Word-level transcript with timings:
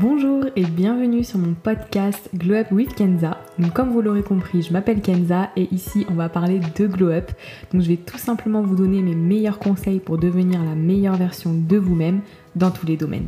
Bonjour 0.00 0.44
et 0.54 0.62
bienvenue 0.62 1.24
sur 1.24 1.40
mon 1.40 1.54
podcast 1.54 2.30
Glow 2.32 2.54
Up 2.54 2.68
with 2.70 2.94
Kenza. 2.94 3.36
Comme 3.74 3.90
vous 3.90 4.00
l'aurez 4.00 4.22
compris, 4.22 4.62
je 4.62 4.72
m'appelle 4.72 5.00
Kenza 5.00 5.50
et 5.56 5.66
ici 5.72 6.06
on 6.08 6.14
va 6.14 6.28
parler 6.28 6.60
de 6.60 6.86
Glow 6.86 7.10
Up. 7.10 7.32
Donc 7.72 7.82
je 7.82 7.88
vais 7.88 7.96
tout 7.96 8.16
simplement 8.16 8.62
vous 8.62 8.76
donner 8.76 9.02
mes 9.02 9.16
meilleurs 9.16 9.58
conseils 9.58 9.98
pour 9.98 10.16
devenir 10.16 10.62
la 10.62 10.76
meilleure 10.76 11.16
version 11.16 11.52
de 11.52 11.76
vous-même 11.76 12.20
dans 12.54 12.70
tous 12.70 12.86
les 12.86 12.96
domaines. 12.96 13.26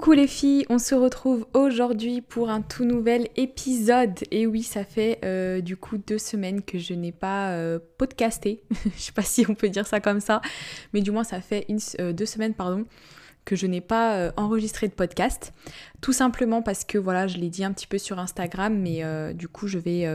Coucou 0.00 0.12
les 0.12 0.28
filles, 0.28 0.64
on 0.70 0.78
se 0.78 0.94
retrouve 0.94 1.46
aujourd'hui 1.52 2.22
pour 2.22 2.48
un 2.48 2.62
tout 2.62 2.86
nouvel 2.86 3.28
épisode. 3.36 4.18
Et 4.30 4.46
oui, 4.46 4.62
ça 4.62 4.82
fait 4.82 5.18
euh, 5.26 5.60
du 5.60 5.76
coup 5.76 5.98
deux 5.98 6.16
semaines 6.16 6.62
que 6.62 6.78
je 6.78 6.94
n'ai 6.94 7.12
pas 7.12 7.50
euh, 7.50 7.78
podcasté. 7.98 8.62
je 8.96 8.98
sais 8.98 9.12
pas 9.12 9.20
si 9.20 9.44
on 9.46 9.54
peut 9.54 9.68
dire 9.68 9.86
ça 9.86 10.00
comme 10.00 10.20
ça, 10.20 10.40
mais 10.94 11.02
du 11.02 11.10
moins 11.10 11.22
ça 11.22 11.42
fait 11.42 11.66
euh, 12.00 12.14
deux 12.14 12.24
semaines 12.24 12.54
pardon 12.54 12.86
que 13.44 13.56
je 13.56 13.66
n'ai 13.66 13.82
pas 13.82 14.32
enregistré 14.38 14.88
de 14.88 14.94
podcast. 14.94 15.52
Tout 16.00 16.14
simplement 16.14 16.62
parce 16.62 16.84
que 16.84 16.96
voilà, 16.96 17.26
je 17.26 17.36
l'ai 17.36 17.50
dit 17.50 17.62
un 17.62 17.72
petit 17.72 17.86
peu 17.86 17.98
sur 17.98 18.18
Instagram, 18.18 18.78
mais 18.78 19.02
du 19.34 19.48
coup 19.48 19.66
je 19.66 19.78
vais 19.78 20.06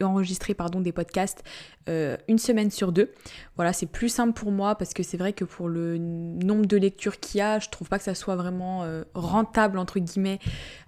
enregistrer 0.00 0.54
pardon, 0.54 0.80
des 0.80 0.92
podcasts 0.92 1.42
euh, 1.88 2.16
une 2.28 2.38
semaine 2.38 2.70
sur 2.70 2.92
deux. 2.92 3.12
Voilà, 3.56 3.72
c'est 3.72 3.86
plus 3.86 4.08
simple 4.08 4.32
pour 4.32 4.52
moi 4.52 4.76
parce 4.76 4.94
que 4.94 5.02
c'est 5.02 5.16
vrai 5.16 5.32
que 5.32 5.44
pour 5.44 5.68
le 5.68 5.98
nombre 5.98 6.66
de 6.66 6.76
lectures 6.76 7.18
qu'il 7.18 7.38
y 7.38 7.40
a, 7.40 7.58
je 7.58 7.68
trouve 7.70 7.88
pas 7.88 7.98
que 7.98 8.04
ça 8.04 8.14
soit 8.14 8.36
vraiment 8.36 8.84
euh, 8.84 9.02
rentable 9.14 9.78
entre 9.78 9.98
guillemets 9.98 10.38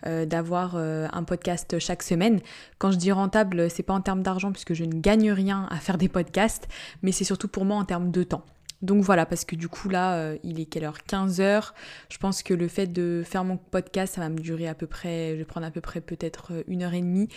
euh, 0.06 0.24
d'avoir 0.24 0.76
un 0.76 1.24
podcast 1.24 1.78
chaque 1.78 2.02
semaine. 2.02 2.40
Quand 2.78 2.90
je 2.90 2.96
dis 2.96 3.12
rentable, 3.12 3.70
c'est 3.70 3.82
pas 3.82 3.94
en 3.94 4.00
termes 4.00 4.22
d'argent 4.22 4.52
puisque 4.52 4.74
je 4.74 4.84
ne 4.84 4.94
gagne 4.94 5.32
rien 5.32 5.66
à 5.70 5.76
faire 5.76 5.98
des 5.98 6.08
podcasts, 6.08 6.68
mais 7.02 7.12
c'est 7.12 7.24
surtout 7.24 7.48
pour 7.48 7.64
moi 7.64 7.76
en 7.76 7.84
termes 7.84 8.10
de 8.10 8.22
temps. 8.22 8.44
Donc 8.82 9.02
voilà, 9.02 9.24
parce 9.24 9.44
que 9.44 9.56
du 9.56 9.68
coup 9.68 9.88
là, 9.88 10.34
il 10.42 10.60
est 10.60 10.66
quelle 10.66 10.84
heure? 10.84 11.02
15 11.04 11.40
heures. 11.40 11.74
Je 12.10 12.18
pense 12.18 12.42
que 12.42 12.52
le 12.52 12.68
fait 12.68 12.86
de 12.86 13.22
faire 13.24 13.44
mon 13.44 13.56
podcast, 13.56 14.14
ça 14.14 14.20
va 14.20 14.28
me 14.28 14.38
durer 14.38 14.68
à 14.68 14.74
peu 14.74 14.86
près, 14.86 15.30
je 15.32 15.36
vais 15.36 15.44
prendre 15.44 15.66
à 15.66 15.70
peu 15.70 15.80
près 15.80 16.00
peut-être 16.00 16.52
une 16.66 16.82
heure 16.82 16.94
et 16.94 17.00
demie. 17.00 17.28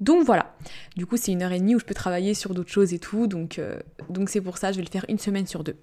Donc 0.00 0.24
voilà, 0.24 0.54
du 0.96 1.06
coup 1.06 1.16
c'est 1.16 1.32
une 1.32 1.42
heure 1.42 1.52
et 1.52 1.60
demie 1.60 1.74
où 1.76 1.78
je 1.78 1.84
peux 1.84 1.94
travailler 1.94 2.34
sur 2.34 2.52
d'autres 2.52 2.70
choses 2.70 2.92
et 2.92 2.98
tout, 2.98 3.26
donc 3.26 3.58
euh, 3.58 3.78
donc 4.10 4.28
c'est 4.28 4.40
pour 4.40 4.58
ça, 4.58 4.72
je 4.72 4.78
vais 4.78 4.84
le 4.84 4.90
faire 4.90 5.04
une 5.08 5.18
semaine 5.18 5.46
sur 5.46 5.62
deux. 5.62 5.76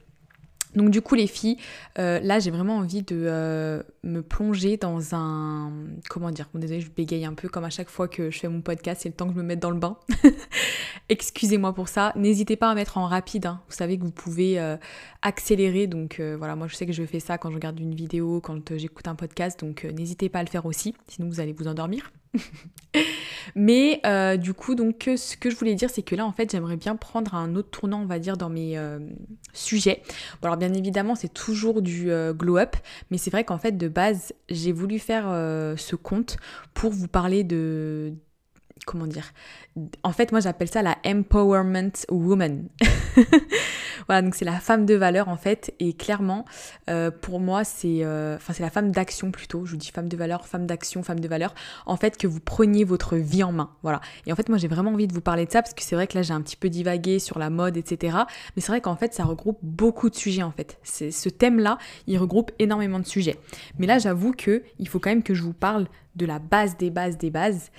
Donc 0.76 0.90
du 0.90 1.02
coup 1.02 1.16
les 1.16 1.28
filles, 1.28 1.58
euh, 1.98 2.20
là 2.20 2.40
j'ai 2.40 2.52
vraiment 2.52 2.78
envie 2.78 3.03
de 3.03 3.23
euh, 3.26 3.81
me 4.03 4.21
plonger 4.21 4.77
dans 4.77 5.16
un... 5.16 5.71
Comment 6.09 6.31
dire 6.31 6.49
Bon 6.53 6.59
désolé 6.59 6.81
je 6.81 6.89
bégaye 6.89 7.25
un 7.25 7.33
peu 7.33 7.49
comme 7.49 7.63
à 7.63 7.69
chaque 7.69 7.89
fois 7.89 8.07
que 8.07 8.31
je 8.31 8.39
fais 8.39 8.47
mon 8.47 8.61
podcast, 8.61 9.02
c'est 9.03 9.09
le 9.09 9.16
temps 9.16 9.27
que 9.27 9.33
je 9.33 9.38
me 9.38 9.44
mette 9.44 9.59
dans 9.59 9.71
le 9.71 9.80
bain. 9.80 9.97
Excusez-moi 11.09 11.73
pour 11.73 11.88
ça. 11.88 12.13
N'hésitez 12.16 12.55
pas 12.55 12.72
à 12.72 12.75
mettre 12.75 12.97
en 12.97 13.05
rapide, 13.05 13.45
hein. 13.45 13.61
vous 13.67 13.75
savez 13.75 13.97
que 13.97 14.03
vous 14.03 14.11
pouvez 14.11 14.59
accélérer, 15.22 15.88
donc 15.88 16.19
voilà 16.19 16.55
moi 16.55 16.67
je 16.67 16.75
sais 16.75 16.85
que 16.85 16.94
je 16.94 17.03
fais 17.03 17.19
ça 17.19 17.38
quand 17.38 17.49
je 17.49 17.55
regarde 17.55 17.79
une 17.79 17.94
vidéo, 17.94 18.41
quand 18.41 18.75
j'écoute 18.77 19.07
un 19.07 19.16
podcast, 19.16 19.59
donc 19.59 19.83
n'hésitez 19.83 20.29
pas 20.29 20.39
à 20.39 20.44
le 20.44 20.49
faire 20.49 20.66
aussi, 20.66 20.95
sinon 21.07 21.27
vous 21.27 21.39
allez 21.39 21.53
vous 21.53 21.67
endormir. 21.67 22.11
Mais 23.55 23.99
euh, 24.05 24.38
du 24.38 24.53
coup, 24.53 24.75
donc, 24.75 25.09
ce 25.16 25.35
que 25.38 25.49
je 25.49 25.55
voulais 25.55 25.75
dire, 25.75 25.89
c'est 25.89 26.02
que 26.02 26.16
là, 26.16 26.25
en 26.25 26.31
fait, 26.31 26.52
j'aimerais 26.52 26.77
bien 26.77 26.95
prendre 26.95 27.35
un 27.35 27.55
autre 27.55 27.69
tournant, 27.69 28.02
on 28.02 28.05
va 28.05 28.19
dire, 28.19 28.38
dans 28.38 28.49
mes 28.49 28.77
euh, 28.77 28.99
sujets. 29.53 30.02
Alors, 30.41 30.57
bien 30.57 30.73
évidemment, 30.73 31.16
c'est 31.16 31.33
toujours 31.33 31.81
du 31.81 32.11
euh, 32.11 32.33
glow-up, 32.33 32.75
mais 33.09 33.17
c'est 33.17 33.31
vrai 33.31 33.44
qu'en 33.44 33.57
fait, 33.57 33.77
de 33.77 33.88
base, 33.92 34.34
j'ai 34.50 34.72
voulu 34.72 35.00
faire 35.00 35.25
ce 35.78 35.95
compte 35.95 36.38
pour 36.73 36.92
vous 36.92 37.08
parler 37.08 37.44
de 37.44 38.14
comment 38.86 39.08
dire 39.08 39.31
En 40.03 40.11
fait, 40.11 40.31
moi 40.31 40.41
j'appelle 40.41 40.69
ça 40.69 40.81
la 40.81 40.97
empowerment 41.05 41.91
woman. 42.09 42.67
voilà, 44.08 44.22
donc 44.22 44.36
c'est 44.36 44.44
la 44.44 44.59
femme 44.59 44.86
de 44.86 44.95
valeur 44.95 45.30
en 45.30 45.38
fait, 45.38 45.73
et 45.80 45.94
clairement, 45.94 46.45
euh, 46.89 47.09
pour 47.09 47.39
moi, 47.39 47.63
c'est, 47.63 48.03
euh, 48.03 48.36
enfin 48.36 48.52
c'est 48.52 48.63
la 48.63 48.69
femme 48.69 48.91
d'action 48.91 49.31
plutôt. 49.31 49.66
Je 49.66 49.72
vous 49.72 49.78
dis 49.78 49.89
femme 49.89 50.09
de 50.09 50.17
valeur, 50.17 50.45
femme 50.45 50.67
d'action, 50.67 51.03
femme 51.03 51.22
de 51.22 51.28
valeur. 51.28 51.55
En 51.86 51.95
fait, 51.95 52.17
que 52.17 52.28
vous 52.28 52.41
preniez 52.41 52.83
votre 52.83 53.16
vie 53.16 53.44
en 53.44 53.53
main. 53.53 53.72
Voilà. 53.81 54.02
Et 54.25 54.33
en 54.33 54.36
fait, 54.36 54.50
moi 54.50 54.58
j'ai 54.58 54.67
vraiment 54.67 54.91
envie 54.91 55.07
de 55.07 55.13
vous 55.13 55.22
parler 55.22 55.46
de 55.46 55.51
ça 55.51 55.62
parce 55.62 55.73
que 55.73 55.84
c'est 55.84 55.96
vrai 55.96 56.07
que 56.07 56.17
là 56.17 56.22
j'ai 56.22 56.34
un 56.34 56.41
petit 56.41 56.57
peu 56.57 56.69
divagué 56.69 57.19
sur 57.19 57.40
la 57.40 57.50
mode, 57.50 57.78
etc. 57.78 58.17
Mais 58.56 58.62
c'est 58.62 58.73
vrai 58.73 58.81
qu'en 58.81 58.97
fait, 58.97 59.13
ça 59.13 59.23
regroupe 59.23 59.59
beaucoup 59.62 60.09
de 60.09 60.16
sujets 60.16 60.44
en 60.44 60.51
fait. 60.51 60.79
C'est 60.84 61.12
ce 61.12 61.29
thème-là, 61.29 61.78
il 62.07 62.17
regroupe 62.17 62.51
énormément 62.59 63.00
de 63.00 63.07
sujets. 63.07 63.38
Mais 63.79 63.88
là, 63.88 64.00
j'avoue 64.00 64.34
que 64.34 64.63
il 64.79 64.90
faut 64.90 65.00
quand 65.00 65.12
même 65.12 65.23
que 65.23 65.34
je 65.34 65.44
vous 65.44 65.53
parle 65.53 65.88
de 66.16 66.25
la 66.25 66.40
base 66.40 66.78
des 66.78 66.90
bases 66.90 67.17
des 67.17 67.29
bases. 67.29 67.72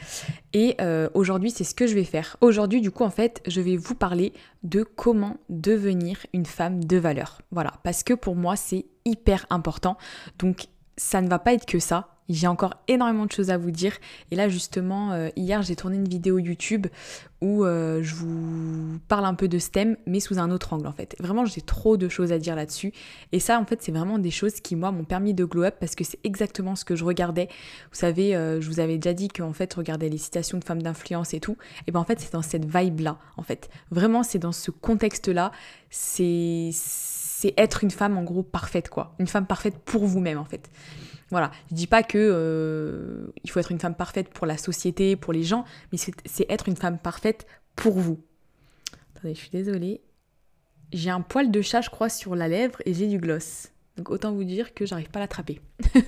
Et 0.52 0.76
euh, 0.80 1.08
aujourd'hui, 1.14 1.50
c'est 1.50 1.64
ce 1.64 1.74
que 1.74 1.81
je 1.86 1.94
vais 1.94 2.04
faire. 2.04 2.36
Aujourd'hui, 2.40 2.80
du 2.80 2.90
coup, 2.90 3.04
en 3.04 3.10
fait, 3.10 3.42
je 3.46 3.60
vais 3.60 3.76
vous 3.76 3.94
parler 3.94 4.32
de 4.62 4.82
comment 4.82 5.36
devenir 5.48 6.18
une 6.32 6.46
femme 6.46 6.84
de 6.84 6.96
valeur. 6.96 7.40
Voilà, 7.50 7.74
parce 7.82 8.02
que 8.02 8.14
pour 8.14 8.36
moi, 8.36 8.56
c'est 8.56 8.86
hyper 9.04 9.46
important. 9.50 9.96
Donc, 10.38 10.66
ça 10.96 11.20
ne 11.20 11.28
va 11.28 11.38
pas 11.38 11.54
être 11.54 11.66
que 11.66 11.78
ça. 11.78 12.08
J'ai 12.32 12.46
encore 12.46 12.74
énormément 12.88 13.26
de 13.26 13.32
choses 13.32 13.50
à 13.50 13.58
vous 13.58 13.70
dire. 13.70 13.96
Et 14.30 14.36
là, 14.36 14.48
justement, 14.48 15.12
euh, 15.12 15.28
hier, 15.36 15.62
j'ai 15.62 15.76
tourné 15.76 15.96
une 15.96 16.08
vidéo 16.08 16.38
YouTube 16.38 16.86
où 17.42 17.64
euh, 17.64 18.02
je 18.02 18.14
vous 18.14 18.98
parle 19.08 19.24
un 19.24 19.34
peu 19.34 19.48
de 19.48 19.58
STEM, 19.58 19.96
mais 20.06 20.20
sous 20.20 20.38
un 20.38 20.50
autre 20.50 20.72
angle, 20.72 20.86
en 20.86 20.92
fait. 20.92 21.16
Vraiment, 21.18 21.44
j'ai 21.44 21.60
trop 21.60 21.96
de 21.96 22.08
choses 22.08 22.32
à 22.32 22.38
dire 22.38 22.56
là-dessus. 22.56 22.92
Et 23.32 23.40
ça, 23.40 23.58
en 23.58 23.66
fait, 23.66 23.82
c'est 23.82 23.92
vraiment 23.92 24.18
des 24.18 24.30
choses 24.30 24.60
qui, 24.60 24.76
moi, 24.76 24.92
m'ont 24.92 25.04
permis 25.04 25.34
de 25.34 25.44
glow 25.44 25.64
up 25.64 25.74
parce 25.78 25.94
que 25.94 26.04
c'est 26.04 26.20
exactement 26.24 26.76
ce 26.76 26.84
que 26.84 26.96
je 26.96 27.04
regardais. 27.04 27.48
Vous 27.90 27.98
savez, 27.98 28.34
euh, 28.34 28.60
je 28.60 28.68
vous 28.68 28.80
avais 28.80 28.96
déjà 28.96 29.12
dit 29.12 29.28
qu'en 29.28 29.52
fait, 29.52 29.74
regarder 29.74 30.08
les 30.08 30.18
citations 30.18 30.58
de 30.58 30.64
femmes 30.64 30.82
d'influence 30.82 31.34
et 31.34 31.40
tout. 31.40 31.56
Et 31.86 31.92
ben, 31.92 32.00
en 32.00 32.04
fait, 32.04 32.20
c'est 32.20 32.32
dans 32.32 32.42
cette 32.42 32.64
vibe-là, 32.64 33.18
en 33.36 33.42
fait. 33.42 33.68
Vraiment, 33.90 34.22
c'est 34.22 34.38
dans 34.38 34.52
ce 34.52 34.70
contexte-là. 34.70 35.50
C'est 35.90 36.70
être 37.56 37.84
une 37.84 37.90
femme 37.90 38.16
en 38.18 38.22
gros 38.22 38.42
parfaite 38.42 38.88
quoi, 38.88 39.14
une 39.18 39.26
femme 39.26 39.46
parfaite 39.46 39.78
pour 39.78 40.06
vous-même 40.06 40.38
en 40.38 40.44
fait. 40.44 40.70
Voilà, 41.32 41.50
je 41.70 41.76
dis 41.76 41.86
pas 41.86 42.02
que 42.02 42.18
euh, 42.18 43.32
il 43.42 43.50
faut 43.50 43.58
être 43.58 43.72
une 43.72 43.80
femme 43.80 43.94
parfaite 43.94 44.28
pour 44.28 44.46
la 44.46 44.58
société, 44.58 45.16
pour 45.16 45.32
les 45.32 45.42
gens, 45.42 45.64
mais 45.90 45.96
c'est 45.96 46.46
être 46.50 46.68
une 46.68 46.76
femme 46.76 46.98
parfaite 46.98 47.46
pour 47.74 47.98
vous. 47.98 48.20
Attendez, 49.16 49.34
je 49.34 49.40
suis 49.40 49.50
désolée. 49.50 50.02
J'ai 50.92 51.08
un 51.08 51.22
poil 51.22 51.50
de 51.50 51.62
chat, 51.62 51.80
je 51.80 51.88
crois, 51.88 52.10
sur 52.10 52.36
la 52.36 52.48
lèvre 52.48 52.82
et 52.84 52.92
j'ai 52.92 53.06
du 53.06 53.16
gloss. 53.16 53.70
Donc 53.96 54.10
autant 54.10 54.32
vous 54.32 54.44
dire 54.44 54.74
que 54.74 54.84
j'arrive 54.84 55.08
pas 55.08 55.20
à 55.20 55.22
l'attraper. 55.22 55.62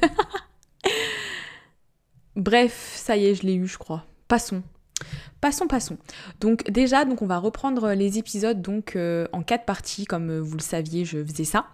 Bref, 2.36 2.92
ça 2.94 3.16
y 3.16 3.24
est, 3.24 3.34
je 3.34 3.44
l'ai 3.44 3.54
eu, 3.54 3.66
je 3.66 3.78
crois. 3.78 4.04
Passons. 4.28 4.62
Passons, 5.40 5.66
passons. 5.66 5.96
Donc 6.40 6.70
déjà, 6.70 7.06
donc 7.06 7.22
on 7.22 7.26
va 7.26 7.38
reprendre 7.38 7.94
les 7.94 8.18
épisodes 8.18 8.60
donc 8.60 8.94
euh, 8.94 9.26
en 9.32 9.42
quatre 9.42 9.64
parties, 9.64 10.04
comme 10.04 10.28
euh, 10.28 10.40
vous 10.40 10.58
le 10.58 10.62
saviez, 10.62 11.06
je 11.06 11.24
faisais 11.24 11.44
ça. 11.44 11.68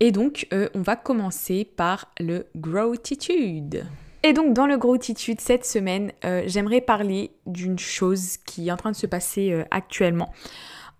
Et 0.00 0.12
donc, 0.12 0.46
euh, 0.52 0.68
on 0.74 0.82
va 0.82 0.96
commencer 0.96 1.64
par 1.64 2.12
le 2.20 2.46
Growtitude. 2.56 3.84
Et 4.22 4.32
donc, 4.32 4.54
dans 4.54 4.66
le 4.66 4.76
Growtitude, 4.76 5.40
cette 5.40 5.64
semaine, 5.64 6.12
euh, 6.24 6.42
j'aimerais 6.46 6.80
parler 6.80 7.32
d'une 7.46 7.78
chose 7.78 8.36
qui 8.46 8.68
est 8.68 8.72
en 8.72 8.76
train 8.76 8.92
de 8.92 8.96
se 8.96 9.06
passer 9.06 9.52
euh, 9.52 9.64
actuellement. 9.70 10.32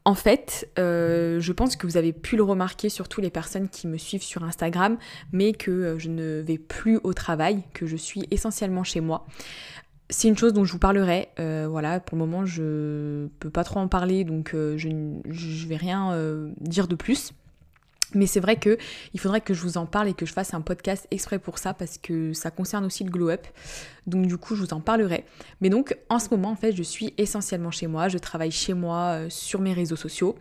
En 0.04 0.14
fait, 0.14 0.70
je 0.78 1.52
pense 1.52 1.76
que 1.76 1.86
vous 1.86 1.98
avez 1.98 2.14
pu 2.14 2.36
le 2.36 2.42
remarquer, 2.42 2.88
surtout 2.88 3.20
les 3.20 3.28
personnes 3.28 3.68
qui 3.68 3.86
me 3.86 3.98
suivent 3.98 4.22
sur 4.22 4.42
Instagram, 4.42 4.96
mais 5.32 5.52
que 5.52 5.96
je 5.98 6.08
ne 6.08 6.40
vais 6.40 6.56
plus 6.56 6.98
au 7.04 7.12
travail, 7.12 7.62
que 7.74 7.84
je 7.84 7.96
suis 7.96 8.24
essentiellement 8.30 8.84
chez 8.84 9.02
moi. 9.02 9.26
C'est 10.08 10.28
une 10.28 10.38
chose 10.38 10.54
dont 10.54 10.64
je 10.64 10.72
vous 10.72 10.78
parlerai. 10.78 11.28
voilà, 11.36 12.00
pour 12.00 12.16
le 12.16 12.24
moment, 12.24 12.46
je 12.46 13.26
peux 13.38 13.50
pas 13.50 13.64
trop 13.64 13.80
en 13.80 13.88
parler, 13.88 14.24
donc 14.24 14.52
je, 14.54 14.88
ne 14.88 15.68
vais 15.68 15.76
rien 15.76 16.16
dire 16.58 16.88
de 16.88 16.94
plus. 16.94 17.34
Mais 18.14 18.26
c'est 18.26 18.40
vrai 18.40 18.56
que 18.56 18.78
il 19.12 19.20
faudrait 19.20 19.40
que 19.40 19.52
je 19.52 19.62
vous 19.62 19.76
en 19.76 19.86
parle 19.86 20.08
et 20.08 20.14
que 20.14 20.24
je 20.24 20.32
fasse 20.32 20.54
un 20.54 20.60
podcast 20.60 21.06
exprès 21.10 21.38
pour 21.38 21.58
ça 21.58 21.74
parce 21.74 21.98
que 21.98 22.32
ça 22.32 22.50
concerne 22.50 22.86
aussi 22.86 23.04
le 23.04 23.10
glow 23.10 23.30
up. 23.30 23.46
Donc 24.06 24.26
du 24.26 24.38
coup, 24.38 24.54
je 24.54 24.62
vous 24.62 24.72
en 24.72 24.80
parlerai. 24.80 25.24
Mais 25.60 25.68
donc 25.68 25.96
en 26.08 26.18
ce 26.18 26.30
moment, 26.30 26.50
en 26.50 26.56
fait, 26.56 26.72
je 26.72 26.82
suis 26.82 27.12
essentiellement 27.18 27.70
chez 27.70 27.86
moi. 27.86 28.08
Je 28.08 28.18
travaille 28.18 28.50
chez 28.50 28.72
moi 28.72 29.12
euh, 29.12 29.26
sur 29.28 29.60
mes 29.60 29.74
réseaux 29.74 29.96
sociaux 29.96 30.36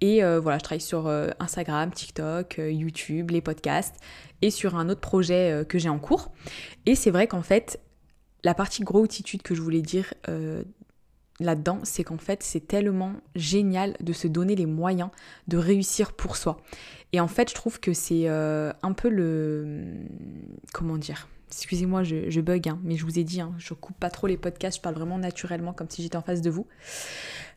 et 0.00 0.24
euh, 0.24 0.40
voilà, 0.40 0.58
je 0.58 0.64
travaille 0.64 0.80
sur 0.80 1.06
euh, 1.06 1.28
Instagram, 1.38 1.90
TikTok, 1.90 2.58
YouTube, 2.58 3.30
les 3.30 3.42
podcasts 3.42 3.96
et 4.40 4.50
sur 4.50 4.76
un 4.76 4.88
autre 4.88 5.00
projet 5.00 5.64
que 5.68 5.78
j'ai 5.78 5.88
en 5.88 5.98
cours. 5.98 6.32
Et 6.86 6.94
c'est 6.94 7.10
vrai 7.10 7.26
qu'en 7.28 7.42
fait, 7.42 7.78
la 8.42 8.54
partie 8.54 8.82
gros 8.82 9.04
attitude 9.04 9.42
que 9.42 9.54
je 9.54 9.62
voulais 9.62 9.82
dire 9.82 10.12
là-dedans, 11.42 11.80
c'est 11.82 12.04
qu'en 12.04 12.18
fait, 12.18 12.42
c'est 12.42 12.66
tellement 12.66 13.14
génial 13.34 13.96
de 14.00 14.12
se 14.12 14.28
donner 14.28 14.54
les 14.54 14.66
moyens 14.66 15.10
de 15.48 15.56
réussir 15.56 16.12
pour 16.12 16.36
soi. 16.36 16.58
Et 17.12 17.20
en 17.20 17.28
fait, 17.28 17.50
je 17.50 17.54
trouve 17.54 17.80
que 17.80 17.92
c'est 17.92 18.28
euh, 18.28 18.72
un 18.82 18.92
peu 18.92 19.08
le... 19.08 19.84
Comment 20.72 20.96
dire 20.96 21.28
Excusez-moi, 21.48 22.02
je, 22.02 22.40
bug, 22.40 22.66
hein, 22.66 22.78
mais 22.82 22.96
je 22.96 23.04
vous 23.04 23.18
ai 23.18 23.24
dit, 23.24 23.42
hein, 23.42 23.52
je 23.58 23.74
coupe 23.74 23.98
pas 23.98 24.08
trop 24.08 24.26
les 24.26 24.38
podcasts, 24.38 24.78
je 24.78 24.82
parle 24.82 24.94
vraiment 24.94 25.18
naturellement 25.18 25.74
comme 25.74 25.90
si 25.90 26.02
j'étais 26.02 26.16
en 26.16 26.22
face 26.22 26.40
de 26.40 26.48
vous. 26.48 26.66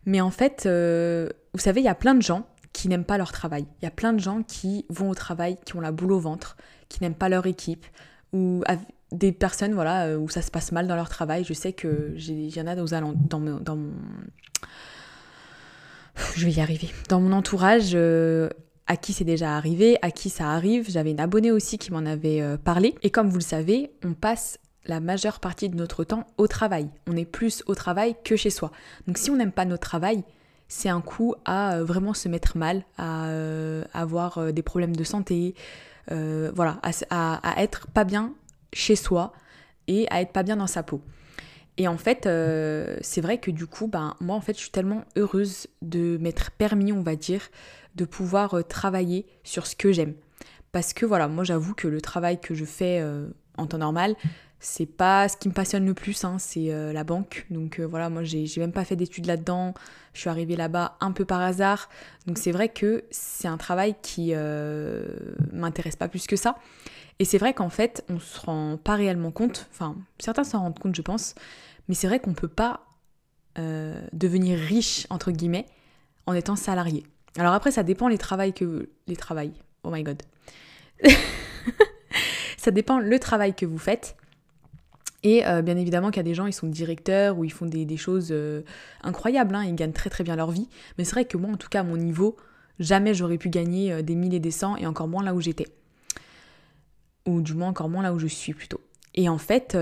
Mais 0.05 0.19
en 0.19 0.31
fait, 0.31 0.65
euh, 0.65 1.29
vous 1.53 1.61
savez, 1.61 1.79
il 1.79 1.85
y 1.85 1.89
a 1.89 1.95
plein 1.95 2.13
de 2.13 2.21
gens 2.21 2.45
qui 2.73 2.89
n'aiment 2.89 3.05
pas 3.05 3.17
leur 3.17 3.31
travail. 3.31 3.65
Il 3.81 3.85
y 3.85 3.87
a 3.87 3.91
plein 3.91 4.11
de 4.11 4.19
gens 4.19 4.43
qui 4.43 4.85
vont 4.89 5.09
au 5.09 5.15
travail, 5.15 5.57
qui 5.65 5.77
ont 5.77 5.79
la 5.79 5.93
boule 5.93 6.11
au 6.11 6.19
ventre, 6.19 6.57
qui 6.89 7.01
n'aiment 7.01 7.15
pas 7.15 7.29
leur 7.29 7.45
équipe, 7.45 7.85
ou 8.33 8.63
des 9.15 9.31
personnes 9.31 9.73
voilà, 9.73 10.07
euh, 10.07 10.17
où 10.17 10.29
ça 10.29 10.41
se 10.41 10.51
passe 10.51 10.71
mal 10.71 10.87
dans 10.87 10.95
leur 10.95 11.09
travail. 11.09 11.43
Je 11.43 11.53
sais 11.53 11.73
que 11.73 12.13
il 12.17 12.55
y 12.55 12.61
en 12.61 12.67
a 12.67 12.75
dans, 12.75 12.85
dans, 12.85 13.39
dans 13.39 13.75
mon... 13.75 13.93
Je 16.35 16.47
vais 16.47 16.61
arriver. 16.61 16.89
Dans 17.09 17.19
mon 17.19 17.31
entourage, 17.33 17.95
à 18.87 18.97
qui 18.97 19.13
c'est 19.13 19.23
déjà 19.23 19.55
arrivé, 19.55 19.97
à 20.01 20.11
qui 20.11 20.29
ça 20.29 20.51
arrive. 20.51 20.89
J'avais 20.89 21.11
une 21.11 21.19
abonnée 21.19 21.51
aussi 21.51 21.77
qui 21.77 21.91
m'en 21.91 22.05
avait 22.05 22.41
euh, 22.41 22.57
parlé. 22.57 22.95
Et 23.03 23.09
comme 23.09 23.29
vous 23.29 23.37
le 23.37 23.43
savez, 23.43 23.91
on 24.03 24.13
passe 24.13 24.59
la 24.85 24.99
majeure 24.99 25.39
partie 25.39 25.69
de 25.69 25.75
notre 25.75 26.03
temps 26.03 26.27
au 26.37 26.47
travail. 26.47 26.89
On 27.07 27.15
est 27.15 27.25
plus 27.25 27.63
au 27.65 27.73
travail 27.73 28.15
que 28.23 28.35
chez 28.35 28.51
soi. 28.51 28.71
Donc 29.07 29.17
si 29.17 29.31
on 29.31 29.35
n'aime 29.35 29.51
pas 29.51 29.65
notre 29.65 29.87
travail, 29.87 30.23
c'est 30.67 30.89
un 30.89 31.01
coup 31.01 31.35
à 31.45 31.75
euh, 31.75 31.83
vraiment 31.83 32.13
se 32.13 32.29
mettre 32.29 32.57
mal, 32.57 32.83
à 32.97 33.27
euh, 33.27 33.83
avoir 33.93 34.53
des 34.53 34.61
problèmes 34.61 34.95
de 34.95 35.03
santé, 35.03 35.55
voilà, 36.07 36.79
à, 36.83 36.91
à, 37.09 37.63
être 37.63 37.87
pas 37.87 38.03
bien 38.03 38.35
chez 38.75 38.95
soi 38.95 39.33
et 39.87 40.05
à 40.11 40.21
être 40.21 40.33
pas 40.33 40.43
bien 40.43 40.57
dans 40.57 40.67
sa 40.67 40.83
peau. 40.83 41.01
Et 41.77 41.87
en 41.87 41.97
fait, 41.97 42.29
c'est 43.01 43.21
vrai 43.21 43.37
que 43.37 43.51
du 43.51 43.67
coup, 43.67 43.87
ben, 43.87 44.15
moi 44.21 44.35
en 44.35 44.41
fait, 44.41 44.53
je 44.53 44.59
suis 44.59 44.71
tellement 44.71 45.03
heureuse 45.17 45.67
de 45.81 46.17
m'être 46.21 46.51
permis, 46.51 46.93
on 46.93 47.01
va 47.01 47.17
dire, 47.17 47.41
de 47.95 48.05
pouvoir 48.05 48.53
euh, 48.53 48.63
travailler 48.63 49.25
sur 49.43 49.65
ce 49.65 49.75
que 49.75 49.91
j'aime. 49.91 50.13
Parce 50.71 50.93
que 50.93 51.05
voilà, 51.05 51.27
moi 51.27 51.43
j'avoue 51.43 51.73
que 51.73 51.87
le 51.87 52.01
travail 52.01 52.39
que 52.39 52.53
je 52.53 52.65
fais 52.65 52.99
euh, 53.01 53.27
en 53.57 53.65
temps 53.65 53.77
normal, 53.77 54.15
c'est 54.59 54.85
pas 54.85 55.29
ce 55.29 55.37
qui 55.37 55.47
me 55.47 55.53
passionne 55.53 55.85
le 55.85 55.93
plus, 55.93 56.23
hein, 56.25 56.37
c'est 56.37 56.73
euh, 56.73 56.91
la 56.91 57.03
banque. 57.03 57.45
Donc 57.49 57.79
voilà, 57.79 58.09
moi 58.09 58.23
j'ai 58.23 58.47
même 58.57 58.73
pas 58.73 58.83
fait 58.83 58.95
d'études 58.95 59.25
là-dedans, 59.25 59.73
je 60.13 60.19
suis 60.19 60.29
arrivée 60.29 60.55
là-bas 60.55 60.97
un 60.99 61.11
peu 61.11 61.23
par 61.23 61.41
hasard. 61.41 61.89
Donc 62.27 62.37
c'est 62.37 62.51
vrai 62.51 62.69
que 62.69 63.05
c'est 63.11 63.47
un 63.47 63.57
travail 63.57 63.95
qui 64.01 64.33
m'intéresse 65.53 65.95
pas 65.95 66.09
plus 66.09 66.27
que 66.27 66.35
ça. 66.35 66.55
Et 67.19 67.25
c'est 67.25 67.37
vrai 67.37 67.53
qu'en 67.53 67.69
fait, 67.69 68.03
on 68.09 68.19
se 68.19 68.39
rend 68.39 68.77
pas 68.77 68.95
réellement 68.95 69.31
compte, 69.31 69.67
enfin 69.71 69.95
certains 70.19 70.43
s'en 70.43 70.59
rendent 70.59 70.79
compte 70.79 70.95
je 70.95 71.01
pense, 71.01 71.33
mais 71.87 71.95
c'est 71.95 72.07
vrai 72.07 72.19
qu'on 72.19 72.33
peut 72.33 72.47
pas 72.47 72.81
devenir 74.11 74.59
riche, 74.59 75.07
entre 75.09 75.31
guillemets, 75.31 75.65
en 76.25 76.33
étant 76.33 76.57
salarié. 76.57 77.05
Alors 77.37 77.53
après, 77.53 77.71
ça 77.71 77.83
dépend 77.83 78.07
les 78.07 78.17
travails 78.17 78.53
que... 78.53 78.89
Les 79.07 79.15
travails, 79.15 79.53
oh 79.83 79.89
my 79.91 80.03
god. 80.03 80.21
ça 82.57 82.71
dépend 82.71 82.99
le 82.99 83.19
travail 83.19 83.53
que 83.53 83.65
vous 83.65 83.77
faites. 83.77 84.15
Et 85.23 85.45
euh, 85.47 85.61
bien 85.61 85.75
évidemment 85.75 86.11
qu'il 86.11 86.17
y 86.17 86.19
a 86.21 86.23
des 86.23 86.35
gens, 86.35 86.45
ils 86.45 86.53
sont 86.53 86.67
directeurs 86.67 87.37
ou 87.37 87.43
ils 87.43 87.51
font 87.51 87.65
des, 87.65 87.97
choses 87.97 88.29
euh, 88.31 88.61
incroyables, 89.03 89.55
hein, 89.55 89.63
ils 89.63 89.75
gagnent 89.75 89.91
très 89.91 90.09
très 90.09 90.23
bien 90.23 90.35
leur 90.35 90.51
vie. 90.51 90.69
Mais 90.97 91.03
c'est 91.03 91.13
vrai 91.13 91.25
que 91.25 91.35
moi, 91.35 91.51
en 91.51 91.57
tout 91.57 91.67
cas, 91.67 91.79
à 91.81 91.83
mon 91.83 91.97
niveau, 91.97 92.37
jamais 92.79 93.13
j'aurais 93.13 93.37
pu 93.37 93.49
gagner 93.49 93.91
euh, 93.91 94.01
des 94.01 94.15
mille 94.15 94.33
et 94.33 94.39
des 94.39 94.51
cents 94.51 94.75
et 94.77 94.85
encore 94.85 95.07
moins 95.07 95.23
là 95.23 95.33
où 95.33 95.41
j'étais. 95.41 95.67
Ou 97.25 97.41
du 97.41 97.53
moins 97.53 97.69
encore 97.69 97.89
moins 97.89 98.03
là 98.03 98.13
où 98.13 98.19
je 98.19 98.27
suis 98.27 98.53
plutôt. 98.53 98.81
Et 99.15 99.29
en 99.29 99.37
fait, 99.37 99.77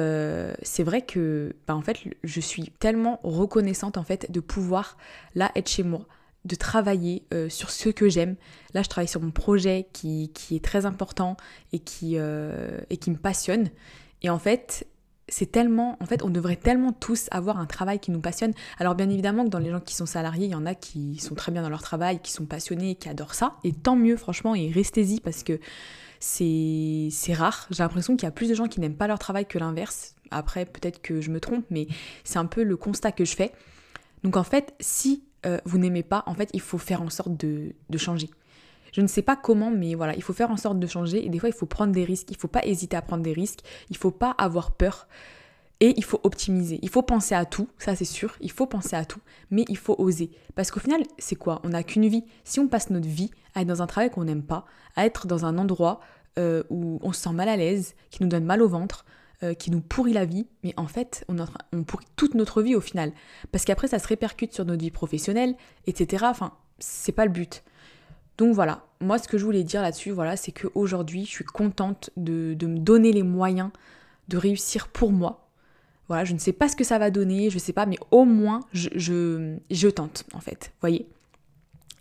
c'est 0.62 0.84
vrai 0.84 1.02
que 1.02 1.56
bah, 1.68 1.76
en 1.76 1.82
fait, 1.82 1.98
je 2.24 2.40
suis 2.40 2.72
tellement 2.80 3.20
reconnaissante 3.24 3.98
en 3.98 4.04
fait 4.04 4.32
de 4.32 4.40
pouvoir 4.40 4.98
là 5.34 5.52
être 5.56 5.70
chez 5.70 5.82
moi, 5.82 6.06
de 6.46 6.56
travailler 6.56 7.24
euh, 7.34 7.50
sur 7.50 7.70
ce 7.70 7.90
que 7.90 8.10
j'aime. 8.10 8.36
Là, 8.74 8.84
je 8.84 8.90
travaille 8.90 9.08
sur 9.08 9.22
mon 9.22 9.32
projet 9.32 9.88
qui, 9.94 10.32
est 10.52 10.64
très 10.64 10.86
important 10.86 11.38
et 11.72 11.80
qui, 11.80 12.16
euh, 12.18 12.80
et 12.90 12.98
qui 12.98 13.12
me 13.12 13.18
passionne. 13.18 13.70
Et 14.22 14.30
en 14.30 14.40
fait, 14.40 14.88
c'est 15.30 15.52
tellement, 15.52 15.98
en 16.02 16.06
fait, 16.06 16.22
on 16.22 16.30
devrait 16.30 16.58
tellement 16.58 16.92
tous 16.92 17.28
avoir 17.32 17.60
un 17.60 17.66
travail 17.66 18.00
qui 18.00 18.12
nous 18.12 18.20
passionne. 18.20 18.54
Alors 18.78 18.96
bien 18.96 19.10
évidemment 19.10 19.46
que 19.46 19.50
dans 19.50 19.60
les 19.60 19.72
gens 19.72 19.80
qui 19.80 19.96
sont 19.96 20.06
salariés, 20.06 20.46
il 20.46 20.52
y 20.52 20.56
en 20.56 20.66
a 20.66 20.76
qui 20.76 21.18
sont 21.18 21.36
très 21.36 21.52
bien 21.52 21.62
dans 21.62 21.70
leur 21.70 21.82
travail, 21.82 22.20
qui 22.22 22.32
sont 22.32 22.46
passionnés, 22.46 22.96
qui 22.96 23.08
adorent 23.08 23.36
ça. 23.36 23.56
Et 23.64 23.72
tant 23.72 23.96
mieux, 23.96 24.18
franchement, 24.18 24.54
et 24.54 24.70
restez-y 24.70 25.22
parce 25.22 25.44
que 25.44 25.60
c'est 26.24 27.34
rare. 27.34 27.68
J'ai 27.70 27.84
l'impression 27.84 28.16
qu'il 28.16 28.26
y 28.26 28.28
a 28.28 28.32
plus 28.32 28.48
de 28.48 28.56
gens 28.56 28.68
qui 28.68 28.80
n'aiment 28.80 28.96
pas 28.96 29.08
leur 29.08 29.20
travail 29.20 29.46
que 29.46 29.58
l'inverse. 29.58 30.16
Après, 30.32 30.66
peut-être 30.66 31.02
que 31.02 31.22
je 31.22 31.30
me 31.30 31.40
trompe, 31.40 31.66
mais 31.70 31.88
c'est 32.24 32.40
un 32.40 32.46
peu 32.46 32.64
le 32.64 32.78
constat 32.78 33.12
que 33.12 33.26
je 33.26 33.36
fais. 33.36 33.52
Donc 34.24 34.38
en 34.38 34.44
fait, 34.44 34.74
si 34.80 35.26
euh, 35.46 35.60
vous 35.66 35.78
n'aimez 35.78 36.04
pas, 36.04 36.24
en 36.26 36.34
fait, 36.34 36.50
il 36.54 36.62
faut 36.62 36.78
faire 36.78 37.02
en 37.02 37.10
sorte 37.10 37.36
de, 37.36 37.74
changer. 37.98 38.30
Je 38.94 39.02
ne 39.02 39.08
sais 39.08 39.22
pas 39.22 39.36
comment, 39.36 39.70
mais 39.70 39.96
voilà, 39.96 40.16
il 40.16 40.24
faut 40.24 40.34
faire 40.34 40.50
en 40.50 40.58
sorte 40.58 40.80
de 40.80 40.88
changer. 40.88 41.26
Et 41.26 41.30
des 41.30 41.40
fois, 41.40 41.50
il 41.50 41.56
faut 41.56 41.66
prendre 41.66 41.92
des 41.92 42.06
risques. 42.06 42.30
Il 42.32 42.36
ne 42.36 42.40
faut 42.40 42.48
pas 42.48 42.66
hésiter 42.66 42.96
à 42.96 43.02
prendre 43.02 43.24
des 43.24 43.34
risques. 43.34 43.60
Il 43.90 43.94
ne 43.94 44.00
faut 44.00 44.12
pas 44.12 44.32
avoir 44.32 44.72
peur. 44.72 45.08
Et 45.80 45.94
il 45.98 46.04
faut 46.04 46.20
optimiser. 46.24 46.80
Il 46.82 46.90
faut 46.90 47.02
penser 47.02 47.36
à 47.36 47.46
tout, 47.46 47.68
ça 47.78 47.96
c'est 47.96 48.06
sûr. 48.06 48.36
Il 48.40 48.52
faut 48.52 48.68
penser 48.68 48.96
à 48.96 49.06
tout. 49.06 49.20
Mais 49.52 49.66
il 49.68 49.78
faut 49.78 49.96
oser. 49.98 50.32
Parce 50.56 50.72
qu'au 50.72 50.80
final, 50.80 51.04
c'est 51.18 51.36
quoi? 51.36 51.62
On 51.64 51.70
n'a 51.70 51.84
qu'une 51.84 52.08
vie. 52.08 52.24
Si 52.44 52.60
on 52.60 52.68
passe 52.68 52.90
notre 52.90 53.08
vie 53.08 53.32
à 53.54 53.62
être 53.62 53.68
dans 53.68 53.82
un 53.82 53.88
travail 53.88 54.10
qu'on 54.10 54.24
n'aime 54.24 54.44
pas, 54.44 54.66
à 54.96 55.06
être 55.06 55.28
dans 55.28 55.46
un 55.46 55.58
endroit 55.58 56.00
euh, 56.40 56.64
où 56.70 57.00
on 57.02 57.12
se 57.12 57.22
sent 57.22 57.34
mal 57.34 57.50
à 57.50 57.58
l'aise, 57.58 57.96
qui 58.12 58.24
nous 58.24 58.30
donne 58.30 58.46
mal 58.46 58.62
au 58.62 58.70
ventre, 58.70 59.06
euh, 59.44 59.54
qui 59.54 59.72
nous 59.72 59.82
pourrit 59.82 60.14
la 60.14 60.24
vie, 60.24 60.48
mais 60.64 60.74
en 60.78 60.88
fait, 60.88 61.26
on, 61.28 61.84
pourrit 61.84 62.06
toute 62.16 62.34
notre 62.34 62.62
vie 62.62 62.76
au 62.76 62.82
final. 62.82 63.12
Parce 63.52 63.66
qu'après, 63.66 63.88
ça 63.88 64.00
se 64.00 64.08
répercute 64.08 64.54
sur 64.54 64.64
notre 64.64 64.82
vie 64.82 64.92
professionnelle, 64.92 65.56
etc. 65.86 66.26
Enfin, 66.30 66.54
c'est 66.80 67.12
pas 67.12 67.26
le 67.26 67.32
but. 67.32 67.64
Donc 68.38 68.54
voilà, 68.54 68.86
moi 69.02 69.18
ce 69.18 69.28
que 69.28 69.38
je 69.38 69.44
voulais 69.44 69.64
dire 69.64 69.82
là-dessus, 69.82 70.12
voilà, 70.12 70.38
c'est 70.38 70.52
qu'aujourd'hui, 70.52 71.26
je 71.26 71.32
suis 71.32 71.44
contente 71.44 72.10
de, 72.16 72.56
me 72.62 72.80
donner 72.80 73.12
les 73.12 73.24
moyens 73.24 73.70
de 74.30 74.38
réussir 74.38 74.88
pour 74.88 75.12
moi. 75.12 75.43
Voilà, 76.08 76.26
je 76.26 76.34
ne 76.34 76.40
sais 76.40 76.54
pas 76.54 76.68
ce 76.68 76.76
que 76.76 76.84
ça 76.84 77.00
va 77.00 77.12
donner, 77.12 77.50
je 77.50 77.58
sais 77.58 77.74
pas, 77.74 77.86
mais 77.86 77.98
au 78.12 78.26
moins, 78.26 78.62
je, 78.74 79.58
je, 79.70 79.88
tente, 79.88 80.26
en 80.34 80.40
fait, 80.40 80.74
voyez 80.82 81.08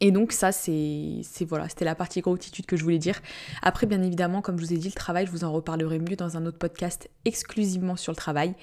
et 0.05 0.11
donc 0.11 0.33
ça, 0.33 0.51
c'est 0.51 1.23
voilà, 1.43 1.69
c'était 1.69 1.85
la 1.85 1.95
partie 1.95 2.23
gratitude 2.23 2.67
que 2.67 2.77
je 2.77 2.83
voulais 2.83 2.99
dire. 2.99 3.23
Après, 3.63 3.87
bien 3.87 4.03
évidemment, 4.03 4.43
comme 4.43 4.59
je 4.59 4.65
vous 4.65 4.73
ai 4.73 4.77
dit, 4.77 4.89
le 4.89 4.95
travail, 4.95 5.27
je 5.27 5.31
vous 5.31 5.45
en 5.45 5.53
reparlerai 5.53 6.01
mieux 6.01 6.17
dans 6.17 6.37
un 6.37 6.45
autre 6.45 6.59
podcast 6.59 7.09
exclusivement 7.25 7.95
sur 7.95 8.11
le 8.11 8.17
travail. 8.17 8.57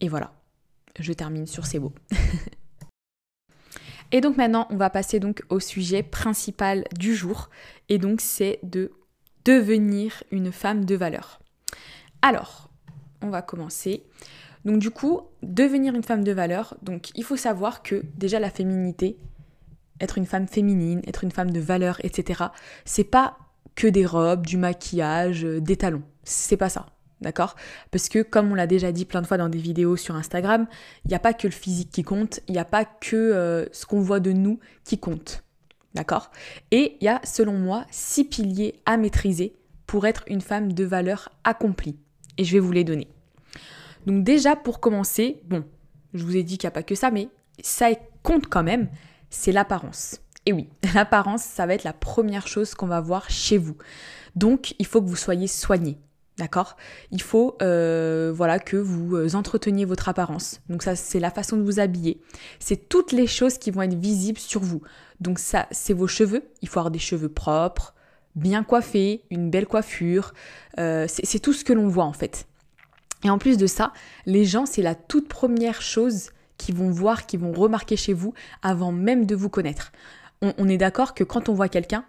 Et 0.00 0.08
voilà, 0.08 0.32
je 1.00 1.12
termine 1.12 1.48
sur 1.48 1.66
ces 1.66 1.80
mots. 1.80 1.92
et 4.12 4.20
donc 4.20 4.36
maintenant, 4.36 4.68
on 4.70 4.76
va 4.76 4.88
passer 4.88 5.18
donc 5.18 5.42
au 5.48 5.58
sujet 5.58 6.04
principal 6.04 6.84
du 6.96 7.16
jour. 7.16 7.50
Et 7.88 7.98
donc 7.98 8.20
c'est 8.20 8.60
de 8.62 8.92
devenir 9.44 10.22
une 10.30 10.52
femme 10.52 10.84
de 10.84 10.94
valeur. 10.94 11.40
Alors, 12.22 12.70
on 13.20 13.30
va 13.30 13.42
commencer. 13.42 14.04
Donc 14.64 14.78
du 14.78 14.90
coup, 14.90 15.22
devenir 15.42 15.94
une 15.94 16.04
femme 16.04 16.24
de 16.24 16.32
valeur, 16.32 16.76
donc 16.82 17.10
il 17.14 17.24
faut 17.24 17.36
savoir 17.36 17.82
que 17.82 18.02
déjà 18.16 18.38
la 18.38 18.50
féminité, 18.50 19.18
être 20.00 20.18
une 20.18 20.26
femme 20.26 20.46
féminine, 20.48 21.02
être 21.06 21.24
une 21.24 21.30
femme 21.30 21.50
de 21.50 21.60
valeur, 21.60 21.98
etc. 22.04 22.44
C'est 22.84 23.04
pas 23.04 23.36
que 23.74 23.86
des 23.86 24.06
robes, 24.06 24.46
du 24.46 24.56
maquillage, 24.56 25.44
euh, 25.44 25.60
des 25.60 25.76
talons. 25.76 26.02
C'est 26.24 26.56
pas 26.56 26.68
ça. 26.68 26.86
D'accord? 27.20 27.54
Parce 27.92 28.08
que 28.08 28.22
comme 28.22 28.50
on 28.50 28.54
l'a 28.54 28.66
déjà 28.66 28.90
dit 28.90 29.04
plein 29.04 29.22
de 29.22 29.26
fois 29.26 29.36
dans 29.36 29.48
des 29.48 29.58
vidéos 29.58 29.96
sur 29.96 30.16
Instagram, 30.16 30.66
il 31.04 31.08
n'y 31.08 31.14
a 31.14 31.20
pas 31.20 31.32
que 31.32 31.46
le 31.46 31.52
physique 31.52 31.90
qui 31.92 32.02
compte, 32.02 32.40
il 32.48 32.52
n'y 32.52 32.58
a 32.58 32.64
pas 32.64 32.84
que 32.84 33.16
euh, 33.16 33.66
ce 33.70 33.86
qu'on 33.86 34.00
voit 34.00 34.18
de 34.18 34.32
nous 34.32 34.58
qui 34.84 34.98
compte. 34.98 35.44
D'accord? 35.94 36.32
Et 36.72 36.96
il 37.00 37.04
y 37.04 37.08
a, 37.08 37.20
selon 37.22 37.52
moi, 37.52 37.86
six 37.90 38.24
piliers 38.24 38.80
à 38.86 38.96
maîtriser 38.96 39.54
pour 39.86 40.06
être 40.06 40.24
une 40.26 40.40
femme 40.40 40.72
de 40.72 40.84
valeur 40.84 41.28
accomplie. 41.44 41.96
Et 42.38 42.44
je 42.44 42.52
vais 42.54 42.60
vous 42.60 42.72
les 42.72 42.82
donner. 42.82 43.08
Donc 44.06 44.24
déjà, 44.24 44.56
pour 44.56 44.80
commencer, 44.80 45.42
bon, 45.44 45.64
je 46.14 46.24
vous 46.24 46.36
ai 46.36 46.42
dit 46.42 46.58
qu'il 46.58 46.66
n'y 46.66 46.72
a 46.72 46.74
pas 46.74 46.82
que 46.82 46.94
ça, 46.94 47.10
mais 47.10 47.28
ça 47.62 47.88
compte 48.22 48.46
quand 48.48 48.62
même, 48.62 48.88
c'est 49.30 49.52
l'apparence. 49.52 50.20
Et 50.46 50.52
oui, 50.52 50.68
l'apparence, 50.94 51.42
ça 51.42 51.66
va 51.66 51.74
être 51.74 51.84
la 51.84 51.92
première 51.92 52.48
chose 52.48 52.74
qu'on 52.74 52.86
va 52.86 53.00
voir 53.00 53.30
chez 53.30 53.58
vous. 53.58 53.76
Donc, 54.34 54.74
il 54.78 54.86
faut 54.86 55.00
que 55.02 55.08
vous 55.08 55.16
soyez 55.16 55.46
soigné. 55.46 55.98
D'accord? 56.38 56.76
Il 57.10 57.20
faut 57.20 57.56
euh, 57.60 58.32
voilà 58.34 58.58
que 58.58 58.78
vous 58.78 59.16
euh, 59.16 59.34
entreteniez 59.34 59.84
votre 59.84 60.08
apparence. 60.08 60.60
Donc 60.70 60.82
ça 60.82 60.96
c'est 60.96 61.20
la 61.20 61.30
façon 61.30 61.58
de 61.58 61.62
vous 61.62 61.78
habiller. 61.78 62.22
C'est 62.58 62.88
toutes 62.88 63.12
les 63.12 63.26
choses 63.26 63.58
qui 63.58 63.70
vont 63.70 63.82
être 63.82 63.94
visibles 63.94 64.38
sur 64.38 64.62
vous. 64.62 64.80
Donc 65.20 65.38
ça 65.38 65.66
c'est 65.70 65.92
vos 65.92 66.06
cheveux. 66.06 66.42
Il 66.62 66.68
faut 66.68 66.80
avoir 66.80 66.90
des 66.90 66.98
cheveux 66.98 67.28
propres, 67.28 67.94
bien 68.34 68.64
coiffés, 68.64 69.24
une 69.30 69.50
belle 69.50 69.66
coiffure. 69.66 70.32
Euh, 70.78 71.06
c'est 71.06 71.38
tout 71.38 71.52
ce 71.52 71.64
que 71.64 71.74
l'on 71.74 71.86
voit 71.86 72.04
en 72.04 72.14
fait. 72.14 72.46
Et 73.24 73.30
en 73.30 73.38
plus 73.38 73.56
de 73.56 73.66
ça, 73.66 73.92
les 74.26 74.44
gens 74.44 74.66
c'est 74.66 74.82
la 74.82 74.94
toute 74.94 75.28
première 75.28 75.82
chose 75.82 76.30
qui 76.58 76.72
vont 76.72 76.90
voir, 76.90 77.26
qui 77.26 77.36
vont 77.36 77.52
remarquer 77.52 77.96
chez 77.96 78.12
vous 78.12 78.34
avant 78.62 78.92
même 78.92 79.26
de 79.26 79.34
vous 79.34 79.48
connaître. 79.48 79.92
On, 80.40 80.68
est 80.68 80.76
d'accord 80.76 81.14
que 81.14 81.22
quand 81.22 81.48
on 81.48 81.54
voit 81.54 81.68
quelqu'un, 81.68 82.04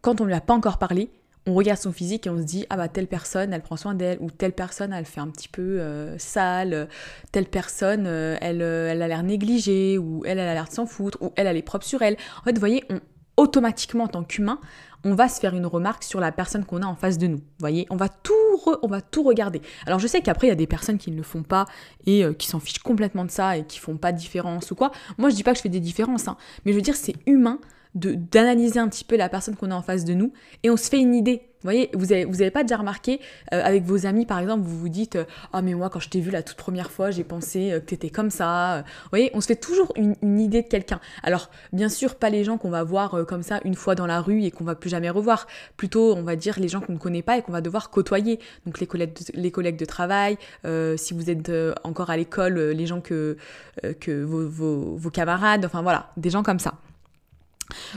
quand 0.00 0.22
on 0.22 0.24
ne 0.24 0.28
lui 0.28 0.34
a 0.34 0.40
pas 0.40 0.54
encore 0.54 0.78
parlé, 0.78 1.10
on 1.46 1.54
regarde 1.54 1.78
son 1.78 1.92
physique 1.92 2.26
et 2.26 2.30
on 2.30 2.38
se 2.38 2.42
dit 2.42 2.64
ah 2.70 2.76
bah 2.76 2.88
telle 2.88 3.06
personne 3.06 3.52
elle 3.52 3.62
prend 3.62 3.76
soin 3.76 3.94
d'elle 3.94 4.18
ou 4.20 4.30
telle 4.30 4.52
personne 4.52 4.92
elle 4.92 5.04
fait 5.04 5.20
un 5.20 5.28
petit 5.28 5.48
peu 5.48 5.80
euh, 5.80 6.16
sale, 6.18 6.88
telle 7.32 7.46
personne 7.46 8.06
euh, 8.06 8.36
elle, 8.40 8.62
euh, 8.62 8.90
elle 8.90 9.02
a 9.02 9.08
l'air 9.08 9.22
négligée 9.22 9.98
ou 9.98 10.22
elle, 10.24 10.38
elle 10.38 10.48
a 10.48 10.54
l'air 10.54 10.68
de 10.68 10.72
s'en 10.72 10.86
foutre 10.86 11.18
ou 11.20 11.32
elle 11.36 11.46
elle 11.46 11.56
est 11.56 11.62
propre 11.62 11.84
sur 11.86 12.02
elle. 12.02 12.16
En 12.40 12.44
fait 12.44 12.52
vous 12.52 12.60
voyez 12.60 12.84
on, 12.90 13.00
automatiquement 13.38 14.04
en 14.04 14.08
tant 14.08 14.24
qu'humain 14.24 14.60
on 15.04 15.14
va 15.14 15.28
se 15.28 15.40
faire 15.40 15.54
une 15.54 15.66
remarque 15.66 16.02
sur 16.02 16.20
la 16.20 16.32
personne 16.32 16.64
qu'on 16.64 16.82
a 16.82 16.86
en 16.86 16.96
face 16.96 17.18
de 17.18 17.28
nous. 17.28 17.40
Voyez, 17.60 17.86
on 17.88 17.96
va 17.96 18.08
tout, 18.08 18.34
regarder. 19.24 19.62
Alors 19.86 19.98
je 19.98 20.06
sais 20.06 20.20
qu'après 20.20 20.48
il 20.48 20.50
y 20.50 20.52
a 20.52 20.56
des 20.56 20.66
personnes 20.66 20.98
qui 20.98 21.10
ne 21.10 21.16
le 21.16 21.22
font 21.22 21.42
pas 21.42 21.66
et 22.06 22.24
euh, 22.24 22.32
qui 22.32 22.46
s'en 22.46 22.60
fichent 22.60 22.80
complètement 22.80 23.24
de 23.24 23.30
ça 23.30 23.56
et 23.56 23.64
qui 23.64 23.78
font 23.78 23.96
pas 23.96 24.12
de 24.12 24.18
différence 24.18 24.70
ou 24.70 24.74
quoi. 24.74 24.90
Moi 25.18 25.30
je 25.30 25.34
dis 25.34 25.42
pas 25.42 25.52
que 25.52 25.58
je 25.58 25.62
fais 25.62 25.68
des 25.68 25.80
différences, 25.80 26.28
hein, 26.28 26.36
mais 26.64 26.72
je 26.72 26.76
veux 26.76 26.82
dire 26.82 26.96
c'est 26.96 27.14
humain 27.26 27.58
d'analyser 27.94 28.78
un 28.78 28.88
petit 28.88 29.04
peu 29.04 29.16
la 29.16 29.28
personne 29.28 29.56
qu'on 29.56 29.70
a 29.70 29.74
en 29.74 29.82
face 29.82 30.04
de 30.04 30.14
nous 30.14 30.32
et 30.62 30.70
on 30.70 30.76
se 30.76 30.88
fait 30.88 31.00
une 31.00 31.14
idée. 31.14 31.42
Vous 31.60 31.66
voyez, 31.66 31.90
vous 31.92 32.12
avez, 32.12 32.24
vous 32.24 32.40
avez 32.40 32.52
pas 32.52 32.62
déjà 32.62 32.76
remarqué 32.76 33.20
euh, 33.52 33.60
avec 33.64 33.82
vos 33.82 34.06
amis 34.06 34.26
par 34.26 34.38
exemple, 34.38 34.62
vous 34.62 34.78
vous 34.78 34.88
dites 34.88 35.18
Ah, 35.52 35.60
mais 35.60 35.74
moi 35.74 35.90
quand 35.90 35.98
je 35.98 36.08
t'ai 36.08 36.20
vu 36.20 36.30
la 36.30 36.44
toute 36.44 36.56
première 36.56 36.92
fois, 36.92 37.10
j'ai 37.10 37.24
pensé 37.24 37.70
que 37.74 37.78
t'étais 37.78 38.10
comme 38.10 38.30
ça. 38.30 38.84
Vous 38.86 39.08
voyez, 39.10 39.32
on 39.34 39.40
se 39.40 39.48
fait 39.48 39.56
toujours 39.56 39.92
une, 39.96 40.14
une 40.22 40.38
idée 40.38 40.62
de 40.62 40.68
quelqu'un. 40.68 41.00
Alors, 41.24 41.50
bien 41.72 41.88
sûr, 41.88 42.14
pas 42.14 42.30
les 42.30 42.44
gens 42.44 42.58
qu'on 42.58 42.70
va 42.70 42.84
voir 42.84 43.26
comme 43.26 43.42
ça 43.42 43.58
une 43.64 43.74
fois 43.74 43.96
dans 43.96 44.06
la 44.06 44.20
rue 44.20 44.44
et 44.44 44.52
qu'on 44.52 44.62
va 44.62 44.76
plus 44.76 44.88
jamais 44.88 45.10
revoir. 45.10 45.48
Plutôt, 45.76 46.14
on 46.14 46.22
va 46.22 46.36
dire 46.36 46.60
les 46.60 46.68
gens 46.68 46.80
qu'on 46.80 46.92
ne 46.92 46.98
connaît 46.98 47.22
pas 47.22 47.36
et 47.38 47.42
qu'on 47.42 47.52
va 47.52 47.60
devoir 47.60 47.90
côtoyer. 47.90 48.38
Donc, 48.64 48.78
les 48.78 48.86
collègues 48.86 49.14
de, 49.14 49.40
les 49.40 49.50
collègues 49.50 49.78
de 49.78 49.84
travail, 49.84 50.38
si 50.96 51.12
vous 51.12 51.28
êtes 51.28 51.50
encore 51.82 52.10
à 52.10 52.16
l'école, 52.16 52.56
les 52.56 52.86
gens 52.86 53.00
que, 53.00 53.36
que 53.98 54.22
vos, 54.22 54.48
vos, 54.48 54.96
vos 54.96 55.10
camarades, 55.10 55.64
enfin 55.64 55.82
voilà, 55.82 56.12
des 56.16 56.30
gens 56.30 56.44
comme 56.44 56.60
ça. 56.60 56.74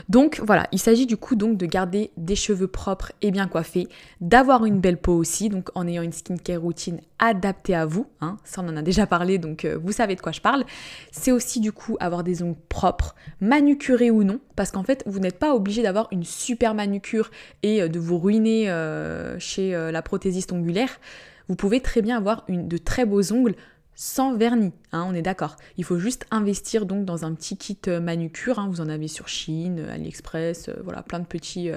Donc 0.09 0.41
voilà, 0.43 0.67
il 0.71 0.79
s'agit 0.79 1.05
du 1.05 1.17
coup 1.17 1.35
donc 1.35 1.57
de 1.57 1.65
garder 1.65 2.11
des 2.17 2.35
cheveux 2.35 2.67
propres 2.67 3.11
et 3.21 3.31
bien 3.31 3.47
coiffés, 3.47 3.87
d'avoir 4.19 4.65
une 4.65 4.79
belle 4.79 4.97
peau 4.97 5.13
aussi, 5.13 5.49
donc 5.49 5.69
en 5.75 5.87
ayant 5.87 6.01
une 6.01 6.11
skincare 6.11 6.61
routine 6.61 6.99
adaptée 7.19 7.75
à 7.75 7.85
vous, 7.85 8.07
hein, 8.19 8.37
ça 8.43 8.61
on 8.63 8.69
en 8.69 8.77
a 8.77 8.81
déjà 8.81 9.05
parlé 9.05 9.37
donc 9.37 9.65
euh, 9.65 9.77
vous 9.81 9.91
savez 9.91 10.15
de 10.15 10.21
quoi 10.21 10.31
je 10.31 10.41
parle. 10.41 10.65
C'est 11.11 11.31
aussi 11.31 11.59
du 11.59 11.71
coup 11.71 11.97
avoir 11.99 12.23
des 12.23 12.43
ongles 12.43 12.57
propres, 12.69 13.15
manucurés 13.39 14.11
ou 14.11 14.23
non, 14.23 14.39
parce 14.55 14.71
qu'en 14.71 14.83
fait 14.83 15.03
vous 15.05 15.19
n'êtes 15.19 15.39
pas 15.39 15.55
obligé 15.55 15.83
d'avoir 15.83 16.07
une 16.11 16.23
super 16.23 16.73
manucure 16.73 17.31
et 17.63 17.81
euh, 17.81 17.87
de 17.87 17.99
vous 17.99 18.17
ruiner 18.17 18.69
euh, 18.69 19.37
chez 19.39 19.71
la 19.71 20.01
prothésiste 20.01 20.51
ongulaire. 20.51 20.99
Vous 21.47 21.55
pouvez 21.55 21.81
très 21.81 22.01
bien 22.01 22.17
avoir 22.17 22.45
de 22.47 22.77
très 22.77 23.05
beaux 23.05 23.33
ongles 23.33 23.55
sans 24.01 24.35
vernis, 24.35 24.73
hein, 24.93 25.05
on 25.07 25.13
est 25.13 25.21
d'accord. 25.21 25.57
Il 25.77 25.83
faut 25.83 25.99
juste 25.99 26.25
investir 26.31 26.87
donc 26.87 27.05
dans 27.05 27.23
un 27.23 27.35
petit 27.35 27.55
kit 27.55 27.77
euh, 27.87 27.99
manucure, 27.99 28.57
hein, 28.57 28.67
vous 28.67 28.81
en 28.81 28.89
avez 28.89 29.07
sur 29.07 29.27
Chine, 29.27 29.77
euh, 29.77 29.93
AliExpress, 29.93 30.69
euh, 30.69 30.81
voilà, 30.83 31.03
plein 31.03 31.19
de 31.19 31.27
petits 31.27 31.69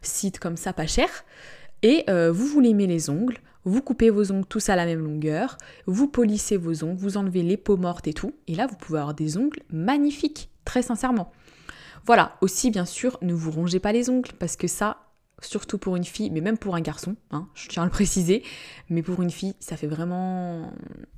sites 0.00 0.38
comme 0.38 0.56
ça 0.56 0.72
pas 0.72 0.86
cher. 0.86 1.08
Et 1.82 2.04
vous 2.08 2.46
vous 2.46 2.60
limez 2.60 2.86
les 2.86 3.10
ongles, 3.10 3.38
vous 3.64 3.82
coupez 3.82 4.08
vos 4.08 4.30
ongles 4.30 4.46
tous 4.46 4.68
à 4.68 4.76
la 4.76 4.86
même 4.86 5.04
longueur, 5.04 5.58
vous 5.86 6.06
polissez 6.06 6.56
vos 6.56 6.84
ongles, 6.84 6.96
vous 6.96 7.16
enlevez 7.16 7.42
les 7.42 7.56
peaux 7.56 7.76
mortes 7.76 8.06
et 8.06 8.14
tout, 8.14 8.34
et 8.46 8.54
là 8.54 8.68
vous 8.68 8.76
pouvez 8.76 9.00
avoir 9.00 9.14
des 9.14 9.36
ongles 9.36 9.60
magnifiques, 9.68 10.50
très 10.64 10.80
sincèrement. 10.80 11.32
Voilà, 12.06 12.36
aussi 12.40 12.70
bien 12.70 12.84
sûr, 12.84 13.18
ne 13.20 13.34
vous 13.34 13.50
rongez 13.50 13.80
pas 13.80 13.92
les 13.92 14.08
ongles, 14.08 14.30
parce 14.38 14.56
que 14.56 14.68
ça, 14.68 14.98
surtout 15.40 15.78
pour 15.78 15.96
une 15.96 16.04
fille, 16.04 16.30
mais 16.30 16.40
même 16.40 16.58
pour 16.58 16.74
un 16.74 16.80
garçon, 16.80 17.16
hein, 17.30 17.48
je 17.54 17.68
tiens 17.68 17.82
à 17.82 17.86
le 17.86 17.90
préciser, 17.90 18.42
mais 18.88 19.02
pour 19.02 19.22
une 19.22 19.30
fille, 19.30 19.54
ça 19.60 19.76
fait 19.76 19.86
vraiment... 19.86 20.72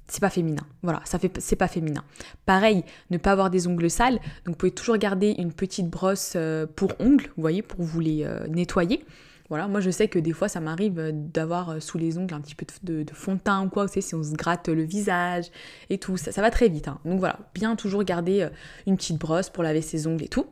C'est 0.09 0.21
pas 0.21 0.31
féminin, 0.31 0.63
voilà, 0.83 1.01
ça 1.05 1.19
fait... 1.19 1.41
c'est 1.41 1.57
pas 1.57 1.69
féminin. 1.69 2.05
Pareil, 2.45 2.85
ne 3.11 3.19
pas 3.19 3.33
avoir 3.33 3.51
des 3.51 3.67
ongles 3.67 3.91
sales, 3.91 4.15
donc 4.45 4.55
vous 4.55 4.55
pouvez 4.55 4.73
toujours 4.73 4.97
garder 4.97 5.35
une 5.39 5.53
petite 5.53 5.89
brosse 5.89 6.35
euh, 6.37 6.67
pour 6.67 6.93
ongles, 7.01 7.27
vous 7.37 7.43
voyez, 7.43 7.63
pour 7.63 7.83
vous 7.83 8.01
les 8.01 8.25
euh, 8.25 8.47
nettoyer. 8.49 9.05
Voilà, 9.49 9.69
moi 9.69 9.81
je 9.81 9.91
sais 9.91 10.09
que 10.09 10.19
des 10.19 10.33
fois 10.33 10.49
ça 10.49 10.59
m'arrive 10.59 10.99
euh, 10.99 11.11
d'avoir 11.13 11.71
euh, 11.71 11.81
sous 11.81 11.99
les 11.99 12.19
ongles 12.19 12.35
un 12.35 12.41
petit 12.41 12.57
peu 12.57 12.67
de, 12.83 13.05
fond 13.13 13.35
de 13.35 13.39
teint 13.39 13.65
ou 13.65 13.69
quoi, 13.69 13.87
vous 13.87 14.01
si 14.01 14.15
on 14.15 14.23
se 14.23 14.33
gratte 14.33 14.69
le 14.69 14.83
visage 14.83 15.47
et 15.89 15.99
tout, 15.99 16.17
ça, 16.17 16.41
va 16.41 16.51
très 16.51 16.69
vite. 16.69 16.89
Hein. 16.89 16.99
Donc 17.05 17.21
voilà, 17.21 17.39
bien 17.55 17.77
toujours 17.77 18.03
garder 18.03 18.43
euh, 18.43 18.49
une 18.87 18.97
petite 18.97 19.19
brosse 19.19 19.49
pour 19.49 19.63
laver 19.63 19.83
ses 19.83 20.07
ongles 20.07 20.25
et 20.25 20.29
tout. 20.29 20.47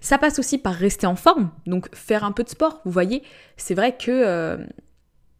Ça 0.00 0.18
passe 0.18 0.38
aussi 0.40 0.58
par 0.58 0.74
rester 0.74 1.06
en 1.06 1.14
forme, 1.14 1.50
donc 1.66 1.94
faire 1.94 2.24
un 2.24 2.32
peu 2.32 2.42
de 2.42 2.48
sport, 2.48 2.80
vous 2.84 2.90
voyez. 2.90 3.22
C'est 3.56 3.74
vrai 3.74 3.96
que... 3.96 4.58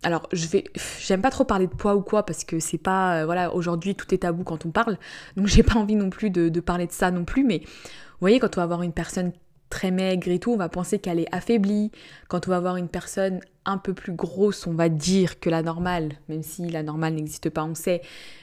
alors, 0.05 0.29
je 0.33 0.47
vais, 0.47 0.65
j'aime 1.01 1.23
pas 1.23 1.31
trop 1.31 1.45
parler 1.45 1.67
de 1.67 1.75
poids 1.75 1.97
ou 1.97 2.03
quoi 2.03 2.25
parce 2.25 2.45
que 2.45 2.61
c'est 2.61 2.79
pas, 2.79 3.25
voilà, 3.25 3.53
aujourd'hui 3.53 3.95
tout 3.95 4.15
est 4.15 4.19
tabou 4.19 4.45
quand 4.45 4.65
on 4.65 4.71
parle, 4.71 4.97
donc 5.37 5.47
j'ai 5.49 5.65
pas 5.65 5.75
envie 5.75 5.97
non 5.97 6.11
plus 6.11 6.31
de, 6.31 6.49
de, 6.49 6.61
parler 6.61 6.87
de 6.87 6.93
ça 6.93 7.11
non 7.11 7.25
plus. 7.25 7.43
Mais 7.43 7.59
vous 7.59 8.27
voyez, 8.27 8.39
quand 8.39 8.57
on 8.57 8.61
va 8.61 8.65
avoir 8.65 8.83
une 8.83 8.93
personne 8.93 9.33
très 9.73 9.91
maigre 9.91 10.29
et 10.29 10.39
tout, 10.39 10.53
on 10.53 10.57
va 10.57 10.69
penser 10.69 10.99
qu'elle 10.99 11.19
est 11.19 11.35
affaiblie. 11.35 11.91
Quand 12.29 12.47
on 12.47 12.51
va 12.51 12.61
voir 12.61 12.77
une 12.77 12.89
personne 12.89 13.41
un 13.65 13.79
peu 13.79 13.95
plus 13.95 14.13
grosse, 14.13 14.67
on 14.67 14.75
va 14.75 14.91
dire 14.91 15.41
que 15.41 15.49
la 15.49 15.63
normale, 15.63 16.11
même 16.29 16.43
si 16.43 16.69
la 16.69 16.83
normale 16.83 17.15
n'existe 17.15 17.49
pas, 17.49 17.65
on 17.65 17.75
sait. 17.75 18.03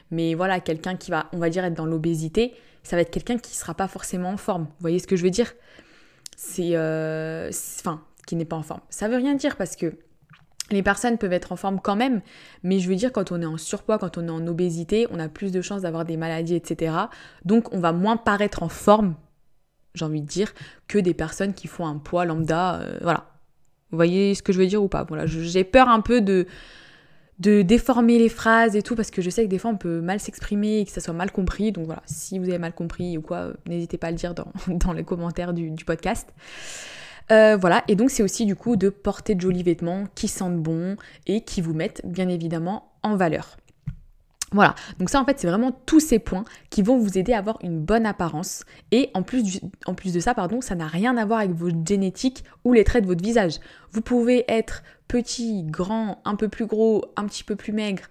Mais 0.09 0.33
voilà, 0.33 0.59
quelqu'un 0.59 0.95
qui 0.95 1.11
va, 1.11 1.27
on 1.31 1.37
va 1.37 1.51
dire, 1.51 1.63
être 1.63 1.75
dans 1.75 1.85
l'obésité, 1.85 2.55
ça 2.81 2.95
va 2.95 3.03
être 3.03 3.11
quelqu'un 3.11 3.37
qui 3.37 3.51
ne 3.51 3.55
sera 3.55 3.75
pas 3.75 3.87
forcément 3.87 4.31
en 4.31 4.37
forme. 4.37 4.63
Vous 4.63 4.81
voyez 4.81 4.97
ce 4.97 5.05
que 5.05 5.15
je 5.15 5.23
veux 5.23 5.29
dire? 5.29 5.53
C'est... 6.35 6.71
Euh, 6.73 7.51
enfin, 7.79 8.01
qui 8.25 8.35
n'est 8.35 8.45
pas 8.45 8.55
en 8.55 8.63
forme. 8.63 8.81
Ça 8.89 9.07
veut 9.07 9.17
rien 9.17 9.35
dire 9.35 9.55
parce 9.55 9.75
que 9.75 9.93
les 10.71 10.81
personnes 10.81 11.19
peuvent 11.19 11.33
être 11.33 11.51
en 11.51 11.55
forme 11.57 11.79
quand 11.79 11.95
même, 11.95 12.21
mais 12.63 12.79
je 12.79 12.89
veux 12.89 12.95
dire 12.95 13.11
quand 13.11 13.31
on 13.31 13.41
est 13.41 13.45
en 13.45 13.57
surpoids, 13.57 13.99
quand 13.99 14.17
on 14.17 14.27
est 14.27 14.31
en 14.31 14.47
obésité, 14.47 15.05
on 15.11 15.19
a 15.19 15.29
plus 15.29 15.51
de 15.51 15.61
chances 15.61 15.81
d'avoir 15.83 16.05
des 16.05 16.17
maladies, 16.17 16.55
etc. 16.55 16.95
Donc 17.45 17.71
on 17.73 17.79
va 17.79 17.91
moins 17.91 18.17
paraître 18.17 18.63
en 18.63 18.69
forme 18.69 19.15
j'ai 19.93 20.05
envie 20.05 20.21
de 20.21 20.27
dire, 20.27 20.53
que 20.87 20.97
des 20.97 21.13
personnes 21.13 21.53
qui 21.53 21.67
font 21.67 21.85
un 21.85 21.97
poids 21.97 22.25
lambda. 22.25 22.81
Euh, 22.81 22.97
voilà. 23.01 23.25
Vous 23.91 23.97
voyez 23.97 24.35
ce 24.35 24.43
que 24.43 24.53
je 24.53 24.59
veux 24.59 24.67
dire 24.67 24.83
ou 24.83 24.87
pas? 24.87 25.03
Voilà, 25.03 25.25
j'ai 25.25 25.63
peur 25.63 25.89
un 25.89 26.01
peu 26.01 26.21
de, 26.21 26.45
déformer 27.39 28.19
les 28.19 28.29
phrases 28.29 28.75
et 28.75 28.83
tout, 28.83 28.95
parce 28.95 29.09
que 29.09 29.21
je 29.21 29.29
sais 29.29 29.43
que 29.43 29.49
des 29.49 29.57
fois 29.57 29.71
on 29.71 29.77
peut 29.77 30.01
mal 30.01 30.19
s'exprimer 30.19 30.79
et 30.79 30.85
que 30.85 30.91
ça 30.91 31.01
soit 31.01 31.13
mal 31.13 31.31
compris. 31.31 31.71
Donc 31.71 31.85
voilà, 31.85 32.03
si 32.05 32.37
vous 32.37 32.45
avez 32.49 32.59
mal 32.59 32.73
compris 32.73 33.17
ou 33.17 33.21
quoi, 33.21 33.53
n'hésitez 33.67 33.97
pas 33.97 34.07
à 34.07 34.11
le 34.11 34.17
dire 34.17 34.35
dans, 34.35 34.51
dans 34.67 34.93
les 34.93 35.03
commentaires 35.03 35.53
du, 35.53 35.73
podcast. 35.85 36.29
Euh, 37.31 37.57
voilà, 37.57 37.83
et 37.87 37.95
donc 37.95 38.09
c'est 38.09 38.23
aussi 38.23 38.45
du 38.45 38.55
coup 38.55 38.75
de 38.75 38.89
porter 38.89 39.35
de 39.35 39.41
jolis 39.41 39.61
vêtements 39.61 40.05
qui 40.15 40.27
sentent 40.27 40.57
bon 40.57 40.97
et 41.27 41.41
qui 41.41 41.61
vous 41.61 41.75
mettent 41.75 42.01
bien 42.03 42.27
évidemment 42.27 42.91
en 43.03 43.15
valeur. 43.15 43.58
Voilà, 44.51 44.73
donc 44.97 45.11
ça 45.11 45.21
en 45.21 45.25
fait 45.25 45.39
c'est 45.39 45.47
vraiment 45.47 45.71
tous 45.85 45.99
ces 45.99 46.17
points 46.17 46.43
qui 46.71 46.81
vont 46.81 46.97
vous 46.97 47.19
aider 47.19 47.33
à 47.33 47.37
avoir 47.37 47.59
une 47.61 47.79
bonne 47.79 48.07
apparence 48.07 48.63
et 48.91 49.11
en 49.13 49.21
plus, 49.21 49.43
de 49.43 50.19
ça, 50.19 50.33
pardon, 50.33 50.61
ça 50.61 50.75
n'a 50.75 50.87
rien 50.87 51.17
à 51.17 51.25
voir 51.25 51.39
avec 51.39 51.51
votre 51.51 51.77
génétique 51.85 52.43
ou 52.63 52.73
les 52.73 52.83
traits 52.83 53.03
de 53.03 53.07
votre 53.07 53.23
visage. 53.23 53.59
Vous 53.91 54.01
pouvez 54.01 54.45
être 54.47 54.81
petit, 55.07 55.63
grand, 55.63 56.21
un 56.25 56.35
peu 56.35 56.49
plus 56.49 56.65
gros, 56.65 57.05
un 57.15 57.25
petit 57.25 57.43
peu 57.43 57.55
plus 57.55 57.73
maigre, 57.73 58.03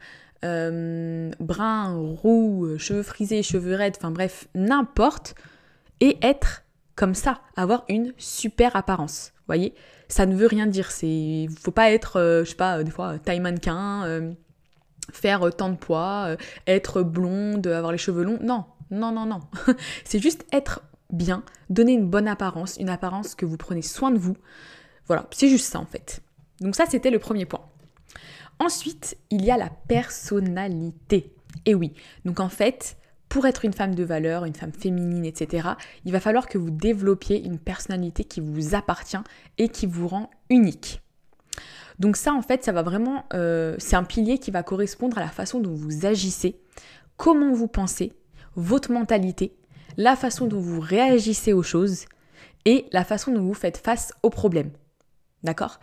euh, 0.45 1.31
brun, 1.41 1.97
roux, 1.97 2.79
cheveux 2.79 3.03
frisés, 3.03 3.43
cheveux 3.43 3.75
raides, 3.75 3.97
enfin 3.99 4.13
bref, 4.13 4.47
n'importe, 4.55 5.35
et 6.01 6.19
être 6.23 6.63
comme 6.95 7.15
ça, 7.15 7.41
avoir 7.57 7.85
une 7.89 8.13
super 8.17 8.77
apparence. 8.77 9.33
Vous 9.39 9.45
voyez? 9.49 9.75
Ça 10.09 10.27
ne 10.27 10.35
veut 10.35 10.47
rien 10.47 10.67
dire, 10.67 10.91
c'est 10.91 11.47
faut 11.61 11.71
pas 11.71 11.91
être, 11.91 12.19
euh, 12.19 12.45
je 12.45 12.51
sais 12.51 12.57
pas, 12.57 12.83
des 12.83 12.91
fois 12.91 13.19
taille 13.19 13.41
mannequin. 13.41 14.05
Euh, 14.07 14.33
faire 15.13 15.55
tant 15.55 15.69
de 15.71 15.77
poids, 15.77 16.27
euh, 16.29 16.37
être 16.67 17.03
blonde, 17.03 17.67
avoir 17.67 17.93
les 17.93 17.99
cheveux 17.99 18.25
longs. 18.25 18.39
Non, 18.43 18.65
non, 18.91 19.13
non, 19.13 19.27
non. 19.27 19.41
c'est 20.05 20.19
juste 20.19 20.47
être 20.53 20.83
bien, 21.11 21.43
donner 21.71 21.93
une 21.93 22.09
bonne 22.09 22.29
apparence, 22.29 22.77
une 22.79 22.91
apparence 22.91 23.35
que 23.35 23.47
vous 23.47 23.57
prenez 23.57 23.83
soin 23.83 24.11
de 24.11 24.19
vous. 24.19 24.37
Voilà, 25.07 25.27
c'est 25.31 25.49
juste 25.49 25.67
ça 25.67 25.79
en 25.79 25.87
fait. 25.87 26.21
Donc 26.61 26.75
ça, 26.75 26.85
c'était 26.87 27.11
le 27.11 27.19
premier 27.19 27.47
point. 27.47 27.65
Ensuite, 28.59 29.17
il 29.31 29.45
y 29.45 29.51
a 29.51 29.57
la 29.57 29.71
personnalité. 29.71 31.33
Et 31.65 31.75
oui, 31.75 31.95
donc 32.25 32.41
en 32.41 32.49
fait, 32.49 32.97
pour 33.29 33.47
être 33.47 33.65
une 33.65 33.73
femme 33.73 33.95
de 33.95 34.05
valeur, 34.05 34.45
une 34.45 34.55
femme 34.55 34.73
féminine, 34.73 35.25
etc., 35.25 35.69
il 36.05 36.13
va 36.13 36.21
falloir 36.21 36.49
que 36.49 36.59
vous 36.59 36.71
développiez 36.71 37.45
une 37.45 37.59
personnalité 37.59 38.25
qui 38.25 38.41
vous 38.41 38.75
appartient 38.75 39.17
et 39.59 39.69
qui 39.69 39.87
vous 39.87 40.09
rend 40.09 40.31
unique. 40.51 41.03
Donc 41.99 42.17
ça, 42.17 42.33
en 42.33 42.43
fait, 42.43 42.65
ça 42.65 42.73
va 42.73 42.83
vraiment, 42.83 43.25
euh, 43.35 43.75
c'est 43.79 43.97
un 43.97 44.05
pilier 44.05 44.39
qui 44.39 44.51
va 44.51 44.63
correspondre 44.63 45.19
à 45.19 45.21
la 45.21 45.29
façon 45.29 45.61
dont 45.61 45.75
vous 45.75 46.07
agissez, 46.07 46.61
comment 47.17 47.53
vous 47.53 47.69
pensez, 47.69 48.13
votre 48.55 48.93
mentalité, 48.93 49.57
la 49.97 50.15
façon 50.17 50.47
dont 50.47 50.61
vous 50.61 50.81
réagissez 50.81 51.53
aux 51.53 51.63
choses 51.63 52.05
et 52.65 52.87
la 52.93 53.05
façon 53.05 53.33
dont 53.33 53.43
vous 53.43 53.55
faites 53.55 53.79
face 53.79 54.13
aux 54.23 54.31
problèmes. 54.31 54.71
D'accord? 55.43 55.81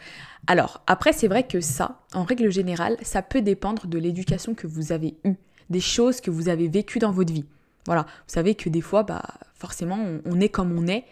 Alors, 0.47 0.83
après, 0.87 1.13
c'est 1.13 1.27
vrai 1.27 1.43
que 1.43 1.61
ça, 1.61 2.01
en 2.13 2.23
règle 2.23 2.49
générale, 2.49 2.97
ça 3.01 3.21
peut 3.21 3.41
dépendre 3.41 3.87
de 3.87 3.97
l'éducation 3.97 4.53
que 4.53 4.67
vous 4.67 4.91
avez 4.91 5.15
eue, 5.23 5.35
des 5.69 5.79
choses 5.79 6.21
que 6.21 6.31
vous 6.31 6.49
avez 6.49 6.67
vécues 6.67 6.99
dans 6.99 7.11
votre 7.11 7.33
vie. 7.33 7.45
Voilà, 7.85 8.03
vous 8.03 8.33
savez 8.33 8.55
que 8.55 8.69
des 8.69 8.81
fois, 8.81 9.03
bah, 9.03 9.23
forcément, 9.53 9.99
on 10.25 10.39
est 10.39 10.49
comme 10.49 10.77
on 10.77 10.87
est 10.87 11.05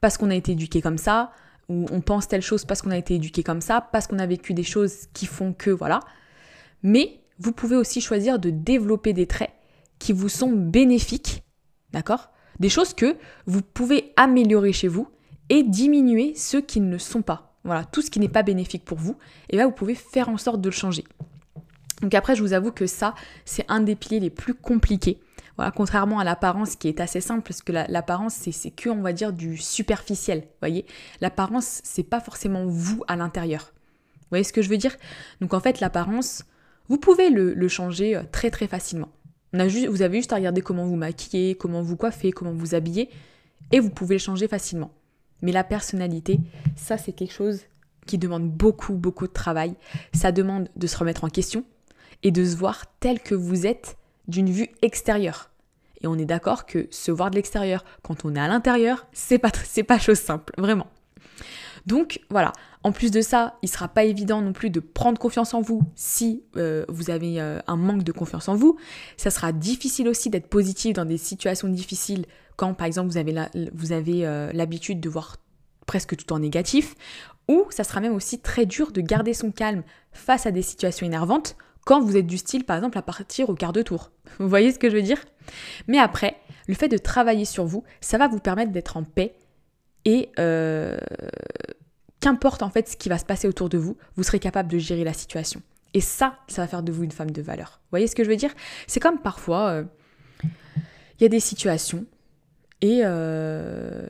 parce 0.00 0.18
qu'on 0.18 0.30
a 0.30 0.34
été 0.34 0.52
éduqué 0.52 0.82
comme 0.82 0.98
ça, 0.98 1.32
on 1.90 2.00
pense 2.00 2.28
telle 2.28 2.42
chose 2.42 2.64
parce 2.64 2.82
qu'on 2.82 2.90
a 2.90 2.96
été 2.96 3.14
éduqué 3.14 3.42
comme 3.42 3.60
ça, 3.60 3.80
parce 3.80 4.06
qu'on 4.06 4.18
a 4.18 4.26
vécu 4.26 4.54
des 4.54 4.62
choses 4.62 5.06
qui 5.12 5.26
font 5.26 5.52
que, 5.52 5.70
voilà. 5.70 6.00
Mais 6.82 7.20
vous 7.38 7.52
pouvez 7.52 7.76
aussi 7.76 8.00
choisir 8.00 8.38
de 8.38 8.50
développer 8.50 9.12
des 9.12 9.26
traits 9.26 9.50
qui 9.98 10.12
vous 10.12 10.28
sont 10.28 10.52
bénéfiques, 10.52 11.42
d'accord? 11.92 12.30
Des 12.60 12.68
choses 12.68 12.94
que 12.94 13.16
vous 13.46 13.62
pouvez 13.62 14.12
améliorer 14.16 14.72
chez 14.72 14.88
vous 14.88 15.08
et 15.48 15.62
diminuer 15.62 16.34
ceux 16.34 16.60
qui 16.60 16.80
ne 16.80 16.90
le 16.90 16.98
sont 16.98 17.22
pas. 17.22 17.56
Voilà, 17.64 17.84
tout 17.84 18.02
ce 18.02 18.10
qui 18.10 18.18
n'est 18.18 18.28
pas 18.28 18.42
bénéfique 18.42 18.84
pour 18.84 18.98
vous, 18.98 19.16
et 19.48 19.56
là 19.56 19.66
vous 19.66 19.72
pouvez 19.72 19.94
faire 19.94 20.28
en 20.28 20.36
sorte 20.36 20.60
de 20.60 20.68
le 20.68 20.74
changer. 20.74 21.04
Donc 22.00 22.14
après, 22.14 22.34
je 22.34 22.42
vous 22.42 22.52
avoue 22.52 22.72
que 22.72 22.86
ça, 22.86 23.14
c'est 23.44 23.64
un 23.68 23.80
des 23.80 23.94
piliers 23.94 24.18
les 24.18 24.30
plus 24.30 24.54
compliqués 24.54 25.20
contrairement 25.74 26.18
à 26.18 26.24
l'apparence 26.24 26.76
qui 26.76 26.88
est 26.88 27.00
assez 27.00 27.20
simple, 27.20 27.42
parce 27.42 27.62
que 27.62 27.72
l'apparence, 27.72 28.34
c'est 28.34 28.70
que, 28.70 28.88
on 28.88 29.02
va 29.02 29.12
dire, 29.12 29.32
du 29.32 29.56
superficiel. 29.56 30.44
voyez 30.60 30.86
L'apparence, 31.20 31.80
c'est 31.84 32.02
pas 32.02 32.20
forcément 32.20 32.64
vous 32.66 33.02
à 33.06 33.16
l'intérieur. 33.16 33.72
Vous 34.14 34.28
voyez 34.30 34.44
ce 34.44 34.52
que 34.52 34.62
je 34.62 34.70
veux 34.70 34.78
dire? 34.78 34.96
Donc 35.40 35.52
en 35.52 35.60
fait, 35.60 35.80
l'apparence, 35.80 36.44
vous 36.88 36.96
pouvez 36.96 37.28
le, 37.30 37.68
changer 37.68 38.16
euh, 38.16 38.22
très 38.30 38.50
très 38.50 38.66
facilement. 38.66 39.08
On 39.52 39.60
a 39.60 39.68
juste, 39.68 39.88
vous 39.88 40.00
avez 40.00 40.18
juste 40.18 40.32
à 40.32 40.36
regarder 40.36 40.62
comment 40.62 40.86
vous 40.86 40.96
maquillez, 40.96 41.54
comment 41.54 41.82
vous 41.82 41.96
coiffez, 41.96 42.32
comment 42.32 42.52
vous 42.52 42.74
habillez, 42.74 43.10
et 43.70 43.80
vous 43.80 43.90
pouvez 43.90 44.14
le 44.14 44.20
changer 44.20 44.48
facilement. 44.48 44.90
Mais 45.42 45.52
la 45.52 45.64
personnalité, 45.64 46.40
ça 46.76 46.96
c'est 46.96 47.12
quelque 47.12 47.34
chose 47.34 47.60
qui 48.06 48.16
demande 48.16 48.50
beaucoup, 48.50 48.94
beaucoup 48.94 49.26
de 49.26 49.32
travail. 49.32 49.74
Ça 50.14 50.32
demande 50.32 50.68
de 50.76 50.86
se 50.86 50.96
remettre 50.96 51.24
en 51.24 51.28
question 51.28 51.64
et 52.22 52.30
de 52.30 52.44
se 52.44 52.56
voir 52.56 52.86
tel 53.00 53.20
que 53.20 53.34
vous 53.34 53.66
êtes 53.66 53.98
d'une 54.28 54.50
vue 54.50 54.68
extérieure. 54.82 55.50
Et 56.02 56.06
on 56.06 56.18
est 56.18 56.24
d'accord 56.24 56.66
que 56.66 56.88
se 56.90 57.10
voir 57.10 57.30
de 57.30 57.36
l'extérieur 57.36 57.84
quand 58.02 58.24
on 58.24 58.34
est 58.34 58.40
à 58.40 58.48
l'intérieur, 58.48 59.06
c'est 59.12 59.38
pas, 59.38 59.50
c'est 59.64 59.84
pas 59.84 59.98
chose 59.98 60.18
simple, 60.18 60.52
vraiment. 60.58 60.88
Donc 61.86 62.20
voilà, 62.30 62.52
en 62.84 62.92
plus 62.92 63.10
de 63.10 63.20
ça, 63.20 63.58
il 63.62 63.68
sera 63.68 63.88
pas 63.88 64.04
évident 64.04 64.40
non 64.40 64.52
plus 64.52 64.70
de 64.70 64.80
prendre 64.80 65.18
confiance 65.18 65.54
en 65.54 65.60
vous 65.60 65.82
si 65.94 66.44
euh, 66.56 66.84
vous 66.88 67.10
avez 67.10 67.40
euh, 67.40 67.60
un 67.66 67.76
manque 67.76 68.04
de 68.04 68.12
confiance 68.12 68.48
en 68.48 68.54
vous. 68.54 68.76
Ça 69.16 69.30
sera 69.30 69.52
difficile 69.52 70.08
aussi 70.08 70.30
d'être 70.30 70.48
positif 70.48 70.94
dans 70.94 71.04
des 71.04 71.18
situations 71.18 71.68
difficiles 71.68 72.26
quand 72.56 72.74
par 72.74 72.86
exemple 72.86 73.08
vous 73.08 73.16
avez, 73.16 73.34
vous 73.72 73.92
avez 73.92 74.26
euh, 74.26 74.52
l'habitude 74.52 75.00
de 75.00 75.08
voir 75.08 75.36
presque 75.86 76.16
tout 76.16 76.32
en 76.32 76.38
négatif. 76.38 76.94
Ou 77.48 77.66
ça 77.70 77.82
sera 77.82 78.00
même 78.00 78.14
aussi 78.14 78.40
très 78.40 78.66
dur 78.66 78.92
de 78.92 79.00
garder 79.00 79.34
son 79.34 79.50
calme 79.50 79.82
face 80.12 80.46
à 80.46 80.52
des 80.52 80.62
situations 80.62 81.06
énervantes 81.06 81.56
quand 81.84 82.00
vous 82.00 82.16
êtes 82.16 82.26
du 82.26 82.38
style 82.38 82.64
par 82.64 82.76
exemple 82.76 82.98
à 82.98 83.02
partir 83.02 83.50
au 83.50 83.54
quart 83.54 83.72
de 83.72 83.82
tour. 83.82 84.10
Vous 84.38 84.48
voyez 84.48 84.72
ce 84.72 84.78
que 84.78 84.88
je 84.88 84.96
veux 84.96 85.02
dire? 85.02 85.22
Mais 85.88 85.98
après, 85.98 86.36
le 86.68 86.74
fait 86.74 86.88
de 86.88 86.96
travailler 86.96 87.44
sur 87.44 87.64
vous, 87.64 87.84
ça 88.00 88.18
va 88.18 88.28
vous 88.28 88.38
permettre 88.38 88.72
d'être 88.72 88.96
en 88.96 89.02
paix 89.02 89.34
et 90.04 90.30
euh, 90.38 90.96
qu'importe 92.20 92.62
en 92.62 92.70
fait 92.70 92.88
ce 92.88 92.96
qui 92.96 93.08
va 93.08 93.18
se 93.18 93.24
passer 93.24 93.48
autour 93.48 93.68
de 93.68 93.78
vous, 93.78 93.96
vous 94.16 94.22
serez 94.22 94.38
capable 94.38 94.70
de 94.70 94.78
gérer 94.78 95.04
la 95.04 95.12
situation. 95.12 95.60
Et 95.94 96.00
ça, 96.00 96.38
ça 96.48 96.62
va 96.62 96.68
faire 96.68 96.82
de 96.82 96.92
vous 96.92 97.02
une 97.02 97.10
femme 97.10 97.30
de 97.30 97.42
valeur. 97.42 97.80
Vous 97.84 97.90
voyez 97.90 98.06
ce 98.06 98.14
que 98.14 98.24
je 98.24 98.30
veux 98.30 98.36
dire? 98.36 98.54
C'est 98.86 99.00
comme 99.00 99.18
parfois, 99.18 99.68
euh, 99.68 99.84
il 100.44 101.22
y 101.22 101.24
a 101.26 101.28
des 101.28 101.40
situations 101.40 102.06
et 102.80 103.00
euh, 103.04 104.06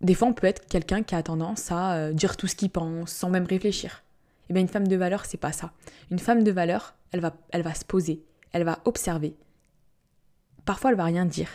des 0.00 0.14
fois 0.14 0.28
on 0.28 0.32
peut 0.32 0.46
être 0.46 0.66
quelqu'un 0.66 1.02
qui 1.02 1.14
a 1.14 1.22
tendance 1.22 1.70
à 1.70 2.12
dire 2.12 2.36
tout 2.36 2.46
ce 2.46 2.56
qu'il 2.56 2.70
pense 2.70 3.10
sans 3.10 3.30
même 3.30 3.46
réfléchir. 3.46 4.02
Eh 4.48 4.52
bien 4.52 4.62
une 4.62 4.68
femme 4.68 4.88
de 4.88 4.96
valeur, 4.96 5.24
c'est 5.24 5.38
pas 5.38 5.52
ça. 5.52 5.72
Une 6.10 6.18
femme 6.18 6.44
de 6.44 6.50
valeur, 6.50 6.94
elle 7.12 7.20
va, 7.20 7.34
elle 7.50 7.62
va 7.62 7.74
se 7.74 7.84
poser, 7.84 8.24
elle 8.52 8.64
va 8.64 8.78
observer. 8.84 9.36
Parfois, 10.64 10.90
elle 10.90 10.96
va 10.96 11.04
rien 11.04 11.26
dire. 11.26 11.48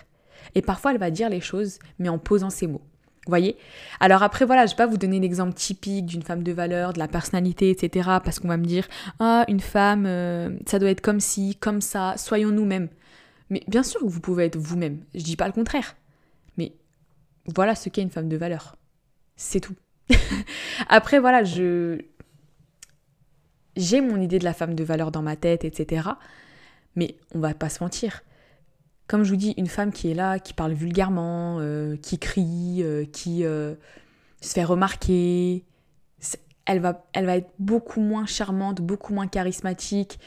Et 0.55 0.61
parfois, 0.61 0.91
elle 0.91 0.99
va 0.99 1.11
dire 1.11 1.29
les 1.29 1.41
choses, 1.41 1.79
mais 1.99 2.09
en 2.09 2.17
posant 2.17 2.49
ses 2.49 2.67
mots. 2.67 2.81
Vous 3.25 3.31
voyez? 3.31 3.57
Alors 3.99 4.23
après, 4.23 4.45
voilà, 4.45 4.65
je 4.65 4.71
vais 4.71 4.77
pas 4.77 4.87
vous 4.87 4.97
donner 4.97 5.19
l'exemple 5.19 5.53
typique 5.53 6.05
d'une 6.05 6.23
femme 6.23 6.43
de 6.43 6.51
valeur, 6.53 6.93
de 6.93 6.99
la 6.99 7.09
personnalité, 7.09 7.69
etc. 7.69 8.07
Parce 8.23 8.39
qu'on 8.39 8.47
va 8.47 8.55
me 8.55 8.65
dire, 8.65 8.87
ah, 9.19 9.43
une 9.49 9.59
femme, 9.59 10.05
euh, 10.05 10.57
ça 10.65 10.79
doit 10.79 10.89
être 10.89 11.01
comme 11.01 11.19
ci, 11.19 11.57
comme 11.59 11.81
ça, 11.81 12.15
soyons 12.15 12.51
nous-mêmes. 12.51 12.87
Mais 13.49 13.63
bien 13.67 13.83
sûr 13.83 13.99
que 13.99 14.05
vous 14.05 14.21
pouvez 14.21 14.45
être 14.45 14.55
vous-même. 14.55 14.99
Je 15.13 15.23
dis 15.23 15.35
pas 15.35 15.47
le 15.47 15.51
contraire. 15.51 15.97
Mais 16.57 16.71
voilà 17.53 17.75
ce 17.75 17.89
qu'est 17.89 18.01
une 18.01 18.09
femme 18.09 18.29
de 18.29 18.37
valeur. 18.37 18.77
C'est 19.35 19.59
tout. 19.59 19.75
après, 20.87 21.19
voilà, 21.19 21.43
je. 21.43 21.99
J'ai 23.77 24.01
mon 24.01 24.19
idée 24.19 24.39
de 24.39 24.43
la 24.43 24.53
femme 24.53 24.75
de 24.75 24.83
valeur 24.83 25.11
dans 25.11 25.21
ma 25.21 25.37
tête, 25.37 25.63
etc. 25.63 26.09
Mais 26.95 27.15
on 27.33 27.39
va 27.39 27.53
pas 27.53 27.69
se 27.69 27.81
mentir 27.81 28.23
comme 29.07 29.23
je 29.23 29.29
vous 29.29 29.37
dis, 29.37 29.53
une 29.57 29.67
femme 29.67 29.91
qui 29.91 30.11
est 30.11 30.13
là, 30.13 30.37
qui 30.37 30.53
parle 30.53 30.73
vulgairement, 30.73 31.57
euh, 31.59 31.95
qui 31.95 32.19
crie, 32.19 32.83
euh, 32.83 33.05
qui 33.05 33.45
euh, 33.45 33.75
se 34.41 34.53
fait 34.53 34.65
remarquer, 34.65 35.63
elle 36.65 36.81
va, 36.81 37.05
elle 37.13 37.25
va 37.25 37.37
être 37.37 37.49
beaucoup 37.57 38.01
moins 38.01 38.25
charmante, 38.25 38.81
beaucoup 38.81 39.13
moins 39.13 39.27
charismatique, 39.27 40.19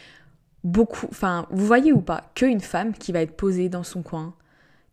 beaucoup, 0.65 1.07
enfin, 1.11 1.47
vous 1.51 1.67
voyez 1.67 1.93
ou 1.93 2.01
pas, 2.01 2.31
qu'une 2.35 2.61
femme 2.61 2.95
qui 2.95 3.13
va 3.13 3.21
être 3.21 3.37
posée 3.37 3.69
dans 3.69 3.83
son 3.83 4.03
coin, 4.03 4.35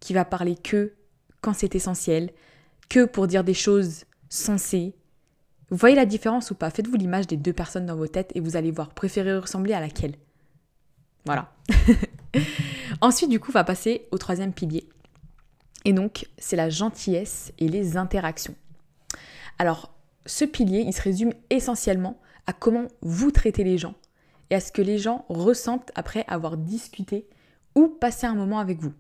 qui 0.01 0.13
va 0.13 0.25
parler 0.25 0.55
que 0.55 0.93
quand 1.39 1.53
c'est 1.53 1.73
essentiel, 1.73 2.31
que 2.89 3.05
pour 3.05 3.27
dire 3.27 3.45
des 3.45 3.53
choses 3.53 4.03
sensées. 4.29 4.93
Vous 5.69 5.77
voyez 5.77 5.95
la 5.95 6.05
différence 6.05 6.51
ou 6.51 6.55
pas 6.55 6.69
Faites-vous 6.69 6.95
l'image 6.95 7.27
des 7.27 7.37
deux 7.37 7.53
personnes 7.53 7.85
dans 7.85 7.95
vos 7.95 8.07
têtes 8.07 8.31
et 8.35 8.39
vous 8.39 8.55
allez 8.55 8.71
voir, 8.71 8.89
préférez 8.89 9.37
ressembler 9.37 9.73
à 9.73 9.81
laquelle 9.81 10.15
Voilà. 11.25 11.51
Ensuite, 13.01 13.29
du 13.29 13.39
coup, 13.39 13.51
on 13.51 13.53
va 13.53 13.63
passer 13.63 14.07
au 14.11 14.17
troisième 14.17 14.53
pilier. 14.53 14.87
Et 15.83 15.93
donc, 15.93 16.27
c'est 16.37 16.55
la 16.55 16.69
gentillesse 16.69 17.51
et 17.59 17.67
les 17.67 17.97
interactions. 17.97 18.55
Alors, 19.59 19.93
ce 20.25 20.45
pilier, 20.45 20.83
il 20.85 20.93
se 20.93 21.01
résume 21.01 21.33
essentiellement 21.49 22.19
à 22.45 22.53
comment 22.53 22.87
vous 23.01 23.31
traitez 23.31 23.63
les 23.63 23.77
gens 23.77 23.95
et 24.49 24.55
à 24.55 24.59
ce 24.59 24.71
que 24.71 24.81
les 24.81 24.97
gens 24.97 25.25
ressentent 25.27 25.91
après 25.95 26.23
avoir 26.27 26.57
discuté 26.57 27.27
ou 27.75 27.87
passé 27.87 28.25
un 28.25 28.35
moment 28.35 28.59
avec 28.59 28.79
vous. 28.79 28.93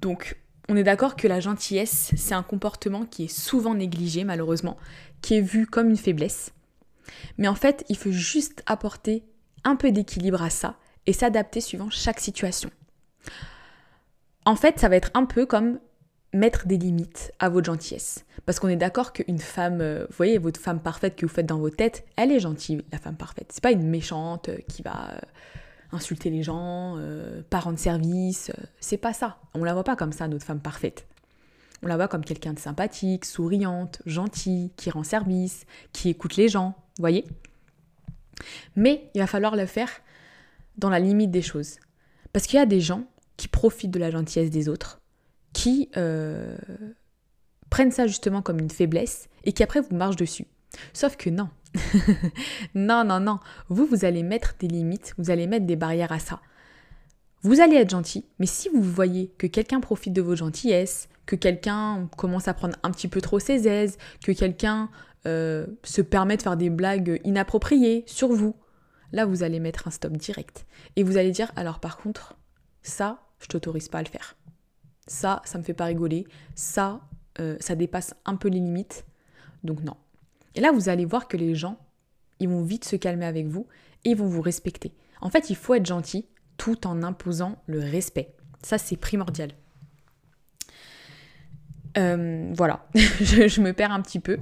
Donc, 0.00 0.38
on 0.68 0.76
est 0.76 0.82
d'accord 0.82 1.16
que 1.16 1.26
la 1.26 1.40
gentillesse, 1.40 2.12
c'est 2.16 2.34
un 2.34 2.42
comportement 2.42 3.06
qui 3.06 3.24
est 3.24 3.34
souvent 3.34 3.74
négligé 3.74 4.24
malheureusement, 4.24 4.76
qui 5.22 5.34
est 5.34 5.40
vu 5.40 5.66
comme 5.66 5.90
une 5.90 5.96
faiblesse. 5.96 6.52
Mais 7.38 7.48
en 7.48 7.54
fait, 7.54 7.84
il 7.88 7.96
faut 7.96 8.10
juste 8.10 8.62
apporter 8.66 9.24
un 9.64 9.76
peu 9.76 9.92
d'équilibre 9.92 10.42
à 10.42 10.50
ça 10.50 10.76
et 11.06 11.12
s'adapter 11.12 11.60
suivant 11.60 11.90
chaque 11.90 12.20
situation. 12.20 12.70
En 14.44 14.56
fait, 14.56 14.78
ça 14.78 14.88
va 14.88 14.96
être 14.96 15.10
un 15.14 15.24
peu 15.24 15.46
comme 15.46 15.78
mettre 16.32 16.66
des 16.66 16.76
limites 16.76 17.32
à 17.38 17.48
votre 17.48 17.66
gentillesse. 17.66 18.24
Parce 18.44 18.60
qu'on 18.60 18.68
est 18.68 18.76
d'accord 18.76 19.12
qu'une 19.12 19.38
femme, 19.38 19.80
euh, 19.80 20.06
vous 20.08 20.16
voyez, 20.16 20.38
votre 20.38 20.60
femme 20.60 20.80
parfaite 20.80 21.16
que 21.16 21.26
vous 21.26 21.32
faites 21.32 21.46
dans 21.46 21.58
vos 21.58 21.70
têtes, 21.70 22.04
elle 22.16 22.32
est 22.32 22.40
gentille, 22.40 22.82
la 22.92 22.98
femme 22.98 23.16
parfaite. 23.16 23.50
C'est 23.50 23.62
pas 23.62 23.72
une 23.72 23.88
méchante 23.88 24.48
euh, 24.48 24.58
qui 24.68 24.82
va 24.82 25.10
euh, 25.12 25.18
insulter 25.92 26.28
les 26.28 26.42
gens, 26.42 26.98
pas 27.48 27.60
rendre 27.60 27.78
service. 27.78 28.52
c'est 28.78 28.98
pas 28.98 29.14
ça. 29.14 29.38
On 29.54 29.64
la 29.64 29.72
voit 29.72 29.84
pas 29.84 29.96
comme 29.96 30.12
ça, 30.12 30.28
notre 30.28 30.44
femme 30.44 30.60
parfaite. 30.60 31.06
On 31.82 31.86
la 31.86 31.96
voit 31.96 32.08
comme 32.08 32.24
quelqu'un 32.24 32.52
de 32.52 32.58
sympathique, 32.58 33.24
souriante, 33.24 34.02
gentille, 34.04 34.72
qui 34.76 34.90
rend 34.90 35.04
service, 35.04 35.64
qui 35.92 36.08
écoute 36.08 36.36
les 36.36 36.48
gens, 36.48 36.74
voyez? 36.98 37.24
Mais 38.76 39.10
il 39.14 39.20
va 39.20 39.26
falloir 39.26 39.56
le 39.56 39.66
faire 39.66 39.90
dans 40.76 40.90
la 40.90 40.98
limite 40.98 41.30
des 41.30 41.42
choses. 41.42 41.76
Parce 42.32 42.46
qu'il 42.46 42.58
y 42.58 42.62
a 42.62 42.66
des 42.66 42.80
gens 42.80 43.04
qui 43.36 43.48
profitent 43.48 43.90
de 43.90 43.98
la 43.98 44.10
gentillesse 44.10 44.50
des 44.50 44.68
autres, 44.68 45.00
qui 45.52 45.88
euh, 45.96 46.56
prennent 47.70 47.92
ça 47.92 48.06
justement 48.06 48.42
comme 48.42 48.58
une 48.58 48.70
faiblesse 48.70 49.28
et 49.44 49.52
qui 49.52 49.62
après 49.62 49.80
vous 49.80 49.94
marchent 49.94 50.16
dessus. 50.16 50.46
Sauf 50.92 51.16
que 51.16 51.30
non. 51.30 51.48
non, 52.74 53.04
non, 53.04 53.20
non. 53.20 53.38
Vous, 53.68 53.86
vous 53.86 54.04
allez 54.04 54.22
mettre 54.22 54.54
des 54.58 54.68
limites, 54.68 55.14
vous 55.18 55.30
allez 55.30 55.46
mettre 55.46 55.66
des 55.66 55.76
barrières 55.76 56.12
à 56.12 56.18
ça. 56.18 56.40
Vous 57.42 57.60
allez 57.60 57.76
être 57.76 57.90
gentil, 57.90 58.24
mais 58.38 58.46
si 58.46 58.68
vous 58.68 58.82
voyez 58.82 59.32
que 59.38 59.46
quelqu'un 59.46 59.80
profite 59.80 60.12
de 60.12 60.22
votre 60.22 60.38
gentillesse, 60.38 61.08
que 61.28 61.36
quelqu'un 61.36 62.08
commence 62.16 62.48
à 62.48 62.54
prendre 62.54 62.74
un 62.82 62.90
petit 62.90 63.06
peu 63.06 63.20
trop 63.20 63.38
ses 63.38 63.68
aises, 63.68 63.98
que 64.24 64.32
quelqu'un 64.32 64.90
euh, 65.26 65.66
se 65.84 66.02
permet 66.02 66.36
de 66.36 66.42
faire 66.42 66.56
des 66.56 66.70
blagues 66.70 67.20
inappropriées 67.22 68.02
sur 68.06 68.32
vous, 68.32 68.56
Là, 69.12 69.24
vous 69.24 69.42
allez 69.42 69.60
mettre 69.60 69.88
un 69.88 69.90
stop 69.90 70.12
direct. 70.16 70.66
Et 70.96 71.02
vous 71.02 71.16
allez 71.16 71.30
dire, 71.30 71.50
alors 71.56 71.80
par 71.80 71.96
contre, 71.96 72.36
ça, 72.82 73.20
je 73.40 73.46
t'autorise 73.46 73.88
pas 73.88 73.98
à 73.98 74.02
le 74.02 74.08
faire. 74.08 74.36
Ça, 75.06 75.40
ça 75.44 75.58
me 75.58 75.62
fait 75.62 75.74
pas 75.74 75.86
rigoler. 75.86 76.26
Ça, 76.54 77.00
euh, 77.40 77.56
ça 77.60 77.74
dépasse 77.74 78.14
un 78.26 78.36
peu 78.36 78.48
les 78.48 78.60
limites. 78.60 79.06
Donc 79.64 79.82
non. 79.82 79.96
Et 80.54 80.60
là, 80.60 80.72
vous 80.72 80.88
allez 80.88 81.04
voir 81.04 81.28
que 81.28 81.36
les 81.36 81.54
gens, 81.54 81.78
ils 82.40 82.48
vont 82.48 82.62
vite 82.62 82.84
se 82.84 82.96
calmer 82.96 83.26
avec 83.26 83.46
vous 83.46 83.66
et 84.04 84.10
ils 84.10 84.16
vont 84.16 84.26
vous 84.26 84.42
respecter. 84.42 84.94
En 85.20 85.30
fait, 85.30 85.50
il 85.50 85.56
faut 85.56 85.74
être 85.74 85.86
gentil 85.86 86.26
tout 86.56 86.86
en 86.86 87.02
imposant 87.02 87.62
le 87.66 87.78
respect. 87.78 88.34
Ça, 88.62 88.76
c'est 88.76 88.96
primordial. 88.96 89.52
Euh, 91.96 92.52
voilà, 92.54 92.86
je, 92.94 93.60
me 93.60 93.72
perds 93.72 93.92
un 93.92 94.02
petit 94.02 94.20
peu. 94.20 94.38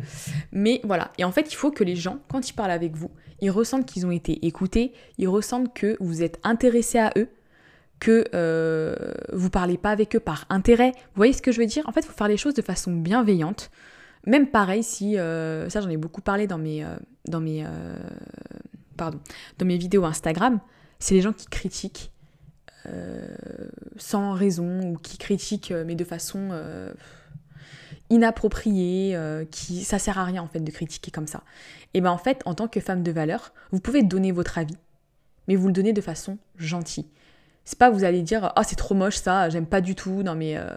Mais 0.53 0.81
voilà. 0.85 1.13
Et 1.19 1.25
en 1.25 1.33
fait, 1.33 1.53
il 1.53 1.57
faut 1.57 1.71
que 1.71 1.85
les 1.85 1.97
gens, 1.97 2.19
quand 2.29 2.49
ils 2.49 2.53
parlent 2.53 2.71
avec 2.71 2.97
vous, 2.97 3.11
ils 3.41 3.51
ressentent 3.51 3.87
qu'ils 3.87 4.07
ont 4.07 4.11
été 4.11 4.47
écoutés, 4.47 4.93
ils 5.19 5.29
ressentent 5.29 5.75
que 5.75 5.97
vous 6.01 6.23
êtes 6.23 6.39
intéressé 6.43 6.99
à 6.99 7.13
eux, 7.17 7.29
que 8.01 8.25
euh, 8.35 8.95
vous 9.33 9.51
parlez 9.51 9.79
pas 9.79 9.91
avec 9.91 10.17
eux 10.17 10.21
par 10.21 10.45
intérêt. 10.51 10.93
Vous 10.93 11.17
voyez 11.17 11.33
ce 11.33 11.43
que 11.43 11.53
je 11.53 11.61
veux 11.61 11.67
dire? 11.67 11.89
En 11.89 11.93
fait, 11.93 12.01
il 12.01 12.07
faut 12.07 12.17
faire 12.17 12.29
les 12.29 12.37
choses 12.37 12.55
de 12.55 12.63
façon 12.63 12.93
bienveillante. 12.93 13.71
Même 14.27 14.49
pareil, 14.49 14.83
si 14.83 15.19
euh, 15.19 15.69
ça 15.69 15.81
j'en 15.81 15.89
ai 15.89 15.97
beaucoup 15.97 16.21
parlé 16.21 16.47
dans 16.47 16.59
mes, 16.59 16.85
euh, 16.85 16.97
dans 17.27 17.41
mes, 17.41 17.65
pardon, 18.97 19.21
dans 19.59 19.67
mes 19.67 19.77
vidéos 19.77 20.05
Instagram, 20.05 20.59
c'est 20.99 21.15
les 21.15 21.21
gens 21.21 21.33
qui 21.33 21.47
critiquent 21.47 22.11
sans 23.97 24.33
raison 24.33 24.93
ou 24.93 24.97
qui 24.97 25.19
critiquent 25.19 25.73
mais 25.73 25.97
de 25.97 26.05
façon 26.05 26.51
inappropriée, 28.11 29.19
qui 29.51 29.85
ça 29.85 29.99
sert 29.99 30.19
à 30.19 30.25
rien 30.25 30.43
en 30.43 30.49
fait 30.49 30.61
de 30.61 30.71
critiquer 30.71 31.11
comme 31.11 31.27
ça. 31.27 31.43
Et 31.95 32.01
bien 32.01 32.11
en 32.11 32.19
fait, 32.19 32.43
en 32.45 32.55
tant 32.55 32.69
que 32.69 32.81
femme 32.81 33.03
de 33.03 33.11
valeur, 33.11 33.53
vous 33.73 33.81
pouvez 33.81 34.03
donner 34.03 34.33
votre 34.33 34.59
avis, 34.59 34.77
mais 35.49 35.57
vous 35.57 35.67
le 35.69 35.73
donnez 35.73 35.93
de 35.93 36.01
façon 36.01 36.39
gentille. 36.57 37.07
C'est 37.67 37.79
pas 37.79 37.91
vous 37.91 38.05
allez 38.05 38.23
dire 38.23 38.53
ah 38.55 38.63
c'est 38.63 38.77
trop 38.77 38.95
moche 38.95 39.17
ça, 39.17 39.51
j'aime 39.51 39.67
pas 39.67 39.81
du 39.81 39.97
tout, 39.97 40.23
non 40.23 40.37
mais 40.37 40.57
euh, 40.57 40.69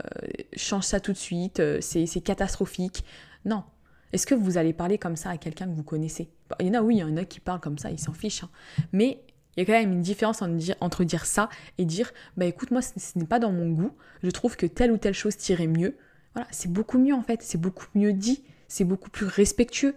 change 0.55 0.85
ça 0.85 0.99
tout 0.99 1.13
de 1.13 1.17
suite, 1.17 1.59
euh, 1.59 1.77
c'est 1.81 2.21
catastrophique. 2.21 3.05
Non. 3.45 3.63
Est-ce 4.11 4.25
que 4.25 4.33
vous 4.33 4.57
allez 4.57 4.73
parler 4.73 4.97
comme 4.97 5.15
ça 5.15 5.29
à 5.29 5.37
quelqu'un 5.37 5.67
que 5.67 5.75
vous 5.75 5.83
connaissez? 5.83 6.31
Il 6.59 6.65
y 6.65 6.69
en 6.71 6.73
a 6.73 6.81
oui, 6.81 6.95
il 6.95 6.99
y 6.99 7.03
en 7.03 7.15
a 7.15 7.25
qui 7.25 7.39
parlent 7.39 7.59
comme 7.59 7.77
ça, 7.77 7.91
ils 7.91 7.99
s'en 7.99 8.11
fichent. 8.11 8.43
Hein. 8.43 8.49
Mais 8.91 9.21
il 9.55 9.59
y 9.59 9.63
a 9.63 9.65
quand 9.67 9.79
même 9.79 9.93
une 9.93 10.01
différence 10.01 10.41
entre 10.41 11.03
dire, 11.03 11.25
ça 11.27 11.49
et 11.77 11.85
dire 11.85 12.11
bah 12.37 12.45
écoute 12.45 12.71
moi 12.71 12.81
ce 12.81 13.19
n'est 13.19 13.27
pas 13.27 13.37
dans 13.37 13.51
mon 13.51 13.69
goût, 13.69 13.91
je 14.23 14.29
trouve 14.31 14.55
que 14.57 14.65
telle 14.65 14.91
ou 14.91 14.97
telle 14.97 15.13
chose 15.13 15.37
tirait 15.37 15.67
mieux. 15.67 15.95
Voilà, 16.33 16.47
c'est 16.51 16.71
beaucoup 16.71 16.97
mieux 16.97 17.13
en 17.13 17.23
fait, 17.23 17.41
c'est 17.41 17.57
beaucoup 17.57 17.87
mieux 17.95 18.13
dit, 18.13 18.43
c'est 18.67 18.83
beaucoup 18.83 19.09
plus 19.09 19.25
respectueux. 19.25 19.95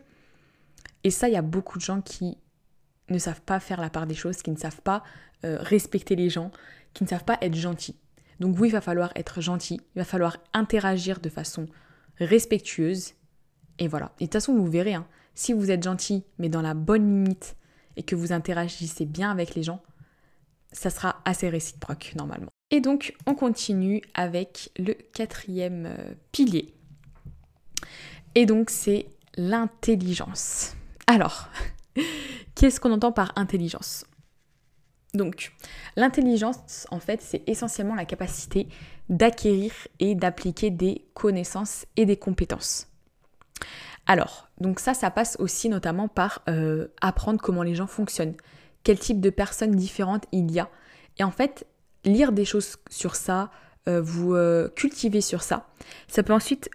Et 1.04 1.10
ça, 1.10 1.28
il 1.28 1.34
y 1.34 1.36
a 1.36 1.42
beaucoup 1.42 1.78
de 1.78 1.82
gens 1.82 2.00
qui 2.00 2.38
ne 3.08 3.18
savent 3.18 3.42
pas 3.42 3.60
faire 3.60 3.80
la 3.80 3.90
part 3.90 4.06
des 4.06 4.14
choses, 4.14 4.42
qui 4.42 4.50
ne 4.50 4.56
savent 4.56 4.80
pas 4.80 5.02
euh, 5.44 5.58
respecter 5.60 6.16
les 6.16 6.30
gens, 6.30 6.50
qui 6.94 7.04
ne 7.04 7.08
savent 7.08 7.24
pas 7.24 7.38
être 7.40 7.54
gentils. 7.54 7.96
Donc 8.40 8.58
oui, 8.58 8.68
il 8.68 8.72
va 8.72 8.80
falloir 8.80 9.12
être 9.16 9.40
gentil, 9.40 9.80
il 9.94 9.98
va 9.98 10.04
falloir 10.04 10.38
interagir 10.52 11.20
de 11.20 11.28
façon 11.28 11.66
respectueuse. 12.18 13.14
Et 13.78 13.88
voilà. 13.88 14.12
Et 14.18 14.24
de 14.24 14.26
toute 14.26 14.34
façon, 14.34 14.54
vous 14.54 14.66
verrez, 14.66 14.94
hein, 14.94 15.06
si 15.34 15.52
vous 15.52 15.70
êtes 15.70 15.82
gentil, 15.82 16.24
mais 16.38 16.48
dans 16.48 16.62
la 16.62 16.74
bonne 16.74 17.06
limite, 17.06 17.56
et 17.96 18.02
que 18.02 18.14
vous 18.14 18.32
interagissez 18.32 19.04
bien 19.04 19.30
avec 19.30 19.54
les 19.54 19.62
gens, 19.62 19.82
ça 20.72 20.90
sera 20.90 21.20
assez 21.24 21.48
réciproque 21.48 22.12
normalement. 22.16 22.50
Et 22.72 22.80
donc, 22.80 23.14
on 23.26 23.34
continue 23.34 24.00
avec 24.14 24.70
le 24.78 24.94
quatrième 24.94 25.86
euh, 25.86 26.14
pilier. 26.32 26.74
Et 28.34 28.46
donc, 28.46 28.70
c'est 28.70 29.06
l'intelligence. 29.36 30.74
Alors, 31.06 31.50
qu'est-ce 32.54 32.80
qu'on 32.80 32.92
entend 32.92 33.12
par 33.12 33.32
intelligence? 33.36 34.06
Donc, 35.12 35.52
l'intelligence, 35.96 36.86
en 36.90 36.98
fait, 36.98 37.20
c'est 37.20 37.46
essentiellement 37.46 37.94
la 37.94 38.06
capacité 38.06 38.66
d'acquérir 39.10 39.72
et 40.00 40.14
d'appliquer 40.14 40.70
des 40.70 41.04
connaissances 41.12 41.84
et 41.96 42.06
des 42.06 42.16
compétences. 42.16 42.88
Alors, 44.06 44.48
donc 44.58 44.80
ça, 44.80 44.94
ça 44.94 45.10
passe 45.10 45.36
aussi 45.38 45.68
notamment 45.68 46.08
par 46.08 46.40
euh, 46.48 46.88
apprendre 47.02 47.38
comment 47.38 47.62
les 47.62 47.74
gens 47.74 47.86
fonctionnent, 47.86 48.34
quel 48.82 48.98
type 48.98 49.20
de 49.20 49.28
personnes 49.28 49.76
différentes 49.76 50.24
il 50.32 50.50
y 50.50 50.58
a. 50.58 50.70
Et 51.18 51.24
en 51.24 51.30
fait, 51.30 51.66
lire 52.04 52.32
des 52.32 52.44
choses 52.44 52.76
sur 52.90 53.14
ça, 53.16 53.50
euh, 53.88 54.00
vous 54.00 54.34
euh, 54.34 54.68
cultiver 54.68 55.20
sur 55.20 55.42
ça, 55.42 55.68
ça 56.08 56.22
peut 56.22 56.32
ensuite 56.32 56.70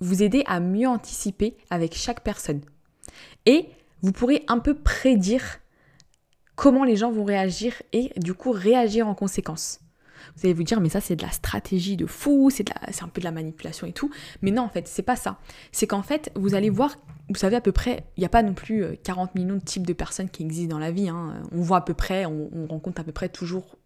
vous 0.00 0.22
aider 0.22 0.42
à 0.46 0.60
mieux 0.60 0.86
anticiper 0.86 1.56
avec 1.70 1.94
chaque 1.94 2.22
personne. 2.22 2.60
Et 3.46 3.66
vous 4.02 4.12
pourrez 4.12 4.44
un 4.48 4.58
peu 4.58 4.74
prédire 4.74 5.60
comment 6.54 6.84
les 6.84 6.96
gens 6.96 7.10
vont 7.10 7.24
réagir 7.24 7.82
et 7.92 8.12
du 8.18 8.34
coup 8.34 8.50
réagir 8.50 9.08
en 9.08 9.14
conséquence. 9.14 9.80
Vous 10.36 10.46
allez 10.46 10.54
vous 10.54 10.62
dire, 10.62 10.80
mais 10.80 10.88
ça 10.88 11.00
c'est 11.00 11.16
de 11.16 11.22
la 11.22 11.30
stratégie 11.30 11.96
de 11.96 12.06
fou, 12.06 12.50
c'est 12.50 12.64
un 13.02 13.08
peu 13.08 13.20
de 13.20 13.24
la 13.24 13.32
manipulation 13.32 13.86
et 13.86 13.92
tout. 13.92 14.10
Mais 14.42 14.50
non, 14.50 14.62
en 14.62 14.68
fait, 14.68 14.88
c'est 14.88 15.02
pas 15.02 15.16
ça. 15.16 15.38
C'est 15.72 15.86
qu'en 15.86 16.02
fait, 16.02 16.30
vous 16.34 16.54
allez 16.54 16.70
voir, 16.70 16.96
vous 17.28 17.36
savez 17.36 17.56
à 17.56 17.60
peu 17.60 17.72
près, 17.72 18.04
il 18.16 18.20
n'y 18.20 18.26
a 18.26 18.30
pas 18.30 18.42
non 18.42 18.54
plus 18.54 18.84
40 19.02 19.30
euh, 19.30 19.40
millions 19.40 19.56
de 19.56 19.62
types 19.62 19.86
de 19.86 19.92
personnes 19.92 20.28
qui 20.28 20.42
existent 20.42 20.74
dans 20.74 20.80
la 20.80 20.90
vie. 20.90 21.08
Hein. 21.08 21.42
On 21.52 21.60
voit 21.60 21.78
à 21.78 21.80
peu 21.80 21.94
près, 21.94 22.26
on, 22.26 22.66
rencontre 22.68 23.00
à 23.00 23.04
peu 23.04 23.12
près 23.12 23.28
toujours 23.28 23.76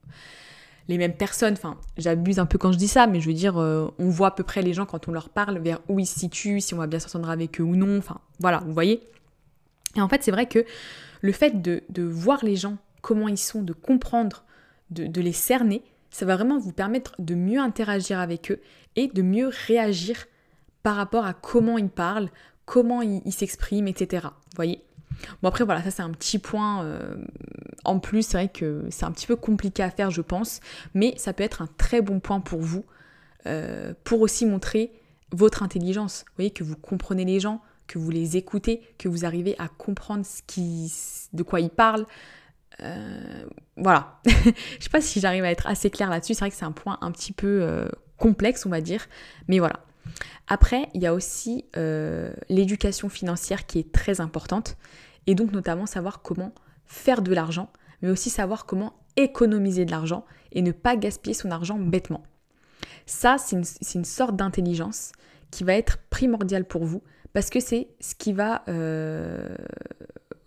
les 0.89 0.99
mêmes 0.99 1.15
personnes. 1.15 1.55
Enfin, 1.55 1.77
j'abuse 1.97 2.39
un 2.39 2.47
peu 2.47 2.59
quand 2.59 2.73
je 2.73 2.79
dis 2.79 2.89
ça, 2.89 3.07
mais 3.07 3.21
je 3.21 3.29
veux 3.29 3.35
dire, 3.35 3.59
euh, 3.59 3.89
on 3.99 4.09
voit 4.09 4.29
à 4.29 4.33
peu 4.33 4.45
près 4.45 4.63
les 4.63 4.73
gens 4.73 4.87
quand 4.87 5.09
on 5.09 5.13
leur 5.13 5.29
parle, 5.29 5.59
vers 5.59 5.81
où 5.89 5.99
ils 5.99 6.07
se 6.07 6.19
situent, 6.19 6.61
si 6.61 6.75
on 6.75 6.79
va 6.79 6.87
bien 6.87 6.99
s'entendre 6.99 7.31
avec 7.31 7.61
eux 7.61 7.65
ou 7.65 7.77
non. 7.77 7.99
Enfin, 7.99 8.21
voilà, 8.41 8.63
vous 8.65 8.73
voyez. 8.73 9.03
Et 9.97 10.01
en 10.01 10.09
fait, 10.09 10.23
c'est 10.23 10.31
vrai 10.31 10.47
que 10.47 10.65
le 11.21 11.33
fait 11.33 11.61
de, 11.61 12.03
voir 12.03 12.45
les 12.45 12.57
gens, 12.57 12.77
comment 13.03 13.29
ils 13.29 13.39
sont, 13.39 13.63
de 13.63 13.73
comprendre, 13.73 14.45
de 14.91 15.21
les 15.21 15.33
cerner, 15.33 15.83
ça 16.19 16.27
va 16.27 16.35
vraiment 16.35 16.59
vous 16.59 16.73
permettre 16.73 17.15
de 17.21 17.37
mieux 17.37 17.61
interagir 17.61 18.19
avec 18.19 18.51
eux 18.51 18.61
et 18.97 19.07
de 19.07 19.23
mieux 19.23 19.51
réagir 19.69 20.27
par 20.83 20.97
rapport 20.97 21.25
à 21.25 21.33
comment 21.33 21.79
ils 21.79 21.89
parlent, 21.89 22.29
comment 22.65 23.03
ils 23.03 23.33
s'expriment, 23.33 23.87
etc. 23.87 24.27
Vous 24.27 24.57
voyez? 24.57 24.83
Bon 25.43 25.49
après 25.49 25.65
voilà, 25.65 25.81
ça 25.85 25.93
c'est 25.93 26.03
un 26.03 26.11
petit 26.11 26.41
point 26.41 26.83
euh, 26.83 27.15
en 27.85 28.01
plus, 28.01 28.23
c'est 28.23 28.37
vrai 28.37 28.49
que 28.49 28.85
c'est 28.91 29.05
un 29.05 29.13
petit 29.13 29.29
peu 29.29 29.37
compliqué 29.37 29.81
à 29.81 29.91
faire 29.91 30.11
je 30.11 30.21
pense, 30.21 30.59
mais 30.93 31.15
ça 31.19 31.33
peut 31.33 31.45
être 31.45 31.63
un 31.63 31.69
très 31.79 32.01
bon 32.01 32.19
point 32.19 32.41
pour 32.41 32.61
vous, 32.61 32.85
euh, 33.47 33.95
pour 34.03 34.21
aussi 34.21 34.45
montrer 34.45 34.91
votre 35.31 35.63
intelligence. 35.63 36.25
Vous 36.27 36.35
voyez 36.39 36.51
que 36.51 36.65
vous 36.65 36.77
comprenez 36.77 37.25
les 37.27 37.39
gens, 37.39 37.63
que 37.87 38.01
vous 38.01 38.11
les 38.11 38.37
écoutez, 38.37 38.83
que 38.99 39.09
vous 39.09 39.25
arrivez 39.25 39.55
à 39.61 39.69
comprendre 39.69 40.27
ce 40.27 40.43
qui, 40.49 40.93
de 41.33 41.45
quoi 41.45 41.61
ils 41.61 41.71
parlent, 41.71 42.07
euh, 42.83 43.45
voilà. 43.77 44.21
je 44.27 44.31
sais 44.81 44.91
pas 44.91 45.01
si 45.01 45.21
j'arrive 45.21 45.45
à 45.45 45.51
être 45.51 45.67
assez 45.67 45.91
claire 45.91 46.11
là-dessus. 46.11 46.35
C'est 46.35 46.41
vrai 46.41 46.51
que 46.51 46.57
c'est 46.57 46.65
un 46.65 46.73
point 46.73 46.99
un 47.01 47.11
petit 47.11 47.33
peu 47.33 47.61
euh, 47.63 47.89
complexe, 48.17 48.67
on 48.67 48.71
va 48.71 48.81
dire. 48.81 49.07
Mais 49.49 49.59
voilà. 49.59 49.81
Après, 50.47 50.89
il 50.95 51.03
y 51.03 51.07
a 51.07 51.15
aussi 51.15 51.67
euh, 51.77 52.33
l'éducation 52.49 53.09
financière 53.09 53.67
qui 53.67 53.79
est 53.79 53.93
très 53.93 54.21
importante. 54.21 54.77
Et 55.27 55.35
donc, 55.35 55.53
notamment, 55.53 55.87
savoir 55.87 56.23
comment 56.23 56.55
faire 56.87 57.21
de 57.21 57.35
l'argent, 57.35 57.71
mais 58.01 58.09
aussi 58.09 58.31
savoir 58.31 58.65
comment 58.65 58.95
économiser 59.17 59.85
de 59.85 59.91
l'argent 59.91 60.25
et 60.53 60.63
ne 60.63 60.73
pas 60.73 60.97
gaspiller 60.97 61.35
son 61.35 61.51
argent 61.51 61.79
bêtement. 61.79 62.23
Ça, 63.05 63.37
c'est 63.39 63.57
une, 63.95 64.05
sorte 64.05 64.37
d'intelligence 64.37 65.13
qui 65.51 65.65
va 65.65 65.75
être 65.75 65.99
primordiale 66.09 66.65
pour 66.65 66.85
vous 66.85 67.03
parce 67.33 67.51
que 67.51 67.61
c'est 67.61 67.89
ce 68.01 68.15
qui 68.15 68.33
va 68.33 68.63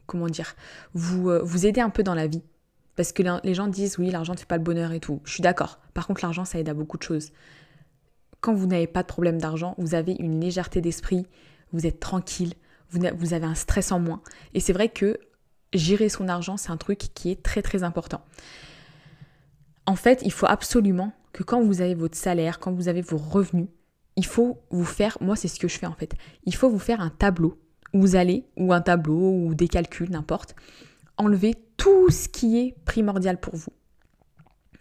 comment 0.05 0.27
dire, 0.27 0.55
vous, 0.93 1.29
euh, 1.29 1.41
vous 1.43 1.65
aider 1.65 1.81
un 1.81 1.89
peu 1.89 2.03
dans 2.03 2.15
la 2.15 2.27
vie. 2.27 2.43
Parce 2.95 3.13
que 3.13 3.23
les 3.43 3.53
gens 3.53 3.67
disent 3.67 3.97
oui, 3.97 4.11
l'argent 4.11 4.33
ne 4.33 4.37
fait 4.37 4.45
pas 4.45 4.57
le 4.57 4.63
bonheur 4.63 4.91
et 4.91 4.99
tout. 4.99 5.21
Je 5.23 5.33
suis 5.33 5.41
d'accord. 5.41 5.79
Par 5.93 6.07
contre, 6.07 6.21
l'argent, 6.23 6.45
ça 6.45 6.59
aide 6.59 6.69
à 6.69 6.73
beaucoup 6.73 6.97
de 6.97 7.03
choses. 7.03 7.31
Quand 8.41 8.53
vous 8.53 8.67
n'avez 8.67 8.87
pas 8.87 9.01
de 9.01 9.07
problème 9.07 9.39
d'argent, 9.39 9.75
vous 9.77 9.95
avez 9.95 10.13
une 10.13 10.41
légèreté 10.41 10.81
d'esprit, 10.81 11.25
vous 11.71 11.85
êtes 11.85 11.99
tranquille, 11.99 12.53
vous, 12.89 12.99
vous 13.15 13.33
avez 13.33 13.45
un 13.45 13.55
stress 13.55 13.91
en 13.91 13.99
moins. 13.99 14.21
Et 14.53 14.59
c'est 14.59 14.73
vrai 14.73 14.89
que 14.89 15.19
gérer 15.73 16.09
son 16.09 16.27
argent, 16.27 16.57
c'est 16.57 16.71
un 16.71 16.77
truc 16.77 16.99
qui 17.13 17.31
est 17.31 17.41
très 17.41 17.61
très 17.61 17.83
important. 17.83 18.21
En 19.85 19.95
fait, 19.95 20.21
il 20.23 20.31
faut 20.31 20.47
absolument 20.47 21.13
que 21.33 21.43
quand 21.43 21.61
vous 21.61 21.81
avez 21.81 21.95
votre 21.95 22.17
salaire, 22.17 22.59
quand 22.59 22.73
vous 22.73 22.87
avez 22.87 23.01
vos 23.01 23.17
revenus, 23.17 23.67
il 24.15 24.25
faut 24.25 24.61
vous 24.69 24.85
faire, 24.85 25.17
moi 25.21 25.35
c'est 25.35 25.47
ce 25.47 25.59
que 25.59 25.67
je 25.67 25.77
fais 25.77 25.85
en 25.85 25.93
fait, 25.93 26.13
il 26.45 26.55
faut 26.55 26.69
vous 26.69 26.79
faire 26.79 27.01
un 27.01 27.09
tableau 27.09 27.57
vous 27.93 28.15
allez, 28.15 28.45
ou 28.57 28.73
un 28.73 28.81
tableau, 28.81 29.31
ou 29.31 29.53
des 29.53 29.67
calculs, 29.67 30.09
n'importe, 30.09 30.55
enlever 31.17 31.55
tout 31.77 32.09
ce 32.09 32.27
qui 32.29 32.59
est 32.59 32.75
primordial 32.85 33.39
pour 33.39 33.55
vous. 33.55 33.73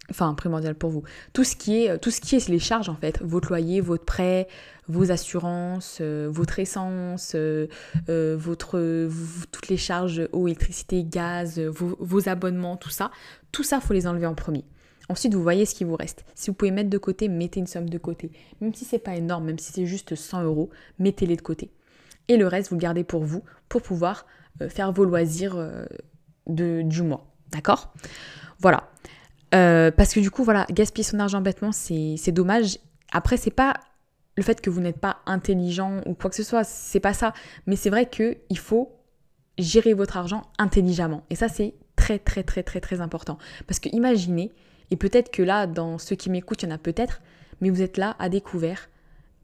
Enfin, 0.09 0.33
primordial 0.33 0.75
pour 0.75 0.89
vous. 0.89 1.03
Tout 1.31 1.45
ce 1.45 1.55
qui 1.55 1.83
est, 1.85 1.97
tout 1.99 2.11
ce 2.11 2.19
qui 2.19 2.35
est 2.35 2.49
les 2.49 2.59
charges 2.59 2.89
en 2.89 2.95
fait. 2.95 3.21
Votre 3.21 3.49
loyer, 3.49 3.79
votre 3.79 4.03
prêt, 4.03 4.47
vos 4.89 5.09
assurances, 5.09 5.99
euh, 6.01 6.27
votre 6.29 6.59
essence, 6.59 7.31
euh, 7.33 7.67
euh, 8.09 8.35
votre, 8.37 9.09
toutes 9.51 9.69
les 9.69 9.77
charges 9.77 10.27
eau, 10.33 10.47
électricité, 10.47 11.03
gaz, 11.03 11.59
vos, 11.59 11.95
vos, 11.99 12.27
abonnements, 12.27 12.75
tout 12.75 12.89
ça. 12.89 13.09
Tout 13.53 13.63
ça, 13.63 13.79
faut 13.79 13.93
les 13.93 14.05
enlever 14.05 14.25
en 14.25 14.35
premier. 14.35 14.65
Ensuite, 15.07 15.33
vous 15.33 15.43
voyez 15.43 15.65
ce 15.65 15.75
qui 15.75 15.85
vous 15.85 15.95
reste. 15.95 16.25
Si 16.35 16.49
vous 16.49 16.55
pouvez 16.55 16.71
mettre 16.71 16.89
de 16.89 16.97
côté, 16.97 17.29
mettez 17.29 17.61
une 17.61 17.67
somme 17.67 17.89
de 17.89 17.97
côté. 17.97 18.31
Même 18.59 18.73
si 18.73 18.83
c'est 18.83 18.99
pas 18.99 19.15
énorme, 19.15 19.45
même 19.45 19.59
si 19.59 19.71
c'est 19.71 19.85
juste 19.85 20.15
100 20.15 20.43
euros, 20.43 20.69
mettez-les 20.99 21.37
de 21.37 21.41
côté 21.41 21.71
et 22.27 22.37
le 22.37 22.47
reste 22.47 22.69
vous 22.69 22.75
le 22.75 22.81
gardez 22.81 23.03
pour 23.03 23.23
vous 23.23 23.43
pour 23.69 23.81
pouvoir 23.81 24.25
euh, 24.61 24.69
faire 24.69 24.91
vos 24.91 25.05
loisirs 25.05 25.55
euh, 25.55 25.85
de, 26.47 26.81
du 26.83 27.01
mois. 27.01 27.25
D'accord? 27.51 27.93
Voilà. 28.59 28.89
Euh, 29.53 29.91
parce 29.91 30.13
que 30.13 30.19
du 30.19 30.31
coup, 30.31 30.43
voilà, 30.43 30.65
gaspiller 30.69 31.03
son 31.03 31.19
argent 31.19 31.41
bêtement, 31.41 31.71
c'est 31.71 32.31
dommage. 32.31 32.77
Après, 33.11 33.37
c'est 33.37 33.51
pas 33.51 33.73
le 34.37 34.43
fait 34.43 34.61
que 34.61 34.69
vous 34.69 34.79
n'êtes 34.79 34.99
pas 34.99 35.17
intelligent 35.25 36.01
ou 36.05 36.13
quoi 36.13 36.29
que 36.29 36.35
ce 36.35 36.43
soit, 36.43 36.63
c'est 36.63 37.01
pas 37.01 37.13
ça. 37.13 37.33
Mais 37.65 37.75
c'est 37.75 37.89
vrai 37.89 38.09
qu'il 38.09 38.57
faut 38.57 38.93
gérer 39.57 39.93
votre 39.93 40.17
argent 40.17 40.43
intelligemment. 40.57 41.23
Et 41.29 41.35
ça, 41.35 41.49
c'est 41.49 41.73
très, 41.95 42.19
très, 42.19 42.43
très, 42.43 42.63
très, 42.63 42.79
très 42.79 43.01
important. 43.01 43.37
Parce 43.67 43.79
que 43.79 43.89
imaginez, 43.91 44.51
et 44.89 44.95
peut-être 44.95 45.31
que 45.31 45.43
là, 45.43 45.67
dans 45.67 45.97
ceux 45.97 46.15
qui 46.15 46.29
m'écoutent, 46.29 46.63
il 46.63 46.69
y 46.69 46.71
en 46.71 46.75
a 46.75 46.77
peut-être, 46.77 47.21
mais 47.59 47.69
vous 47.69 47.81
êtes 47.81 47.97
là 47.97 48.15
à 48.19 48.29
découvert 48.29 48.89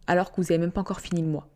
alors 0.08 0.32
que 0.32 0.38
vous 0.38 0.44
n'avez 0.44 0.58
même 0.58 0.72
pas 0.72 0.82
encore 0.82 1.02
fini 1.02 1.22
le 1.22 1.28
mois 1.28 1.50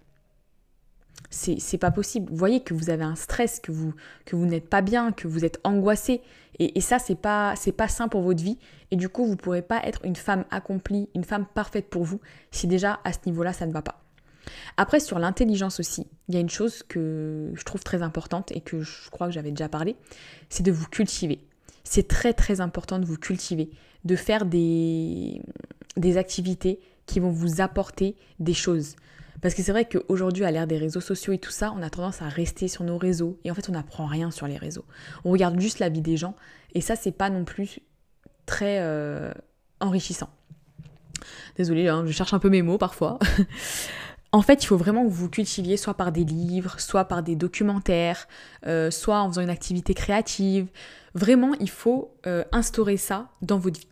c'est 1.31 1.77
pas 1.77 1.91
possible. 1.91 2.29
Vous 2.29 2.37
voyez 2.37 2.61
que 2.61 2.73
vous 2.73 2.89
avez 2.89 3.03
un 3.03 3.15
stress, 3.15 3.59
que 3.59 3.71
vous, 3.71 3.93
que 4.25 4.35
vous 4.35 4.45
n'êtes 4.45 4.69
pas 4.69 4.81
bien, 4.81 5.11
que 5.11 5.27
vous 5.27 5.45
êtes 5.45 5.59
angoissé. 5.63 6.21
Et, 6.59 6.81
ça, 6.81 6.99
c'est 6.99 7.15
pas, 7.15 7.55
pas 7.77 7.87
sain 7.87 8.07
pour 8.07 8.21
votre 8.21 8.43
vie. 8.43 8.59
Et 8.91 8.95
du 8.95 9.09
coup, 9.09 9.25
vous 9.25 9.37
pourrez 9.37 9.61
pas 9.61 9.81
être 9.83 10.05
une 10.05 10.15
femme 10.15 10.45
accomplie, 10.51 11.09
une 11.15 11.23
femme 11.23 11.45
parfaite 11.45 11.89
pour 11.89 12.03
vous, 12.03 12.19
si 12.51 12.67
déjà 12.67 12.99
à 13.03 13.13
ce 13.13 13.19
niveau-là, 13.25 13.53
ça 13.53 13.65
ne 13.65 13.71
va 13.71 13.81
pas. 13.81 14.03
Après, 14.77 14.99
sur 14.99 15.17
l'intelligence 15.17 15.79
aussi, 15.79 16.07
il 16.27 16.35
y 16.35 16.37
a 16.37 16.41
une 16.41 16.49
chose 16.49 16.83
que 16.83 17.51
je 17.53 17.63
trouve 17.63 17.83
très 17.83 18.01
importante 18.01 18.51
et 18.51 18.61
que 18.61 18.81
je 18.81 19.09
crois 19.09 19.27
que 19.27 19.33
j'avais 19.33 19.51
déjà 19.51 19.69
parlé, 19.69 19.95
c'est 20.49 20.63
de 20.63 20.71
vous 20.71 20.87
cultiver. 20.87 21.39
C'est 21.83 22.07
très 22.07 22.33
très 22.33 22.61
important 22.61 22.99
de 22.99 23.05
vous 23.05 23.17
cultiver, 23.17 23.71
de 24.03 24.15
faire 24.15 24.45
des, 24.45 25.41
des 25.97 26.17
activités 26.17 26.79
qui 27.05 27.19
vont 27.19 27.31
vous 27.31 27.61
apporter 27.61 28.15
des 28.39 28.53
choses. 28.53 28.95
Parce 29.41 29.55
que 29.55 29.63
c'est 29.63 29.71
vrai 29.71 29.85
qu'aujourd'hui, 29.85 30.45
à 30.45 30.51
l'ère 30.51 30.67
des 30.67 30.77
réseaux 30.77 31.01
sociaux 31.01 31.33
et 31.33 31.37
tout 31.37 31.51
ça, 31.51 31.73
on 31.75 31.81
a 31.81 31.89
tendance 31.89 32.21
à 32.21 32.27
rester 32.27 32.67
sur 32.67 32.83
nos 32.83 32.97
réseaux 32.97 33.39
et 33.43 33.51
en 33.51 33.55
fait, 33.55 33.69
on 33.69 33.73
n'apprend 33.73 34.05
rien 34.05 34.31
sur 34.31 34.47
les 34.47 34.57
réseaux. 34.57 34.85
On 35.25 35.31
regarde 35.31 35.59
juste 35.59 35.79
la 35.79 35.89
vie 35.89 36.01
des 36.01 36.17
gens 36.17 36.35
et 36.73 36.81
ça, 36.81 36.95
c'est 36.95 37.11
pas 37.11 37.29
non 37.29 37.43
plus 37.43 37.79
très 38.45 38.79
euh, 38.79 39.31
enrichissant. 39.79 40.29
Désolée, 41.57 41.87
hein, 41.87 42.03
je 42.05 42.11
cherche 42.11 42.33
un 42.33 42.39
peu 42.39 42.49
mes 42.49 42.61
mots 42.61 42.77
parfois. 42.77 43.19
En 44.33 44.41
fait, 44.41 44.63
il 44.63 44.65
faut 44.65 44.77
vraiment 44.77 45.03
que 45.03 45.11
vous 45.11 45.29
cultiviez 45.29 45.75
soit 45.75 45.95
par 45.95 46.13
des 46.13 46.23
livres, 46.23 46.79
soit 46.79 47.03
par 47.05 47.21
des 47.21 47.35
documentaires, 47.35 48.29
euh, 48.65 48.89
soit 48.89 49.19
en 49.19 49.27
faisant 49.27 49.41
une 49.41 49.49
activité 49.49 49.93
créative. 49.93 50.67
Vraiment, 51.13 51.53
il 51.59 51.69
faut 51.69 52.15
euh, 52.25 52.45
instaurer 52.53 52.95
ça 52.95 53.29
dans 53.41 53.59
votre 53.59 53.79
vie. 53.81 53.90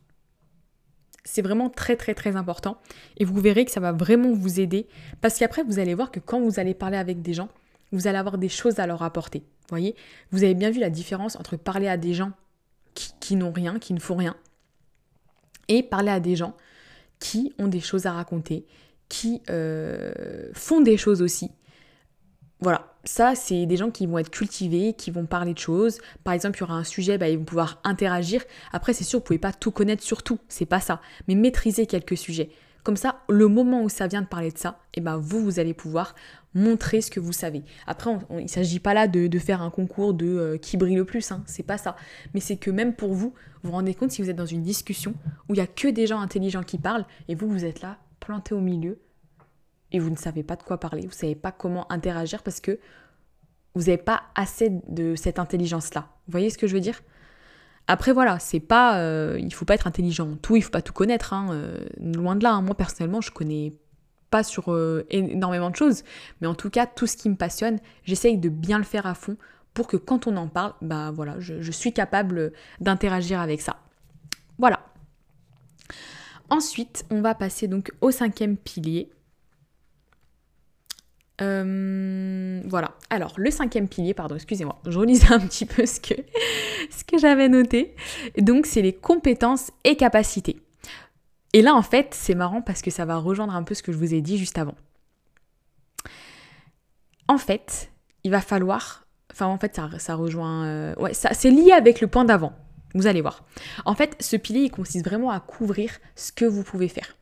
C'est 1.23 1.41
vraiment 1.41 1.69
très 1.69 1.95
très 1.95 2.13
très 2.13 2.35
important 2.35 2.77
et 3.17 3.25
vous 3.25 3.39
verrez 3.39 3.65
que 3.65 3.71
ça 3.71 3.79
va 3.79 3.91
vraiment 3.91 4.33
vous 4.33 4.59
aider 4.59 4.87
parce 5.21 5.37
qu'après 5.37 5.63
vous 5.63 5.79
allez 5.79 5.93
voir 5.93 6.11
que 6.11 6.19
quand 6.19 6.39
vous 6.41 6.59
allez 6.59 6.73
parler 6.73 6.97
avec 6.97 7.21
des 7.21 7.33
gens, 7.33 7.49
vous 7.91 8.07
allez 8.07 8.17
avoir 8.17 8.37
des 8.37 8.49
choses 8.49 8.79
à 8.79 8.87
leur 8.87 9.03
apporter. 9.03 9.43
Voyez? 9.69 9.95
Vous 10.31 10.43
avez 10.43 10.55
bien 10.55 10.71
vu 10.71 10.79
la 10.79 10.89
différence 10.89 11.35
entre 11.35 11.57
parler 11.57 11.87
à 11.87 11.97
des 11.97 12.13
gens 12.13 12.31
qui, 13.19 13.35
n'ont 13.37 13.51
rien, 13.51 13.79
qui 13.79 13.93
ne 13.93 13.99
font 13.99 14.17
rien, 14.17 14.35
et 15.69 15.83
parler 15.83 16.11
à 16.11 16.19
des 16.19 16.35
gens 16.35 16.55
qui 17.19 17.53
ont 17.57 17.67
des 17.67 17.79
choses 17.79 18.05
à 18.07 18.11
raconter, 18.11 18.65
qui 19.07 19.41
euh, 19.49 20.49
font 20.53 20.81
des 20.81 20.97
choses 20.97 21.21
aussi. 21.21 21.51
Voilà, 22.59 22.88
ça 23.03 23.35
c'est 23.35 23.65
des 23.65 23.77
gens 23.77 23.91
qui 23.91 24.05
vont 24.05 24.17
être 24.17 24.29
cultivés, 24.29 24.93
qui 24.93 25.11
vont 25.11 25.25
parler 25.25 25.53
de 25.53 25.59
choses. 25.59 25.99
Par 26.23 26.33
exemple, 26.33 26.57
il 26.57 26.61
y 26.61 26.63
aura 26.63 26.75
un 26.75 26.83
sujet, 26.83 27.17
bah, 27.17 27.29
ils 27.29 27.37
vont 27.37 27.45
pouvoir 27.45 27.79
interagir. 27.83 28.43
Après, 28.71 28.93
c'est 28.93 29.03
sûr, 29.03 29.19
vous 29.19 29.25
pouvez 29.25 29.39
pas 29.39 29.53
tout 29.53 29.71
connaître 29.71 30.03
sur 30.03 30.23
tout, 30.23 30.39
c'est 30.47 30.65
pas 30.65 30.79
ça. 30.79 31.01
Mais 31.27 31.35
maîtriser 31.35 31.85
quelques 31.85 32.17
sujets. 32.17 32.49
Comme 32.83 32.97
ça, 32.97 33.21
le 33.29 33.47
moment 33.47 33.83
où 33.83 33.89
ça 33.89 34.07
vient 34.07 34.21
de 34.21 34.27
parler 34.27 34.51
de 34.51 34.57
ça, 34.57 34.79
et 34.93 34.99
eh 34.99 35.01
ben 35.01 35.17
vous, 35.17 35.43
vous 35.43 35.59
allez 35.59 35.73
pouvoir 35.73 36.15
montrer 36.53 37.01
ce 37.01 37.11
que 37.11 37.19
vous 37.19 37.33
savez. 37.33 37.63
Après, 37.85 38.09
il 38.31 38.43
ne 38.43 38.47
s'agit 38.47 38.79
pas 38.79 38.93
là 38.93 39.07
de, 39.07 39.39
faire 39.39 39.61
un 39.61 39.69
concours 39.69 40.13
de 40.13 40.25
euh, 40.25 40.57
qui 40.57 40.77
brille 40.77 40.95
le 40.95 41.05
plus, 41.05 41.31
hein, 41.31 41.43
c'est 41.45 41.63
pas 41.63 41.77
ça. 41.77 41.95
Mais 42.33 42.39
c'est 42.39 42.57
que 42.57 42.71
même 42.71 42.95
pour 42.95 43.13
vous, 43.13 43.33
vous 43.61 43.69
vous 43.69 43.71
rendez 43.71 43.93
compte 43.93 44.11
si 44.11 44.21
vous 44.21 44.29
êtes 44.29 44.35
dans 44.35 44.45
une 44.45 44.63
discussion 44.63 45.13
où 45.49 45.53
il 45.53 45.57
n'y 45.57 45.63
a 45.63 45.67
que 45.67 45.87
des 45.89 46.07
gens 46.07 46.19
intelligents 46.19 46.63
qui 46.63 46.77
parlent, 46.77 47.05
et 47.27 47.35
vous, 47.35 47.49
vous 47.49 47.65
êtes 47.65 47.81
là, 47.81 47.97
planté 48.19 48.55
au 48.55 48.61
milieu, 48.61 48.99
et 49.91 49.99
vous 49.99 50.09
ne 50.09 50.15
savez 50.15 50.43
pas 50.43 50.55
de 50.55 50.63
quoi 50.63 50.79
parler, 50.79 51.01
vous 51.01 51.09
ne 51.09 51.13
savez 51.13 51.35
pas 51.35 51.51
comment 51.51 51.91
interagir 51.91 52.43
parce 52.43 52.59
que 52.59 52.79
vous 53.75 53.83
n'avez 53.83 53.97
pas 53.97 54.23
assez 54.35 54.71
de 54.87 55.15
cette 55.15 55.39
intelligence-là. 55.39 56.09
Vous 56.27 56.31
voyez 56.31 56.49
ce 56.49 56.57
que 56.57 56.67
je 56.67 56.73
veux 56.73 56.79
dire? 56.79 57.01
Après 57.87 58.13
voilà, 58.13 58.37
c'est 58.39 58.59
pas, 58.59 58.99
euh, 58.99 59.37
il 59.39 59.53
faut 59.53 59.65
pas 59.65 59.73
être 59.73 59.87
intelligent 59.87 60.31
en 60.31 60.35
tout, 60.35 60.55
il 60.55 60.61
faut 60.61 60.69
pas 60.69 60.81
tout 60.81 60.93
connaître, 60.93 61.33
hein, 61.33 61.49
euh, 61.51 61.85
loin 61.99 62.35
de 62.35 62.43
là. 62.43 62.51
Hein. 62.51 62.61
Moi 62.61 62.75
personnellement, 62.75 63.21
je 63.21 63.31
connais 63.31 63.73
pas 64.29 64.43
sur 64.43 64.71
euh, 64.71 65.07
énormément 65.09 65.71
de 65.71 65.75
choses, 65.75 66.03
mais 66.39 66.47
en 66.47 66.53
tout 66.53 66.69
cas 66.69 66.85
tout 66.85 67.07
ce 67.07 67.17
qui 67.17 67.29
me 67.29 67.35
passionne, 67.35 67.79
j'essaye 68.03 68.37
de 68.37 68.49
bien 68.49 68.77
le 68.77 68.83
faire 68.83 69.07
à 69.07 69.15
fond 69.15 69.37
pour 69.73 69.87
que 69.87 69.97
quand 69.97 70.27
on 70.27 70.37
en 70.37 70.47
parle, 70.47 70.73
bah 70.81 71.11
voilà, 71.11 71.39
je 71.39 71.71
suis 71.71 71.93
capable 71.93 72.51
d'interagir 72.79 73.39
avec 73.39 73.61
ça. 73.61 73.77
Voilà. 74.57 74.81
Ensuite, 76.49 77.05
on 77.11 77.21
va 77.21 77.35
passer 77.35 77.67
donc 77.67 77.91
au 78.01 78.11
cinquième 78.11 78.57
pilier, 78.57 79.09
euh, 81.41 82.61
voilà. 82.65 82.91
Alors, 83.09 83.33
le 83.37 83.51
cinquième 83.51 83.87
pilier, 83.87 84.13
pardon, 84.13 84.35
excusez-moi, 84.35 84.79
je 84.85 84.97
relisais 84.97 85.31
un 85.31 85.39
petit 85.39 85.65
peu 85.65 85.85
ce 85.85 85.99
que, 85.99 86.13
ce 86.89 87.03
que 87.03 87.17
j'avais 87.17 87.49
noté. 87.49 87.95
Donc, 88.37 88.65
c'est 88.65 88.81
les 88.81 88.93
compétences 88.93 89.71
et 89.83 89.95
capacités. 89.95 90.61
Et 91.53 91.61
là, 91.61 91.75
en 91.75 91.81
fait, 91.81 92.09
c'est 92.13 92.35
marrant 92.35 92.61
parce 92.61 92.81
que 92.81 92.91
ça 92.91 93.05
va 93.05 93.17
rejoindre 93.17 93.55
un 93.55 93.63
peu 93.63 93.73
ce 93.73 93.83
que 93.83 93.91
je 93.91 93.97
vous 93.97 94.13
ai 94.13 94.21
dit 94.21 94.37
juste 94.37 94.57
avant. 94.57 94.75
En 97.27 97.37
fait, 97.37 97.91
il 98.23 98.31
va 98.31 98.41
falloir. 98.41 99.05
Enfin, 99.31 99.47
en 99.47 99.57
fait, 99.57 99.75
ça, 99.75 99.89
ça 99.97 100.15
rejoint. 100.15 100.65
Euh, 100.65 100.95
ouais, 100.95 101.13
c'est 101.13 101.51
lié 101.51 101.71
avec 101.71 102.01
le 102.01 102.07
point 102.07 102.25
d'avant. 102.25 102.53
Vous 102.95 103.07
allez 103.07 103.21
voir. 103.21 103.45
En 103.85 103.93
fait, 103.93 104.15
ce 104.19 104.35
pilier, 104.35 104.61
il 104.61 104.71
consiste 104.71 105.05
vraiment 105.05 105.29
à 105.29 105.39
couvrir 105.39 105.91
ce 106.15 106.31
que 106.31 106.45
vous 106.45 106.63
pouvez 106.63 106.87
faire 106.87 107.15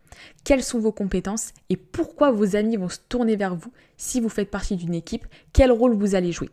quelles 0.44 0.64
sont 0.64 0.80
vos 0.80 0.92
compétences 0.92 1.52
et 1.70 1.78
pourquoi 1.78 2.32
vos 2.32 2.56
amis 2.56 2.78
vont 2.78 2.90
se 2.90 3.00
tourner 3.10 3.36
vers 3.36 3.56
vous 3.56 3.72
si 3.98 4.20
vous 4.20 4.30
faites 4.30 4.52
partie 4.52 4.76
d'une 4.76 4.94
équipe, 4.94 5.26
quel 5.54 5.72
rôle 5.72 5.96
vous 5.96 6.16
allez 6.16 6.32
jouer? 6.32 6.50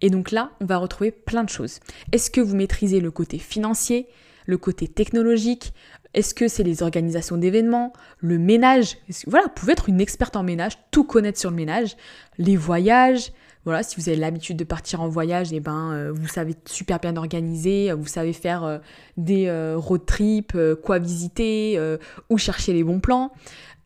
Et 0.00 0.10
donc 0.10 0.30
là, 0.30 0.52
on 0.60 0.66
va 0.66 0.76
retrouver 0.76 1.10
plein 1.10 1.44
de 1.44 1.48
choses. 1.48 1.80
Est-ce 2.12 2.30
que 2.30 2.40
vous 2.40 2.56
maîtrisez 2.56 3.00
le 3.00 3.10
côté 3.10 3.38
financier, 3.38 4.08
le 4.46 4.58
côté 4.58 4.88
technologique? 4.88 5.72
Est-ce 6.14 6.34
que 6.34 6.46
c'est 6.46 6.62
les 6.62 6.82
organisations 6.82 7.36
d'événements, 7.36 7.92
le 8.18 8.38
ménage? 8.38 8.98
Voilà, 9.26 9.46
vous 9.46 9.54
pouvez 9.54 9.72
être 9.72 9.88
une 9.88 10.00
experte 10.00 10.36
en 10.36 10.44
ménage, 10.44 10.78
tout 10.90 11.04
connaître 11.04 11.40
sur 11.40 11.50
le 11.50 11.56
ménage, 11.56 11.96
les 12.38 12.56
voyages, 12.56 13.32
voilà, 13.64 13.82
si 13.82 13.96
vous 13.96 14.08
avez 14.08 14.18
l'habitude 14.18 14.56
de 14.56 14.64
partir 14.64 15.00
en 15.00 15.08
voyage, 15.08 15.52
et 15.52 15.56
eh 15.56 15.60
ben, 15.60 15.92
euh, 15.92 16.12
vous 16.12 16.28
savez 16.28 16.54
super 16.66 16.98
bien 16.98 17.16
organiser, 17.16 17.92
vous 17.92 18.06
savez 18.06 18.32
faire 18.32 18.64
euh, 18.64 18.78
des 19.16 19.46
euh, 19.46 19.76
road 19.78 20.04
trips, 20.04 20.56
quoi 20.82 20.98
visiter, 20.98 21.80
où 22.28 22.38
chercher 22.38 22.72
les 22.72 22.84
bons 22.84 23.00
plans. 23.00 23.32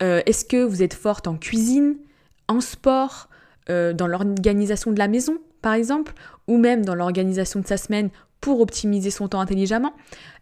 Est-ce 0.00 0.44
que 0.44 0.62
vous 0.62 0.82
êtes 0.82 0.94
forte 0.94 1.26
en 1.26 1.36
cuisine, 1.36 1.96
en 2.46 2.60
sport, 2.60 3.28
dans 3.68 4.06
l'organisation 4.06 4.92
de 4.92 4.98
la 4.98 5.08
maison, 5.08 5.38
par 5.60 5.74
exemple, 5.74 6.12
ou 6.46 6.56
même 6.56 6.84
dans 6.84 6.94
l'organisation 6.94 7.60
de 7.60 7.66
sa 7.66 7.76
semaine 7.76 8.10
pour 8.40 8.60
optimiser 8.60 9.10
son 9.10 9.28
temps 9.28 9.40
intelligemment? 9.40 9.92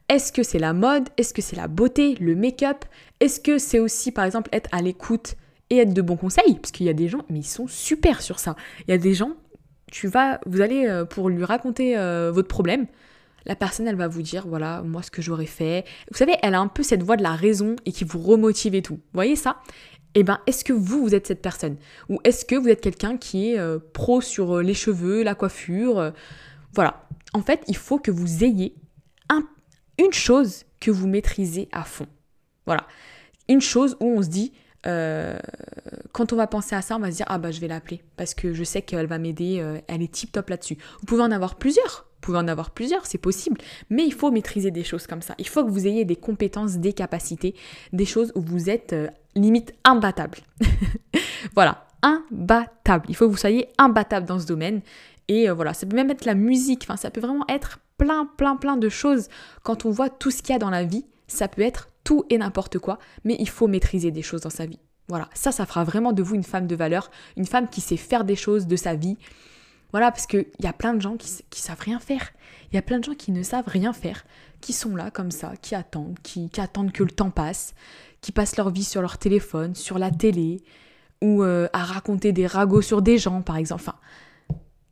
Est-ce 0.09 0.33
que 0.33 0.43
c'est 0.43 0.59
la 0.59 0.73
mode? 0.73 1.09
Est-ce 1.17 1.35
que 1.35 1.43
c'est 1.43 1.57
la 1.57 1.69
beauté, 1.69 2.15
le 2.21 2.37
make-up? 2.37 2.85
Est-ce 3.21 3.41
que 3.41 3.59
c'est 3.59 3.81
aussi, 3.81 4.13
par 4.13 4.25
exemple, 4.25 4.51
être 4.53 4.69
à 4.73 4.83
l'écoute 4.83 5.37
et 5.71 5.79
être 5.79 5.93
de 5.93 6.03
bons 6.03 6.17
conseils, 6.17 6.55
parce 6.55 6.71
qu'il 6.71 6.87
y 6.87 6.89
a 6.89 6.95
des 6.95 7.09
gens, 7.09 7.25
mais 7.29 7.41
ils 7.41 7.47
sont 7.47 7.67
super 7.67 8.23
sur 8.23 8.39
ça. 8.39 8.57
Il 8.87 8.91
y 8.91 8.95
a 8.95 8.99
des 8.99 9.15
gens, 9.15 9.33
tu 9.91 10.09
vas, 10.09 10.41
vous 10.47 10.61
allez 10.61 10.87
euh, 10.87 11.05
pour 11.05 11.29
lui 11.29 11.45
raconter 11.45 11.97
euh, 11.97 12.31
votre 12.33 12.49
problème, 12.49 12.87
la 13.47 13.55
personne, 13.55 13.87
elle 13.87 13.97
va 13.97 14.09
vous 14.09 14.23
dire, 14.23 14.47
voilà, 14.47 14.83
moi, 14.83 15.03
ce 15.03 15.11
que 15.11 15.23
j'aurais 15.23 15.47
fait. 15.47 15.85
Vous 16.11 16.19
savez, 16.19 16.35
elle 16.43 16.55
a 16.55 16.61
un 16.61 16.67
peu 16.67 16.83
cette 16.83 17.03
voix 17.03 17.17
de 17.17 17.23
la 17.23 17.37
raison 17.37 17.77
et 17.85 17.93
qui 17.93 18.05
vous 18.05 18.21
remotive 18.21 18.75
et 18.75 18.83
tout. 18.83 18.95
Vous 18.97 19.15
voyez 19.15 19.37
ça? 19.37 19.61
Eh 20.15 20.25
bien, 20.25 20.41
est-ce 20.47 20.65
que 20.65 20.73
vous, 20.73 21.03
vous 21.03 21.15
êtes 21.15 21.29
cette 21.29 21.43
personne? 21.43 21.77
Ou 22.09 22.19
est-ce 22.25 22.45
que 22.45 22.57
vous 22.57 22.69
êtes 22.69 22.81
quelqu'un 22.81 23.17
qui 23.17 23.53
est 23.53 23.59
euh, 23.59 23.79
pro 23.93 24.21
sur 24.21 24.63
les 24.63 24.75
cheveux, 24.75 25.23
la 25.23 25.37
coiffure 25.37 26.13
Voilà. 26.75 27.07
En 27.35 27.43
fait, 27.43 27.63
il 27.69 27.77
faut 27.77 27.99
que 27.99 28.11
vous 28.11 28.43
ayez 28.43 28.75
un, 29.29 29.45
une 29.99 30.13
chose 30.13 30.65
que 30.81 30.91
vous 30.91 31.07
maîtrisez 31.07 31.69
à 31.71 31.85
fond. 31.85 32.07
Voilà. 32.67 32.87
Une 33.49 33.61
chose 33.61 33.97
où 34.01 34.07
on 34.07 34.23
se 34.23 34.29
dit, 34.29 34.53
euh, 34.87 35.39
quand 36.13 36.33
on 36.33 36.37
va 36.37 36.47
penser 36.47 36.75
à 36.75 36.83
ça, 36.83 36.97
on 36.97 37.01
va 37.01 37.11
se 37.11 37.17
dire 37.17 37.27
ah 37.29 37.39
bah 37.39 37.51
je 37.51 37.61
vais 37.61 37.69
l'appeler 37.69 38.03
parce 38.17 38.35
que 38.35 38.53
je 38.53 38.65
sais 38.65 38.83
qu'elle 38.83 39.07
va 39.07 39.19
m'aider, 39.19 39.59
euh, 39.61 39.79
elle 39.89 40.03
est 40.03 40.13
tip 40.13 40.33
top 40.33 40.51
là-dessus. 40.51 40.77
Vous 41.01 41.07
pouvez 41.07 41.23
en 41.23 41.31
avoir 41.31 41.57
plusieurs, 41.57 42.07
vous 42.15 42.21
pouvez 42.21 42.39
en 42.39 42.49
avoir 42.49 42.71
plusieurs, 42.71 43.07
c'est 43.07 43.19
possible, 43.19 43.61
mais 43.91 44.05
il 44.05 44.13
faut 44.13 44.31
maîtriser 44.31 44.71
des 44.71 44.85
choses 44.85 45.07
comme 45.07 45.23
ça. 45.23 45.35
Il 45.39 45.49
faut 45.49 45.65
que 45.65 45.71
vous 45.71 45.87
ayez 45.87 46.05
des 46.05 46.17
compétences, 46.17 46.77
des 46.77 46.93
capacités, 46.93 47.55
des 47.93 48.05
choses 48.05 48.33
où 48.35 48.41
vous 48.41 48.71
êtes 48.71 48.93
euh, 48.93 49.09
limite 49.35 49.75
imbattable. 49.85 50.39
voilà, 51.55 51.87
imbattable. 52.03 53.07
Il 53.09 53.17
faut 53.17 53.27
que 53.27 53.33
vous 53.33 53.37
soyez 53.37 53.69
imbattable 53.79 54.27
dans 54.27 54.39
ce 54.39 54.47
domaine. 54.47 54.81
Et 55.29 55.51
voilà, 55.51 55.75
ça 55.75 55.87
peut 55.87 55.97
même 55.97 56.11
être 56.13 56.25
la 56.25 56.37
musique, 56.37 56.85
enfin 56.85 56.97
ça 56.97 57.11
peut 57.11 57.21
vraiment 57.21 57.45
être 57.49 57.81
plein, 57.99 58.27
plein, 58.37 58.55
plein 58.55 58.77
de 58.77 58.89
choses. 58.89 59.27
Quand 59.65 59.85
on 59.85 59.91
voit 59.91 60.09
tout 60.09 60.31
ce 60.31 60.41
qu'il 60.41 60.53
y 60.53 60.57
a 60.57 60.61
dans 60.61 60.71
la 60.71 60.85
vie, 60.85 61.05
ça 61.27 61.49
peut 61.49 61.63
être 61.63 61.89
tout 62.07 62.25
et 62.31 62.39
n'importe 62.39 62.79
quoi, 62.79 63.01
mais 63.25 63.37
il 63.41 63.49
faut 63.49 63.67
maîtriser 63.67 64.13
des 64.13 64.23
choses 64.23 64.43
dans 64.43 64.51
sa 64.51 64.65
vie. 64.65 64.79
Voilà, 65.09 65.29
ça, 65.35 65.51
ça 65.51 65.67
fera 65.67 65.83
vraiment 65.83 66.13
de 66.13 66.23
vous 66.23 66.37
une 66.37 66.45
femme 66.45 66.69
de 66.69 66.77
valeur, 66.77 67.11
une 67.37 67.47
femme 67.47 67.69
qui 67.69 67.81
sait 67.81 67.97
faire 67.97 68.25
des 68.25 68.37
choses 68.37 68.69
de 68.69 68.77
sa 68.77 68.95
vie. 68.95 69.19
Voilà, 69.91 70.13
parce 70.13 70.27
qu'il 70.27 70.47
y 70.61 70.67
a 70.67 70.73
plein 70.73 70.95
de 70.95 71.01
gens 71.01 71.17
qui, 71.17 71.61
savent 71.61 71.81
rien 71.81 71.99
faire. 71.99 72.31
Il 72.71 72.77
y 72.77 72.79
a 72.79 72.83
plein 72.83 73.01
de 73.01 73.05
gens 73.05 73.15
qui 73.15 73.33
ne 73.33 73.43
savent 73.43 73.67
rien 73.67 73.93
faire, 73.93 74.25
qui 74.61 74.73
sont 74.73 74.95
là 74.95 75.11
comme 75.11 75.33
ça, 75.33 75.55
qui 75.61 75.75
attendent, 75.75 76.17
qui, 76.23 76.49
attendent 76.59 76.93
que 76.93 77.03
le 77.03 77.11
temps 77.11 77.31
passe, 77.31 77.75
qui 78.21 78.31
passent 78.31 78.57
leur 78.57 78.71
vie 78.71 78.85
sur 78.85 79.03
leur 79.03 79.19
téléphone, 79.19 79.75
sur 79.75 79.99
la 79.99 80.13
télé, 80.13 80.63
ou 81.23 81.43
euh, 81.43 81.67
à 81.73 81.83
raconter 81.83 82.33
des 82.33 82.47
ragots 82.47 82.83
sur 82.83 83.03
des 83.03 83.19
gens, 83.19 83.43
par 83.43 83.57
exemple. 83.57 83.83
Enfin, 83.83 83.99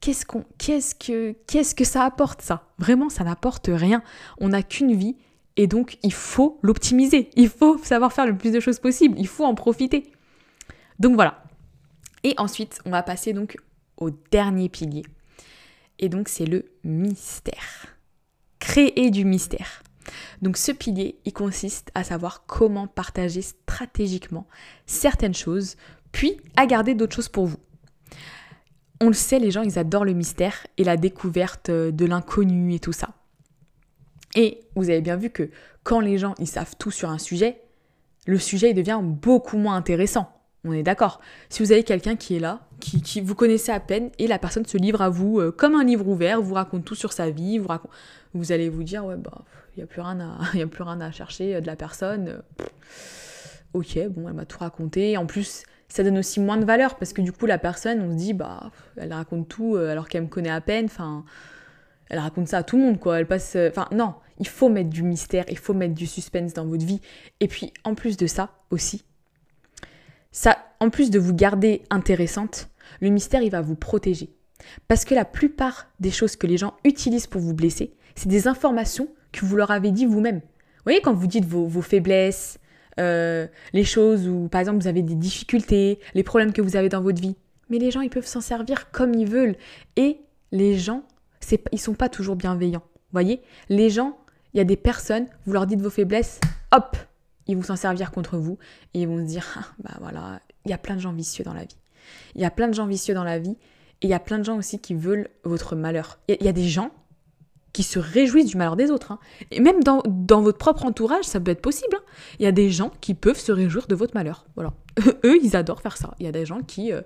qu'est-ce 0.00 0.26
qu'on, 0.26 0.44
qu'est-ce 0.58 0.96
que, 0.96 1.36
qu'est-ce 1.46 1.76
que 1.76 1.84
ça 1.84 2.02
apporte 2.02 2.42
ça? 2.42 2.66
Vraiment, 2.78 3.08
ça 3.08 3.22
n'apporte 3.22 3.70
rien. 3.72 4.02
On 4.38 4.48
n'a 4.48 4.64
qu'une 4.64 4.94
vie 4.94 5.16
et 5.56 5.66
donc, 5.66 5.98
il 6.02 6.12
faut 6.12 6.58
l'optimiser. 6.62 7.30
Il 7.36 7.48
faut 7.48 7.78
savoir 7.78 8.12
faire 8.12 8.26
le 8.26 8.36
plus 8.36 8.50
de 8.50 8.60
choses 8.60 8.80
possible. 8.80 9.18
Il 9.18 9.28
faut 9.28 9.44
en 9.44 9.54
profiter. 9.54 10.10
Donc 10.98 11.14
voilà. 11.14 11.44
Et 12.24 12.34
ensuite, 12.38 12.80
on 12.84 12.90
va 12.90 13.02
passer 13.02 13.32
donc 13.32 13.56
au 13.96 14.10
dernier 14.10 14.68
pilier. 14.68 15.04
Et 15.98 16.08
donc, 16.08 16.28
c'est 16.28 16.46
le 16.46 16.64
mystère. 16.82 17.96
Créer 18.58 19.10
du 19.10 19.24
mystère. 19.24 19.82
Donc 20.42 20.56
ce 20.56 20.72
pilier, 20.72 21.18
il 21.24 21.32
consiste 21.32 21.90
à 21.94 22.04
savoir 22.04 22.44
comment 22.46 22.86
partager 22.86 23.40
stratégiquement 23.40 24.46
certaines 24.86 25.34
choses, 25.34 25.76
puis 26.12 26.40
à 26.56 26.66
garder 26.66 26.94
d'autres 26.94 27.16
choses 27.16 27.28
pour 27.28 27.46
vous. 27.46 27.58
On 29.00 29.06
le 29.06 29.14
sait, 29.14 29.38
les 29.38 29.50
gens, 29.50 29.62
ils 29.62 29.78
adorent 29.78 30.04
le 30.04 30.12
mystère 30.12 30.66
et 30.76 30.84
la 30.84 30.96
découverte 30.96 31.70
de 31.70 32.04
l'inconnu 32.04 32.74
et 32.74 32.80
tout 32.80 32.92
ça. 32.92 33.14
Et 34.34 34.60
vous 34.74 34.90
avez 34.90 35.00
bien 35.00 35.16
vu 35.16 35.30
que 35.30 35.50
quand 35.82 36.00
les 36.00 36.18
gens 36.18 36.34
ils 36.38 36.46
savent 36.46 36.74
tout 36.78 36.90
sur 36.90 37.10
un 37.10 37.18
sujet, 37.18 37.60
le 38.26 38.38
sujet 38.38 38.70
il 38.70 38.74
devient 38.74 39.00
beaucoup 39.02 39.58
moins 39.58 39.76
intéressant. 39.76 40.30
On 40.64 40.72
est 40.72 40.82
d'accord. 40.82 41.20
Si 41.50 41.62
vous 41.62 41.72
avez 41.72 41.84
quelqu'un 41.84 42.16
qui 42.16 42.36
est 42.36 42.40
là, 42.40 42.66
qui, 42.80 43.20
vous 43.20 43.34
connaissez 43.34 43.70
à 43.70 43.80
peine, 43.80 44.10
et 44.18 44.26
la 44.26 44.38
personne 44.38 44.64
se 44.64 44.78
livre 44.78 45.02
à 45.02 45.10
vous 45.10 45.38
euh, 45.38 45.50
comme 45.50 45.74
un 45.74 45.84
livre 45.84 46.08
ouvert, 46.08 46.40
vous 46.40 46.54
raconte 46.54 46.84
tout 46.84 46.94
sur 46.94 47.12
sa 47.12 47.30
vie, 47.30 47.60
vous, 48.32 48.52
allez 48.52 48.68
vous 48.68 48.82
dire, 48.82 49.04
ouais, 49.04 49.16
bah, 49.16 49.44
il 49.76 49.80
n'y 49.80 49.82
a, 49.84 49.86
plus 50.66 50.82
rien 50.82 51.00
à, 51.00 51.10
chercher 51.12 51.56
euh, 51.56 51.60
de 51.60 51.66
la 51.66 51.76
personne. 51.76 52.42
ok, 53.74 53.98
bon, 54.08 54.28
elle 54.28 54.34
m'a 54.34 54.46
tout 54.46 54.58
raconté. 54.58 55.16
En 55.18 55.26
plus, 55.26 55.64
ça 55.88 56.02
donne 56.02 56.18
aussi 56.18 56.40
moins 56.40 56.56
de 56.56 56.64
valeur, 56.64 56.96
parce 56.96 57.12
que 57.12 57.20
du 57.20 57.32
coup, 57.32 57.46
la 57.46 57.58
personne, 57.58 58.00
on 58.00 58.10
se 58.10 58.16
dit, 58.16 58.32
bah, 58.32 58.70
elle 58.96 59.12
raconte 59.12 59.48
tout 59.48 59.76
euh, 59.76 59.90
alors 59.90 60.08
qu'elle 60.08 60.22
me 60.22 60.28
connaît 60.28 60.50
à 60.50 60.60
peine, 60.60 60.86
enfin 60.86 61.24
elle 62.10 62.18
raconte 62.18 62.48
ça 62.48 62.58
à 62.58 62.62
tout 62.62 62.76
le 62.76 62.82
monde, 62.82 62.98
quoi. 62.98 63.18
Elle 63.18 63.26
passe. 63.26 63.56
Euh, 63.56 63.70
enfin, 63.70 63.88
non, 63.92 64.14
il 64.38 64.48
faut 64.48 64.68
mettre 64.68 64.90
du 64.90 65.02
mystère, 65.02 65.44
il 65.48 65.58
faut 65.58 65.74
mettre 65.74 65.94
du 65.94 66.06
suspense 66.06 66.52
dans 66.54 66.66
votre 66.66 66.84
vie. 66.84 67.00
Et 67.40 67.48
puis, 67.48 67.72
en 67.84 67.94
plus 67.94 68.16
de 68.16 68.26
ça 68.26 68.50
aussi, 68.70 69.04
ça, 70.32 70.58
en 70.80 70.90
plus 70.90 71.10
de 71.10 71.18
vous 71.18 71.34
garder 71.34 71.82
intéressante, 71.90 72.68
Le 73.00 73.08
mystère, 73.08 73.42
il 73.42 73.50
va 73.50 73.62
vous 73.62 73.76
protéger. 73.76 74.28
Parce 74.88 75.04
que 75.04 75.14
la 75.14 75.24
plupart 75.24 75.86
des 76.00 76.10
choses 76.10 76.36
que 76.36 76.46
les 76.46 76.58
gens 76.58 76.74
utilisent 76.84 77.26
pour 77.26 77.40
vous 77.40 77.54
blesser, 77.54 77.94
c'est 78.14 78.28
des 78.28 78.46
informations 78.46 79.08
que 79.32 79.44
vous 79.44 79.56
leur 79.56 79.70
avez 79.70 79.90
dit 79.90 80.06
vous-même. 80.06 80.36
Vous 80.38 80.82
voyez, 80.84 81.00
quand 81.00 81.14
vous 81.14 81.26
dites 81.26 81.46
vos, 81.46 81.80
faiblesses, 81.80 82.58
euh, 83.00 83.46
les 83.72 83.84
choses 83.84 84.28
où, 84.28 84.48
par 84.48 84.60
exemple, 84.60 84.80
vous 84.80 84.86
avez 84.86 85.02
des 85.02 85.14
difficultés, 85.14 85.98
les 86.14 86.22
problèmes 86.22 86.52
que 86.52 86.62
vous 86.62 86.76
avez 86.76 86.88
dans 86.88 87.00
votre 87.00 87.20
vie, 87.20 87.36
mais 87.70 87.78
les 87.78 87.90
gens, 87.90 88.02
ils 88.02 88.10
peuvent 88.10 88.26
s'en 88.26 88.42
servir 88.42 88.90
comme 88.90 89.14
ils 89.14 89.28
veulent. 89.28 89.56
Et 89.96 90.18
les 90.52 90.78
gens, 90.78 91.04
ils 91.72 91.80
sont 91.80 91.94
pas 91.94 92.08
toujours 92.08 92.36
bienveillants. 92.36 92.84
Voyez? 93.12 93.42
Les 93.68 93.90
gens, 93.90 94.18
il 94.52 94.58
y 94.58 94.60
a 94.60 94.64
des 94.64 94.76
personnes, 94.76 95.26
vous 95.46 95.52
leur 95.52 95.66
dites 95.66 95.80
vos 95.80 95.90
faiblesses, 95.90 96.40
hop, 96.72 96.96
ils 97.46 97.56
vont 97.56 97.62
s'en 97.62 97.76
servir 97.76 98.10
contre 98.10 98.36
vous 98.38 98.58
et 98.94 99.02
ils 99.02 99.08
vont 99.08 99.18
se 99.18 99.24
dire, 99.24 99.46
ah, 99.58 99.66
bah 99.78 99.96
voilà, 100.00 100.40
il 100.64 100.70
y 100.70 100.74
a 100.74 100.78
plein 100.78 100.94
de 100.94 101.00
gens 101.00 101.12
vicieux 101.12 101.44
dans 101.44 101.54
la 101.54 101.64
vie. 101.64 101.76
Il 102.34 102.40
y 102.40 102.44
a 102.44 102.50
plein 102.50 102.68
de 102.68 102.74
gens 102.74 102.86
vicieux 102.86 103.14
dans 103.14 103.24
la 103.24 103.38
vie 103.38 103.56
et 104.02 104.06
il 104.06 104.10
y 104.10 104.14
a 104.14 104.20
plein 104.20 104.38
de 104.38 104.44
gens 104.44 104.56
aussi 104.56 104.78
qui 104.78 104.94
veulent 104.94 105.28
votre 105.44 105.76
malheur. 105.76 106.18
Il 106.28 106.42
y, 106.42 106.48
a 106.48 106.52
des 106.52 106.68
gens 106.68 106.90
qui 107.74 107.82
se 107.82 107.98
réjouissent 107.98 108.46
du 108.46 108.56
malheur 108.56 108.76
des 108.76 108.90
autres. 108.90 109.12
Hein. 109.12 109.18
Et 109.50 109.60
même 109.60 109.82
dans, 109.82 110.00
votre 110.40 110.58
propre 110.58 110.86
entourage, 110.86 111.24
ça 111.24 111.40
peut 111.40 111.50
être 111.50 111.60
possible. 111.60 111.96
Hein. 111.96 112.04
Il 112.38 112.44
y 112.44 112.46
a 112.46 112.52
des 112.52 112.70
gens 112.70 112.92
qui 113.00 113.14
peuvent 113.14 113.38
se 113.38 113.50
réjouir 113.50 113.88
de 113.88 113.96
votre 113.96 114.14
malheur. 114.14 114.46
Voilà. 114.54 114.72
Eux, 115.24 115.36
ils 115.42 115.56
adorent 115.56 115.82
faire 115.82 115.96
ça. 115.96 116.14
Il 116.20 116.24
y 116.24 116.28
a 116.28 116.32
des 116.32 116.46
gens 116.46 116.60
qui... 116.60 116.92
Euh, 116.92 117.02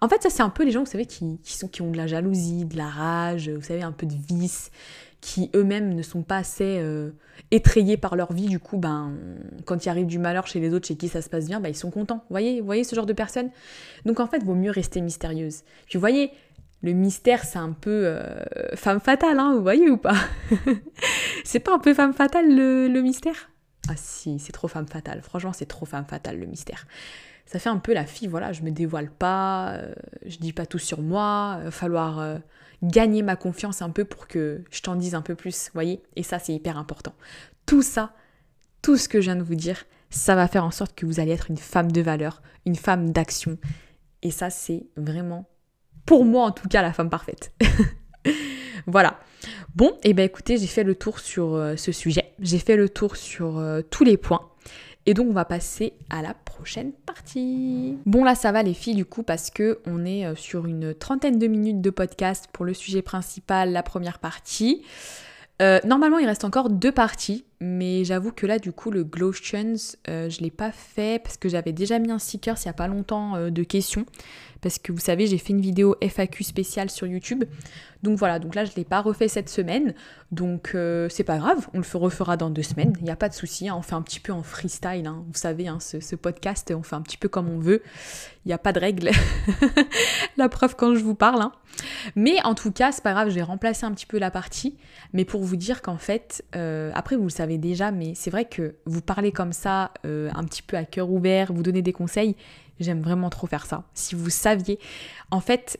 en 0.00 0.08
fait, 0.08 0.22
ça, 0.22 0.30
c'est 0.30 0.44
un 0.44 0.48
peu 0.48 0.64
les 0.64 0.70
gens, 0.70 0.84
vous 0.84 0.90
savez, 0.90 1.06
qui, 1.06 1.38
sont, 1.44 1.66
qui 1.66 1.82
ont 1.82 1.90
de 1.90 1.96
la 1.96 2.06
jalousie, 2.06 2.64
de 2.64 2.76
la 2.76 2.88
rage, 2.88 3.50
vous 3.50 3.62
savez, 3.62 3.82
un 3.82 3.90
peu 3.90 4.06
de 4.06 4.14
vice, 4.28 4.70
qui 5.20 5.50
eux-mêmes 5.56 5.92
ne 5.92 6.02
sont 6.02 6.22
pas 6.22 6.36
assez 6.36 6.78
euh, 6.78 7.10
étrayés 7.50 7.96
par 7.96 8.14
leur 8.14 8.32
vie. 8.32 8.46
Du 8.46 8.60
coup, 8.60 8.78
ben, 8.78 9.14
quand 9.64 9.84
il 9.84 9.88
arrive 9.88 10.06
du 10.06 10.20
malheur 10.20 10.46
chez 10.46 10.60
les 10.60 10.72
autres, 10.72 10.86
chez 10.86 10.96
qui 10.96 11.08
ça 11.08 11.20
se 11.20 11.28
passe 11.28 11.46
bien, 11.46 11.58
ben, 11.58 11.68
ils 11.68 11.76
sont 11.76 11.90
contents. 11.90 12.18
Vous 12.28 12.34
voyez, 12.34 12.60
vous 12.60 12.66
voyez 12.66 12.84
ce 12.84 12.94
genre 12.94 13.06
de 13.06 13.12
personnes 13.12 13.50
Donc, 14.06 14.20
en 14.20 14.28
fait, 14.28 14.44
vaut 14.44 14.54
mieux 14.54 14.70
rester 14.70 15.00
mystérieuse. 15.00 15.62
Puis, 15.86 15.96
vous 15.96 16.00
voyez, 16.00 16.30
le 16.82 16.92
mystère, 16.92 17.44
c'est 17.44 17.58
un 17.58 17.72
peu 17.72 18.02
euh, 18.06 18.44
femme 18.74 19.00
fatale, 19.00 19.38
hein, 19.38 19.54
vous 19.54 19.62
voyez 19.62 19.88
ou 19.88 19.96
pas? 19.96 20.16
C'est 21.44 21.60
pas 21.60 21.74
un 21.74 21.78
peu 21.78 21.94
femme 21.94 22.12
fatale 22.12 22.54
le, 22.54 23.00
mystère? 23.00 23.50
Ah 23.88 23.94
si, 23.96 24.38
c'est 24.38 24.52
trop 24.52 24.68
femme 24.68 24.86
fatale. 24.86 25.22
Franchement, 25.22 25.52
c'est 25.52 25.66
trop 25.66 25.86
femme 25.86 26.04
fatale 26.04 26.38
le 26.38 26.46
mystère. 26.46 26.86
Ça 27.46 27.58
fait 27.58 27.68
un 27.68 27.78
peu 27.78 27.92
la 27.92 28.06
fille, 28.06 28.28
voilà, 28.28 28.52
je 28.52 28.62
me 28.62 28.70
dévoile 28.70 29.10
pas, 29.10 29.72
euh, 29.72 29.92
je 30.24 30.38
dis 30.38 30.52
pas 30.52 30.66
tout 30.66 30.78
sur 30.78 31.02
moi, 31.02 31.58
va 31.64 31.70
falloir 31.72 32.20
euh, 32.20 32.38
gagner 32.82 33.22
ma 33.22 33.34
confiance 33.34 33.82
un 33.82 33.90
peu 33.90 34.04
pour 34.04 34.28
que 34.28 34.62
je 34.70 34.82
t'en 34.82 34.94
dise 34.94 35.16
un 35.16 35.22
peu 35.22 35.34
plus, 35.34 35.66
vous 35.66 35.74
voyez? 35.74 36.00
Et 36.14 36.22
ça, 36.22 36.38
c'est 36.38 36.54
hyper 36.54 36.78
important. 36.78 37.14
Tout 37.66 37.82
ça, 37.82 38.14
tout 38.80 38.96
ce 38.96 39.08
que 39.08 39.20
je 39.20 39.26
viens 39.26 39.36
de 39.36 39.42
vous 39.42 39.56
dire, 39.56 39.84
ça 40.10 40.36
va 40.36 40.46
faire 40.46 40.64
en 40.64 40.70
sorte 40.70 40.94
que 40.94 41.06
vous 41.06 41.18
allez 41.18 41.32
être 41.32 41.50
une 41.50 41.58
femme 41.58 41.90
de 41.90 42.00
valeur, 42.00 42.40
une 42.66 42.76
femme 42.76 43.10
d'action. 43.10 43.58
Et 44.22 44.30
ça, 44.30 44.50
c'est 44.50 44.86
vraiment 44.96 45.51
pour 46.06 46.24
moi 46.24 46.46
en 46.46 46.50
tout 46.50 46.68
cas, 46.68 46.82
la 46.82 46.92
femme 46.92 47.10
parfaite. 47.10 47.52
voilà. 48.86 49.18
Bon, 49.74 49.88
et 50.02 50.10
eh 50.10 50.12
ben 50.12 50.24
écoutez, 50.24 50.58
j'ai 50.58 50.66
fait 50.66 50.84
le 50.84 50.94
tour 50.94 51.18
sur 51.18 51.54
euh, 51.54 51.76
ce 51.76 51.92
sujet. 51.92 52.34
J'ai 52.40 52.58
fait 52.58 52.76
le 52.76 52.90
tour 52.90 53.16
sur 53.16 53.58
euh, 53.58 53.80
tous 53.80 54.04
les 54.04 54.18
points. 54.18 54.48
Et 55.06 55.14
donc 55.14 55.28
on 55.28 55.32
va 55.32 55.44
passer 55.44 55.94
à 56.10 56.22
la 56.22 56.34
prochaine 56.34 56.92
partie. 56.92 57.96
Bon 58.06 58.22
là 58.22 58.36
ça 58.36 58.52
va 58.52 58.62
les 58.62 58.74
filles 58.74 58.94
du 58.94 59.04
coup 59.04 59.24
parce 59.24 59.50
que 59.50 59.80
on 59.86 60.04
est 60.04 60.24
euh, 60.26 60.36
sur 60.36 60.66
une 60.66 60.94
trentaine 60.94 61.38
de 61.38 61.46
minutes 61.48 61.80
de 61.80 61.90
podcast 61.90 62.48
pour 62.52 62.64
le 62.64 62.74
sujet 62.74 63.02
principal, 63.02 63.72
la 63.72 63.82
première 63.82 64.18
partie. 64.20 64.84
normalement 65.84 66.18
il 66.18 66.26
reste 66.26 66.44
encore 66.44 66.70
deux 66.70 66.92
parties, 66.92 67.44
mais 67.62 68.04
j'avoue 68.04 68.32
que 68.32 68.46
là 68.46 68.58
du 68.58 68.72
coup 68.72 68.90
le 68.90 69.04
Glotions, 69.04 69.74
je 70.06 70.40
l'ai 70.40 70.50
pas 70.50 70.72
fait 70.72 71.22
parce 71.22 71.36
que 71.36 71.48
j'avais 71.48 71.72
déjà 71.72 71.98
mis 71.98 72.10
un 72.10 72.18
sticker 72.18 72.56
il 72.62 72.66
y 72.66 72.68
a 72.68 72.74
pas 72.74 72.88
longtemps 72.88 73.50
de 73.50 73.62
questions 73.62 74.04
parce 74.62 74.78
que 74.78 74.92
vous 74.92 75.00
savez, 75.00 75.26
j'ai 75.26 75.38
fait 75.38 75.52
une 75.52 75.60
vidéo 75.60 75.96
FAQ 76.00 76.44
spéciale 76.44 76.88
sur 76.88 77.06
YouTube. 77.06 77.44
Donc 78.02 78.18
voilà, 78.18 78.38
donc 78.40 78.54
là 78.54 78.64
je 78.64 78.72
ne 78.72 78.76
l'ai 78.76 78.84
pas 78.84 79.00
refait 79.00 79.28
cette 79.28 79.48
semaine, 79.48 79.94
donc 80.32 80.72
euh, 80.74 81.08
c'est 81.08 81.22
pas 81.22 81.38
grave, 81.38 81.68
on 81.72 81.78
le 81.78 81.98
refera 81.98 82.36
dans 82.36 82.50
deux 82.50 82.62
semaines, 82.62 82.94
il 82.98 83.04
n'y 83.04 83.12
a 83.12 83.16
pas 83.16 83.28
de 83.28 83.34
souci, 83.34 83.68
hein. 83.68 83.76
on 83.78 83.82
fait 83.82 83.94
un 83.94 84.02
petit 84.02 84.18
peu 84.18 84.32
en 84.32 84.42
freestyle, 84.42 85.06
hein. 85.06 85.22
vous 85.28 85.38
savez, 85.38 85.68
hein, 85.68 85.78
ce, 85.78 86.16
podcast, 86.16 86.74
on 86.76 86.82
fait 86.82 86.96
un 86.96 87.02
petit 87.02 87.16
peu 87.16 87.28
comme 87.28 87.48
on 87.48 87.60
veut, 87.60 87.80
il 88.44 88.48
n'y 88.48 88.52
a 88.52 88.58
pas 88.58 88.72
de 88.72 88.80
règles, 88.80 89.10
la 90.36 90.48
preuve 90.48 90.74
quand 90.74 90.96
je 90.96 91.04
vous 91.04 91.14
parle. 91.14 91.48
Mais 92.16 92.42
en 92.44 92.54
tout 92.54 92.72
cas, 92.72 92.90
c'est 92.90 93.04
pas 93.04 93.12
grave, 93.12 93.30
je 93.30 93.36
vais 93.36 93.42
remplacer 93.42 93.86
un 93.86 93.92
petit 93.92 94.06
peu 94.06 94.18
la 94.18 94.32
partie, 94.32 94.76
mais 95.12 95.24
pour 95.24 95.42
vous 95.42 95.56
dire 95.56 95.80
qu'en 95.80 95.96
fait, 95.96 96.44
euh, 96.56 96.90
après 96.94 97.14
vous 97.14 97.24
le 97.24 97.30
savez 97.30 97.51
déjà, 97.58 97.90
mais 97.90 98.14
c'est 98.14 98.30
vrai 98.30 98.44
que 98.44 98.76
vous 98.86 99.00
parlez 99.00 99.32
comme 99.32 99.52
ça, 99.52 99.92
euh, 100.04 100.30
un 100.34 100.44
petit 100.44 100.62
peu 100.62 100.76
à 100.76 100.84
cœur 100.84 101.10
ouvert, 101.10 101.52
vous 101.52 101.62
donnez 101.62 101.82
des 101.82 101.92
conseils, 101.92 102.36
J'aime 102.82 103.00
vraiment 103.00 103.30
trop 103.30 103.46
faire 103.46 103.66
ça. 103.66 103.84
Si 103.94 104.14
vous 104.14 104.30
saviez, 104.30 104.78
en 105.30 105.40
fait, 105.40 105.78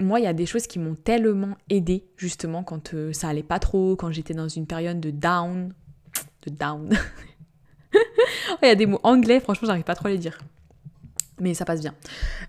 moi, 0.00 0.20
il 0.20 0.24
y 0.24 0.28
a 0.28 0.32
des 0.32 0.46
choses 0.46 0.66
qui 0.66 0.78
m'ont 0.78 0.94
tellement 0.94 1.56
aidé 1.70 2.04
justement 2.16 2.62
quand 2.62 2.94
euh, 2.94 3.12
ça 3.12 3.28
allait 3.28 3.42
pas 3.42 3.58
trop, 3.58 3.96
quand 3.96 4.10
j'étais 4.12 4.34
dans 4.34 4.48
une 4.48 4.66
période 4.66 5.00
de 5.00 5.10
down, 5.10 5.72
de 6.46 6.50
down. 6.50 6.90
Il 8.62 8.68
y 8.68 8.70
a 8.70 8.74
des 8.74 8.86
mots 8.86 9.00
anglais, 9.02 9.40
franchement, 9.40 9.66
j'arrive 9.66 9.84
pas 9.84 9.94
trop 9.94 10.08
à 10.08 10.10
les 10.10 10.18
dire. 10.18 10.38
Mais 11.40 11.54
ça 11.54 11.64
passe 11.64 11.80
bien. 11.80 11.94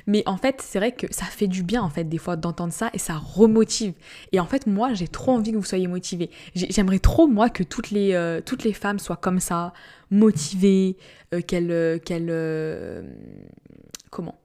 Mais 0.08 0.24
en 0.26 0.38
fait, 0.38 0.62
c'est 0.62 0.80
vrai 0.80 0.92
que 0.92 1.08
ça 1.12 1.26
fait 1.26 1.48
du 1.48 1.64
bien, 1.64 1.82
en 1.82 1.90
fait, 1.90 2.04
des 2.04 2.18
fois, 2.18 2.36
d'entendre 2.36 2.74
ça 2.74 2.90
et 2.94 3.00
ça 3.00 3.18
remotive. 3.18 3.94
Et 4.32 4.40
en 4.40 4.46
fait, 4.46 4.68
moi, 4.68 4.94
j'ai 4.94 5.08
trop 5.08 5.32
envie 5.32 5.52
que 5.52 5.58
vous 5.58 5.64
soyez 5.64 5.88
motivés. 5.88 6.30
J'aimerais 6.56 7.00
trop, 7.00 7.28
moi, 7.28 7.50
que 7.50 7.64
toutes 7.64 7.92
les, 7.92 8.14
euh, 8.14 8.42
toutes 8.44 8.64
les 8.64 8.74
femmes 8.74 9.00
soient 9.00 9.16
comme 9.18 9.40
ça, 9.40 9.74
motivées, 10.12 10.98
euh, 11.34 11.42
qu'elles. 11.42 11.70
Euh, 11.72 13.04
comment? 14.10 14.40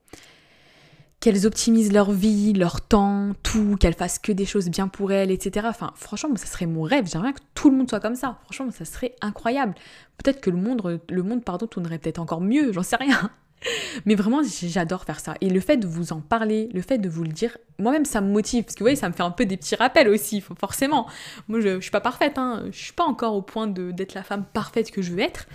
Qu'elles 1.20 1.46
optimisent 1.46 1.92
leur 1.92 2.12
vie, 2.12 2.52
leur 2.52 2.82
temps, 2.82 3.32
tout, 3.42 3.76
qu'elles 3.80 3.94
fassent 3.94 4.18
que 4.18 4.30
des 4.30 4.44
choses 4.44 4.68
bien 4.68 4.88
pour 4.88 5.10
elles, 5.10 5.30
etc. 5.30 5.66
Enfin, 5.70 5.92
franchement, 5.96 6.36
ça 6.36 6.44
serait 6.44 6.66
mon 6.66 6.82
rêve. 6.82 7.06
J'aimerais 7.10 7.32
que 7.32 7.40
tout 7.54 7.70
le 7.70 7.76
monde 7.78 7.88
soit 7.88 8.00
comme 8.00 8.14
ça. 8.14 8.40
Franchement, 8.44 8.70
ça 8.70 8.84
serait 8.84 9.14
incroyable. 9.22 9.74
Peut-être 10.18 10.42
que 10.42 10.50
le 10.50 10.58
monde, 10.58 11.00
le 11.08 11.22
monde, 11.22 11.42
pardon, 11.42 11.66
tournerait 11.66 11.98
peut-être 11.98 12.18
encore 12.18 12.42
mieux. 12.42 12.72
J'en 12.72 12.82
sais 12.82 12.96
rien. 12.96 13.30
Mais 14.04 14.14
vraiment, 14.14 14.42
j'adore 14.44 15.04
faire 15.04 15.20
ça. 15.20 15.34
Et 15.40 15.50
le 15.50 15.60
fait 15.60 15.76
de 15.76 15.86
vous 15.86 16.12
en 16.12 16.20
parler, 16.20 16.68
le 16.72 16.82
fait 16.82 16.98
de 16.98 17.08
vous 17.08 17.22
le 17.22 17.32
dire, 17.32 17.56
moi-même, 17.78 18.04
ça 18.04 18.20
me 18.20 18.30
motive. 18.30 18.64
Parce 18.64 18.74
que 18.74 18.80
vous 18.80 18.84
voyez, 18.84 18.96
ça 18.96 19.08
me 19.08 19.14
fait 19.14 19.22
un 19.22 19.30
peu 19.30 19.46
des 19.46 19.56
petits 19.56 19.76
rappels 19.76 20.08
aussi, 20.08 20.42
forcément. 20.58 21.06
Moi, 21.48 21.60
je, 21.60 21.76
je 21.76 21.80
suis 21.80 21.90
pas 21.90 22.00
parfaite, 22.00 22.38
hein. 22.38 22.64
Je 22.70 22.78
suis 22.78 22.92
pas 22.92 23.04
encore 23.04 23.34
au 23.34 23.42
point 23.42 23.66
d'être 23.66 24.14
la 24.14 24.22
femme 24.22 24.44
parfaite 24.52 24.90
que 24.90 25.02
je 25.02 25.12
veux 25.12 25.20
être. 25.20 25.46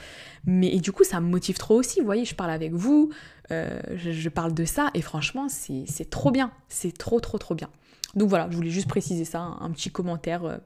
Mais 0.45 0.77
du 0.77 0.91
coup, 0.91 1.03
ça 1.03 1.19
me 1.19 1.27
motive 1.27 1.57
trop 1.57 1.75
aussi. 1.75 1.99
Vous 1.99 2.05
voyez, 2.05 2.25
je 2.25 2.35
parle 2.35 2.51
avec 2.51 2.73
vous, 2.73 3.11
euh, 3.51 3.79
je, 3.95 4.29
parle 4.29 4.53
de 4.53 4.65
ça. 4.65 4.89
Et 4.93 5.01
franchement, 5.01 5.47
c'est 5.49 6.09
trop 6.09 6.31
bien. 6.31 6.51
C'est 6.67 6.97
trop, 6.97 7.19
trop, 7.19 7.37
trop 7.37 7.55
bien. 7.55 7.69
Donc 8.15 8.29
voilà, 8.29 8.47
je 8.49 8.55
voulais 8.55 8.71
juste 8.71 8.87
préciser 8.87 9.25
ça, 9.25 9.39
un, 9.39 9.71
petit 9.71 9.91
commentaire. 9.91 10.45
Euh, 10.45 10.57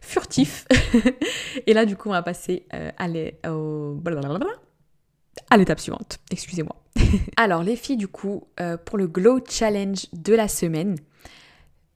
furtif. 0.00 0.66
et 1.66 1.74
là, 1.74 1.86
du 1.86 1.96
coup, 1.96 2.08
on 2.08 2.12
va 2.12 2.22
passer 2.22 2.66
euh, 2.74 2.90
à 2.98 3.08
l'étape 5.56 5.80
suivante. 5.80 6.18
Excusez-moi. 6.30 6.76
Alors, 7.36 7.62
les 7.62 7.76
filles, 7.76 7.96
du 7.96 8.08
coup, 8.08 8.44
euh, 8.60 8.76
pour 8.76 8.98
le 8.98 9.06
Glow 9.06 9.40
Challenge 9.48 10.06
de 10.12 10.34
la 10.34 10.48
semaine, 10.48 10.96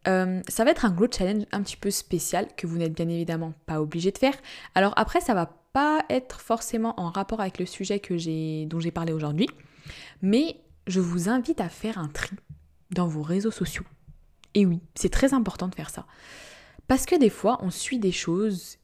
euh, 0.07 0.41
ça 0.49 0.65
va 0.65 0.71
être 0.71 0.85
un 0.85 0.91
Glow 0.91 1.09
Challenge 1.11 1.45
un 1.53 1.63
petit 1.63 1.77
peu 1.77 1.91
spécial 1.91 2.49
que 2.57 2.67
vous 2.67 2.79
n'êtes 2.79 2.95
bien 2.95 3.09
évidemment 3.09 3.53
pas 3.67 3.81
obligé 3.81 4.11
de 4.11 4.19
faire. 4.19 4.35
Alors 4.75 4.93
après, 4.97 5.21
ça 5.21 5.35
va 5.35 5.47
pas 5.73 6.05
être 6.09 6.41
forcément 6.41 6.99
en 6.99 7.11
rapport 7.11 7.41
avec 7.41 7.59
le 7.59 7.67
sujet 7.67 8.01
que 8.01 8.15
dont 8.67 8.81
j'ai 8.81 8.91
parlé 8.91 9.13
aujourd'hui, 9.13 9.49
mais 10.23 10.61
je 10.87 11.01
vous 11.01 11.29
invite 11.29 11.61
à 11.61 11.69
faire 11.69 11.99
un 11.99 12.09
tri 12.09 12.37
dans 12.91 13.07
vos 13.07 13.23
réseaux 13.23 13.51
sociaux. 13.51 13.85
Et 14.55 14.65
oui, 14.65 14.81
c'est 14.95 15.11
très 15.11 15.35
important 15.35 15.69
de 15.69 15.75
faire 15.75 15.91
ça. 15.91 16.07
Parce 16.87 17.05
que 17.05 17.17
des 17.17 17.29
fois, 17.29 17.59
on 17.61 17.71
suit 17.71 17.99
des 17.99 18.13
choses, 18.13 18.79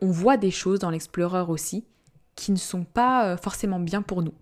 on 0.00 0.10
voit 0.10 0.36
des 0.36 0.50
choses 0.50 0.80
dans 0.80 0.90
l'Explorer 0.90 1.44
aussi, 1.48 1.84
qui 2.40 2.52
ne 2.52 2.56
sont 2.56 2.84
pas 2.84 3.26
euh, 3.26 3.36
forcément 3.36 3.78
bien 3.78 4.00
pour 4.00 4.22
nous, 4.22 4.32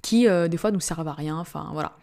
qui 0.00 0.28
euh, 0.28 0.46
des 0.46 0.56
fois 0.56 0.70
nous 0.70 0.78
servent 0.78 1.08
à 1.08 1.12
rien, 1.12 1.36
enfin 1.36 1.70
voilà. 1.72 1.96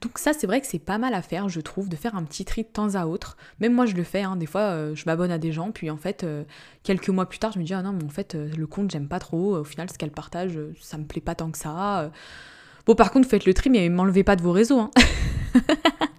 Donc 0.00 0.18
ça 0.18 0.32
c'est 0.32 0.46
vrai 0.46 0.60
que 0.60 0.66
c'est 0.68 0.78
pas 0.78 0.96
mal 0.96 1.12
à 1.12 1.22
faire, 1.22 1.48
je 1.48 1.60
trouve, 1.60 1.88
de 1.88 1.96
faire 1.96 2.14
un 2.14 2.22
petit 2.22 2.44
tri 2.44 2.62
de 2.62 2.68
temps 2.68 2.94
à 2.94 3.06
autre. 3.06 3.36
Même 3.58 3.74
moi 3.74 3.84
je 3.84 3.94
le 3.94 4.04
fais, 4.04 4.22
hein. 4.22 4.36
des 4.36 4.46
fois 4.46 4.60
euh, 4.60 4.94
je 4.94 5.04
m'abonne 5.06 5.32
à 5.32 5.38
des 5.38 5.50
gens, 5.50 5.72
puis 5.72 5.90
en 5.90 5.96
fait 5.96 6.24
quelques 6.84 7.08
mois 7.08 7.28
plus 7.28 7.40
tard 7.40 7.50
je 7.50 7.58
me 7.58 7.64
dis 7.64 7.74
ah 7.74 7.82
non 7.82 7.92
mais 7.92 8.04
en 8.04 8.10
fait 8.10 8.34
le 8.34 8.66
compte 8.68 8.92
j'aime 8.92 9.08
pas 9.08 9.18
trop, 9.18 9.56
au 9.56 9.64
final 9.64 9.90
ce 9.90 9.98
qu'elle 9.98 10.12
partage 10.12 10.56
ça 10.80 10.98
me 10.98 11.04
plaît 11.04 11.20
pas 11.20 11.34
tant 11.34 11.50
que 11.50 11.58
ça. 11.58 12.12
Bon 12.86 12.94
par 12.94 13.10
contre 13.10 13.28
faites 13.28 13.44
le 13.44 13.54
tri 13.54 13.70
mais 13.70 13.88
m'enlevez 13.88 14.22
pas 14.22 14.36
de 14.36 14.42
vos 14.42 14.52
réseaux. 14.52 14.78
Hein. 14.78 14.90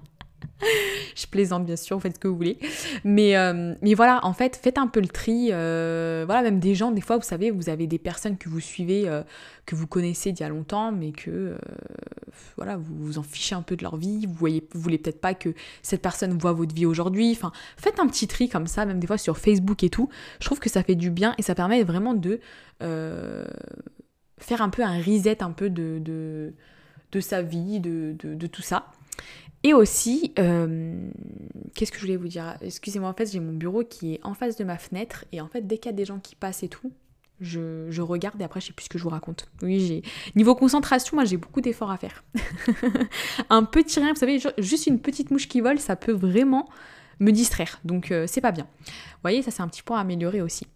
je 1.16 1.26
plaisante 1.28 1.66
bien 1.66 1.76
sûr, 1.76 2.02
faites 2.02 2.16
ce 2.16 2.20
que 2.20 2.28
vous 2.28 2.36
voulez. 2.36 2.58
Mais, 3.04 3.38
euh, 3.38 3.76
mais 3.82 3.94
voilà, 3.94 4.20
en 4.24 4.34
fait, 4.34 4.56
faites 4.56 4.78
un 4.78 4.88
peu 4.88 5.00
le 5.00 5.08
tri. 5.08 5.50
Euh, 5.52 6.24
voilà, 6.26 6.42
même 6.44 6.60
des 6.60 6.76
gens, 6.76 6.92
des 6.92 7.02
fois, 7.02 7.18
vous 7.18 7.24
savez, 7.24 7.52
vous 7.52 7.70
avez 7.70 7.88
des 7.88 8.00
personnes 8.00 8.38
que 8.38 8.50
vous 8.50 8.60
suivez, 8.60 9.08
euh, 9.08 9.24
que 9.66 9.76
vous 9.76 9.88
connaissez 9.88 10.32
d'il 10.32 10.42
y 10.42 10.46
a 10.46 10.50
longtemps, 10.50 10.92
mais 10.92 11.12
que 11.12 11.56
voilà, 12.56 12.78
vous 12.78 12.96
vous 12.96 13.18
en 13.18 13.24
fichez 13.24 13.56
un 13.56 13.62
peu 13.62 13.76
de 13.76 13.84
leur 13.84 13.98
vie. 13.98 14.26
Vous 14.26 14.34
voyez, 14.34 14.68
vous 14.74 14.82
voulez 14.82 14.98
peut-être 14.98 15.22
pas 15.22 15.34
que 15.34 15.54
cette 15.82 16.02
personne 16.02 16.38
voit 16.38 16.54
votre 16.54 16.74
vie 16.74 16.86
aujourd'hui. 16.86 17.32
Enfin, 17.32 17.52
faites 17.78 18.00
un 18.00 18.08
petit 18.08 18.28
tri 18.28 18.50
comme 18.50 18.68
ça, 18.68 18.86
même 18.86 19.00
des 19.00 19.08
fois 19.08 19.18
sur 19.18 19.38
Facebook 19.38 19.84
et 19.84 19.90
tout. 19.90 20.10
Je 20.40 20.46
trouve 20.46 20.60
que 20.60 20.70
ça 20.70 20.84
fait 20.84 20.96
du 20.96 21.10
bien 21.10 21.36
et 21.38 21.42
ça 21.42 21.56
permet 21.56 21.84
vraiment 21.84 22.14
de 22.14 22.40
faire 22.80 24.62
un 24.62 24.70
peu 24.70 24.84
un 24.84 24.98
reset 24.98 25.42
un 25.42 25.52
peu 25.52 25.70
de 25.70 26.54
de 27.14 27.20
sa 27.22 27.42
vie, 27.42 27.80
de, 27.80 28.16
de, 28.22 28.48
tout 28.48 28.62
ça. 28.62 28.88
Et 29.64 29.74
aussi, 29.74 30.34
euh, 30.40 31.10
qu'est-ce 31.74 31.92
que 31.92 31.98
je 31.98 32.02
voulais 32.04 32.18
vous 32.18 32.28
dire? 32.28 32.58
Excusez-moi, 32.62 33.10
en 33.10 33.14
fait, 33.14 33.32
j'ai 33.32 33.40
mon 33.40 33.54
bureau 33.54 33.84
qui 33.84 34.16
est 34.16 34.20
en 34.24 34.34
face 34.34 34.58
de 34.58 34.66
ma 34.66 34.78
fenêtre. 34.78 35.24
Et 35.32 35.40
en 35.40 35.48
fait, 35.48 35.66
dès 35.66 35.78
qu'il 35.78 35.90
y 35.90 35.94
a 35.94 35.98
des 35.98 36.06
gens 36.06 36.20
qui 36.20 36.36
passent 36.36 36.64
et 36.64 36.68
tout, 36.68 36.92
je, 37.40 38.02
regarde 38.02 38.40
et 38.42 38.44
après, 38.44 38.60
je 38.60 38.68
sais 38.68 38.74
plus 38.74 38.86
ce 38.86 38.90
que 38.90 38.98
je 38.98 39.04
vous 39.04 39.10
raconte. 39.10 39.48
Oui, 39.62 39.80
j'ai. 39.80 40.04
Niveau 40.36 40.54
concentration, 40.54 41.16
moi, 41.16 41.24
j'ai 41.24 41.38
beaucoup 41.38 41.62
d'efforts 41.62 41.92
à 41.92 41.98
faire. 41.98 42.24
un 43.50 43.64
petit 43.64 44.00
rien, 44.00 44.14
vous 44.14 44.20
savez, 44.20 44.40
juste 44.58 44.88
une 44.88 45.00
petite 45.00 45.32
mouche 45.32 45.48
qui 45.48 45.62
vole, 45.62 45.80
ça 45.80 45.96
peut 45.96 46.12
vraiment 46.12 46.70
me 47.20 47.32
distraire. 47.32 47.80
Donc, 47.86 48.12
euh, 48.12 48.26
c'est 48.28 48.42
pas 48.42 48.52
bien. 48.52 48.68
Vous 48.86 49.22
voyez, 49.22 49.42
ça, 49.42 49.52
c'est 49.52 49.62
un 49.62 49.68
petit 49.70 49.84
point 49.84 49.98
à 49.98 50.02
améliorer 50.02 50.42
aussi. 50.42 50.68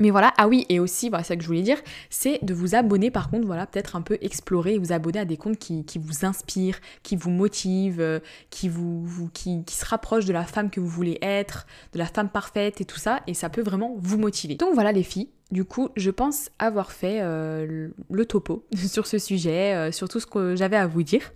Mais 0.00 0.10
voilà, 0.10 0.32
ah 0.38 0.48
oui, 0.48 0.66
et 0.68 0.80
aussi, 0.80 1.10
voilà, 1.10 1.22
c'est 1.22 1.34
ça 1.34 1.36
que 1.36 1.42
je 1.42 1.46
voulais 1.46 1.62
dire, 1.62 1.78
c'est 2.08 2.42
de 2.42 2.54
vous 2.54 2.74
abonner 2.74 3.10
par 3.10 3.30
contre, 3.30 3.46
voilà, 3.46 3.66
peut-être 3.66 3.96
un 3.96 4.02
peu 4.02 4.18
explorer 4.22 4.78
vous 4.78 4.92
abonner 4.92 5.20
à 5.20 5.24
des 5.24 5.36
comptes 5.36 5.58
qui, 5.58 5.84
vous 5.98 6.24
inspirent, 6.24 6.80
qui 7.02 7.16
vous 7.16 7.30
motivent, 7.30 8.00
euh, 8.00 8.18
qui, 8.48 8.68
vous, 8.68 9.30
qui, 9.34 9.62
qui, 9.64 9.74
se 9.74 9.84
rapprochent 9.84 10.24
de 10.24 10.32
la 10.32 10.44
femme 10.44 10.70
que 10.70 10.80
vous 10.80 10.88
voulez 10.88 11.18
être, 11.20 11.66
de 11.92 11.98
la 11.98 12.06
femme 12.06 12.30
parfaite 12.30 12.80
et 12.80 12.84
tout 12.84 12.98
ça, 12.98 13.20
et 13.26 13.34
ça 13.34 13.50
peut 13.50 13.62
vraiment 13.62 13.94
vous 13.98 14.18
motiver. 14.18 14.54
Donc 14.54 14.74
voilà 14.74 14.92
les 14.92 15.02
filles, 15.02 15.28
du 15.50 15.64
coup, 15.64 15.88
je 15.96 16.10
pense 16.10 16.50
avoir 16.60 16.92
fait 16.92 17.18
euh, 17.20 17.88
le 18.08 18.26
topo 18.26 18.64
sur 18.74 19.06
ce 19.06 19.18
sujet, 19.18 19.74
euh, 19.74 19.92
sur 19.92 20.08
tout 20.08 20.20
ce 20.20 20.26
que 20.26 20.54
j'avais 20.54 20.76
à 20.76 20.86
vous 20.86 21.02
dire. 21.02 21.32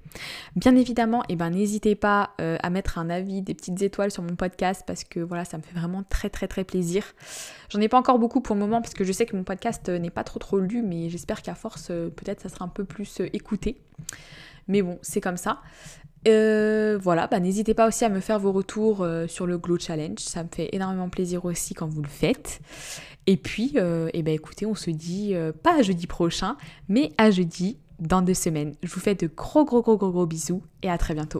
Bien 0.54 0.76
évidemment, 0.76 1.22
eh 1.28 1.34
ben, 1.34 1.50
n'hésitez 1.50 1.96
pas 1.96 2.30
euh, 2.40 2.56
à 2.62 2.70
mettre 2.70 2.98
un 2.98 3.10
avis, 3.10 3.42
des 3.42 3.54
petites 3.54 3.82
étoiles 3.82 4.12
sur 4.12 4.22
mon 4.22 4.36
podcast 4.36 4.84
parce 4.86 5.02
que 5.02 5.18
voilà, 5.18 5.44
ça 5.44 5.58
me 5.58 5.62
fait 5.62 5.74
vraiment 5.74 6.04
très 6.04 6.30
très 6.30 6.46
très 6.46 6.62
plaisir. 6.62 7.04
J'en 7.70 7.80
ai 7.80 7.88
pas 7.88 7.98
encore 7.98 8.20
beaucoup 8.20 8.40
pour 8.40 8.54
le 8.54 8.60
moment 8.60 8.80
parce 8.80 8.94
que 8.94 9.02
je 9.02 9.10
sais 9.10 9.26
que 9.26 9.36
mon 9.36 9.44
podcast 9.44 9.88
n'est 9.88 10.10
pas 10.10 10.22
trop 10.22 10.38
trop 10.38 10.58
lu, 10.58 10.82
mais 10.82 11.10
j'espère 11.10 11.42
qu'à 11.42 11.56
force, 11.56 11.88
peut-être 11.88 12.40
ça 12.40 12.48
sera 12.48 12.64
un 12.64 12.68
peu 12.68 12.84
plus 12.84 13.20
écouté. 13.32 13.80
Mais 14.68 14.80
bon, 14.80 14.98
c'est 15.02 15.20
comme 15.20 15.36
ça. 15.36 15.60
voilà, 16.24 17.26
bah, 17.26 17.40
n'hésitez 17.40 17.74
pas 17.74 17.88
aussi 17.88 18.04
à 18.04 18.08
me 18.10 18.20
faire 18.20 18.38
vos 18.38 18.52
retours 18.52 19.04
sur 19.26 19.46
le 19.46 19.58
Glow 19.58 19.78
Challenge, 19.78 20.20
ça 20.20 20.44
me 20.44 20.48
fait 20.54 20.68
énormément 20.72 21.08
plaisir 21.08 21.44
aussi 21.44 21.74
quand 21.74 21.88
vous 21.88 22.02
le 22.02 22.08
faites. 22.08 22.60
Et 23.26 23.36
puis, 23.36 23.72
euh, 23.76 24.10
eh 24.12 24.22
ben 24.22 24.34
écoutez, 24.34 24.66
on 24.66 24.74
se 24.74 24.90
dit 24.90 25.34
euh, 25.34 25.52
pas 25.52 25.78
à 25.78 25.82
jeudi 25.82 26.06
prochain, 26.06 26.56
mais 26.88 27.12
à 27.18 27.30
jeudi 27.30 27.78
dans 28.00 28.22
deux 28.22 28.34
semaines. 28.34 28.74
Je 28.82 28.92
vous 28.92 29.00
fais 29.00 29.14
de 29.14 29.26
gros 29.26 29.64
gros 29.64 29.82
gros 29.82 29.96
gros 29.96 30.10
gros 30.10 30.26
bisous 30.26 30.62
et 30.82 30.90
à 30.90 30.98
très 30.98 31.14
bientôt. 31.14 31.32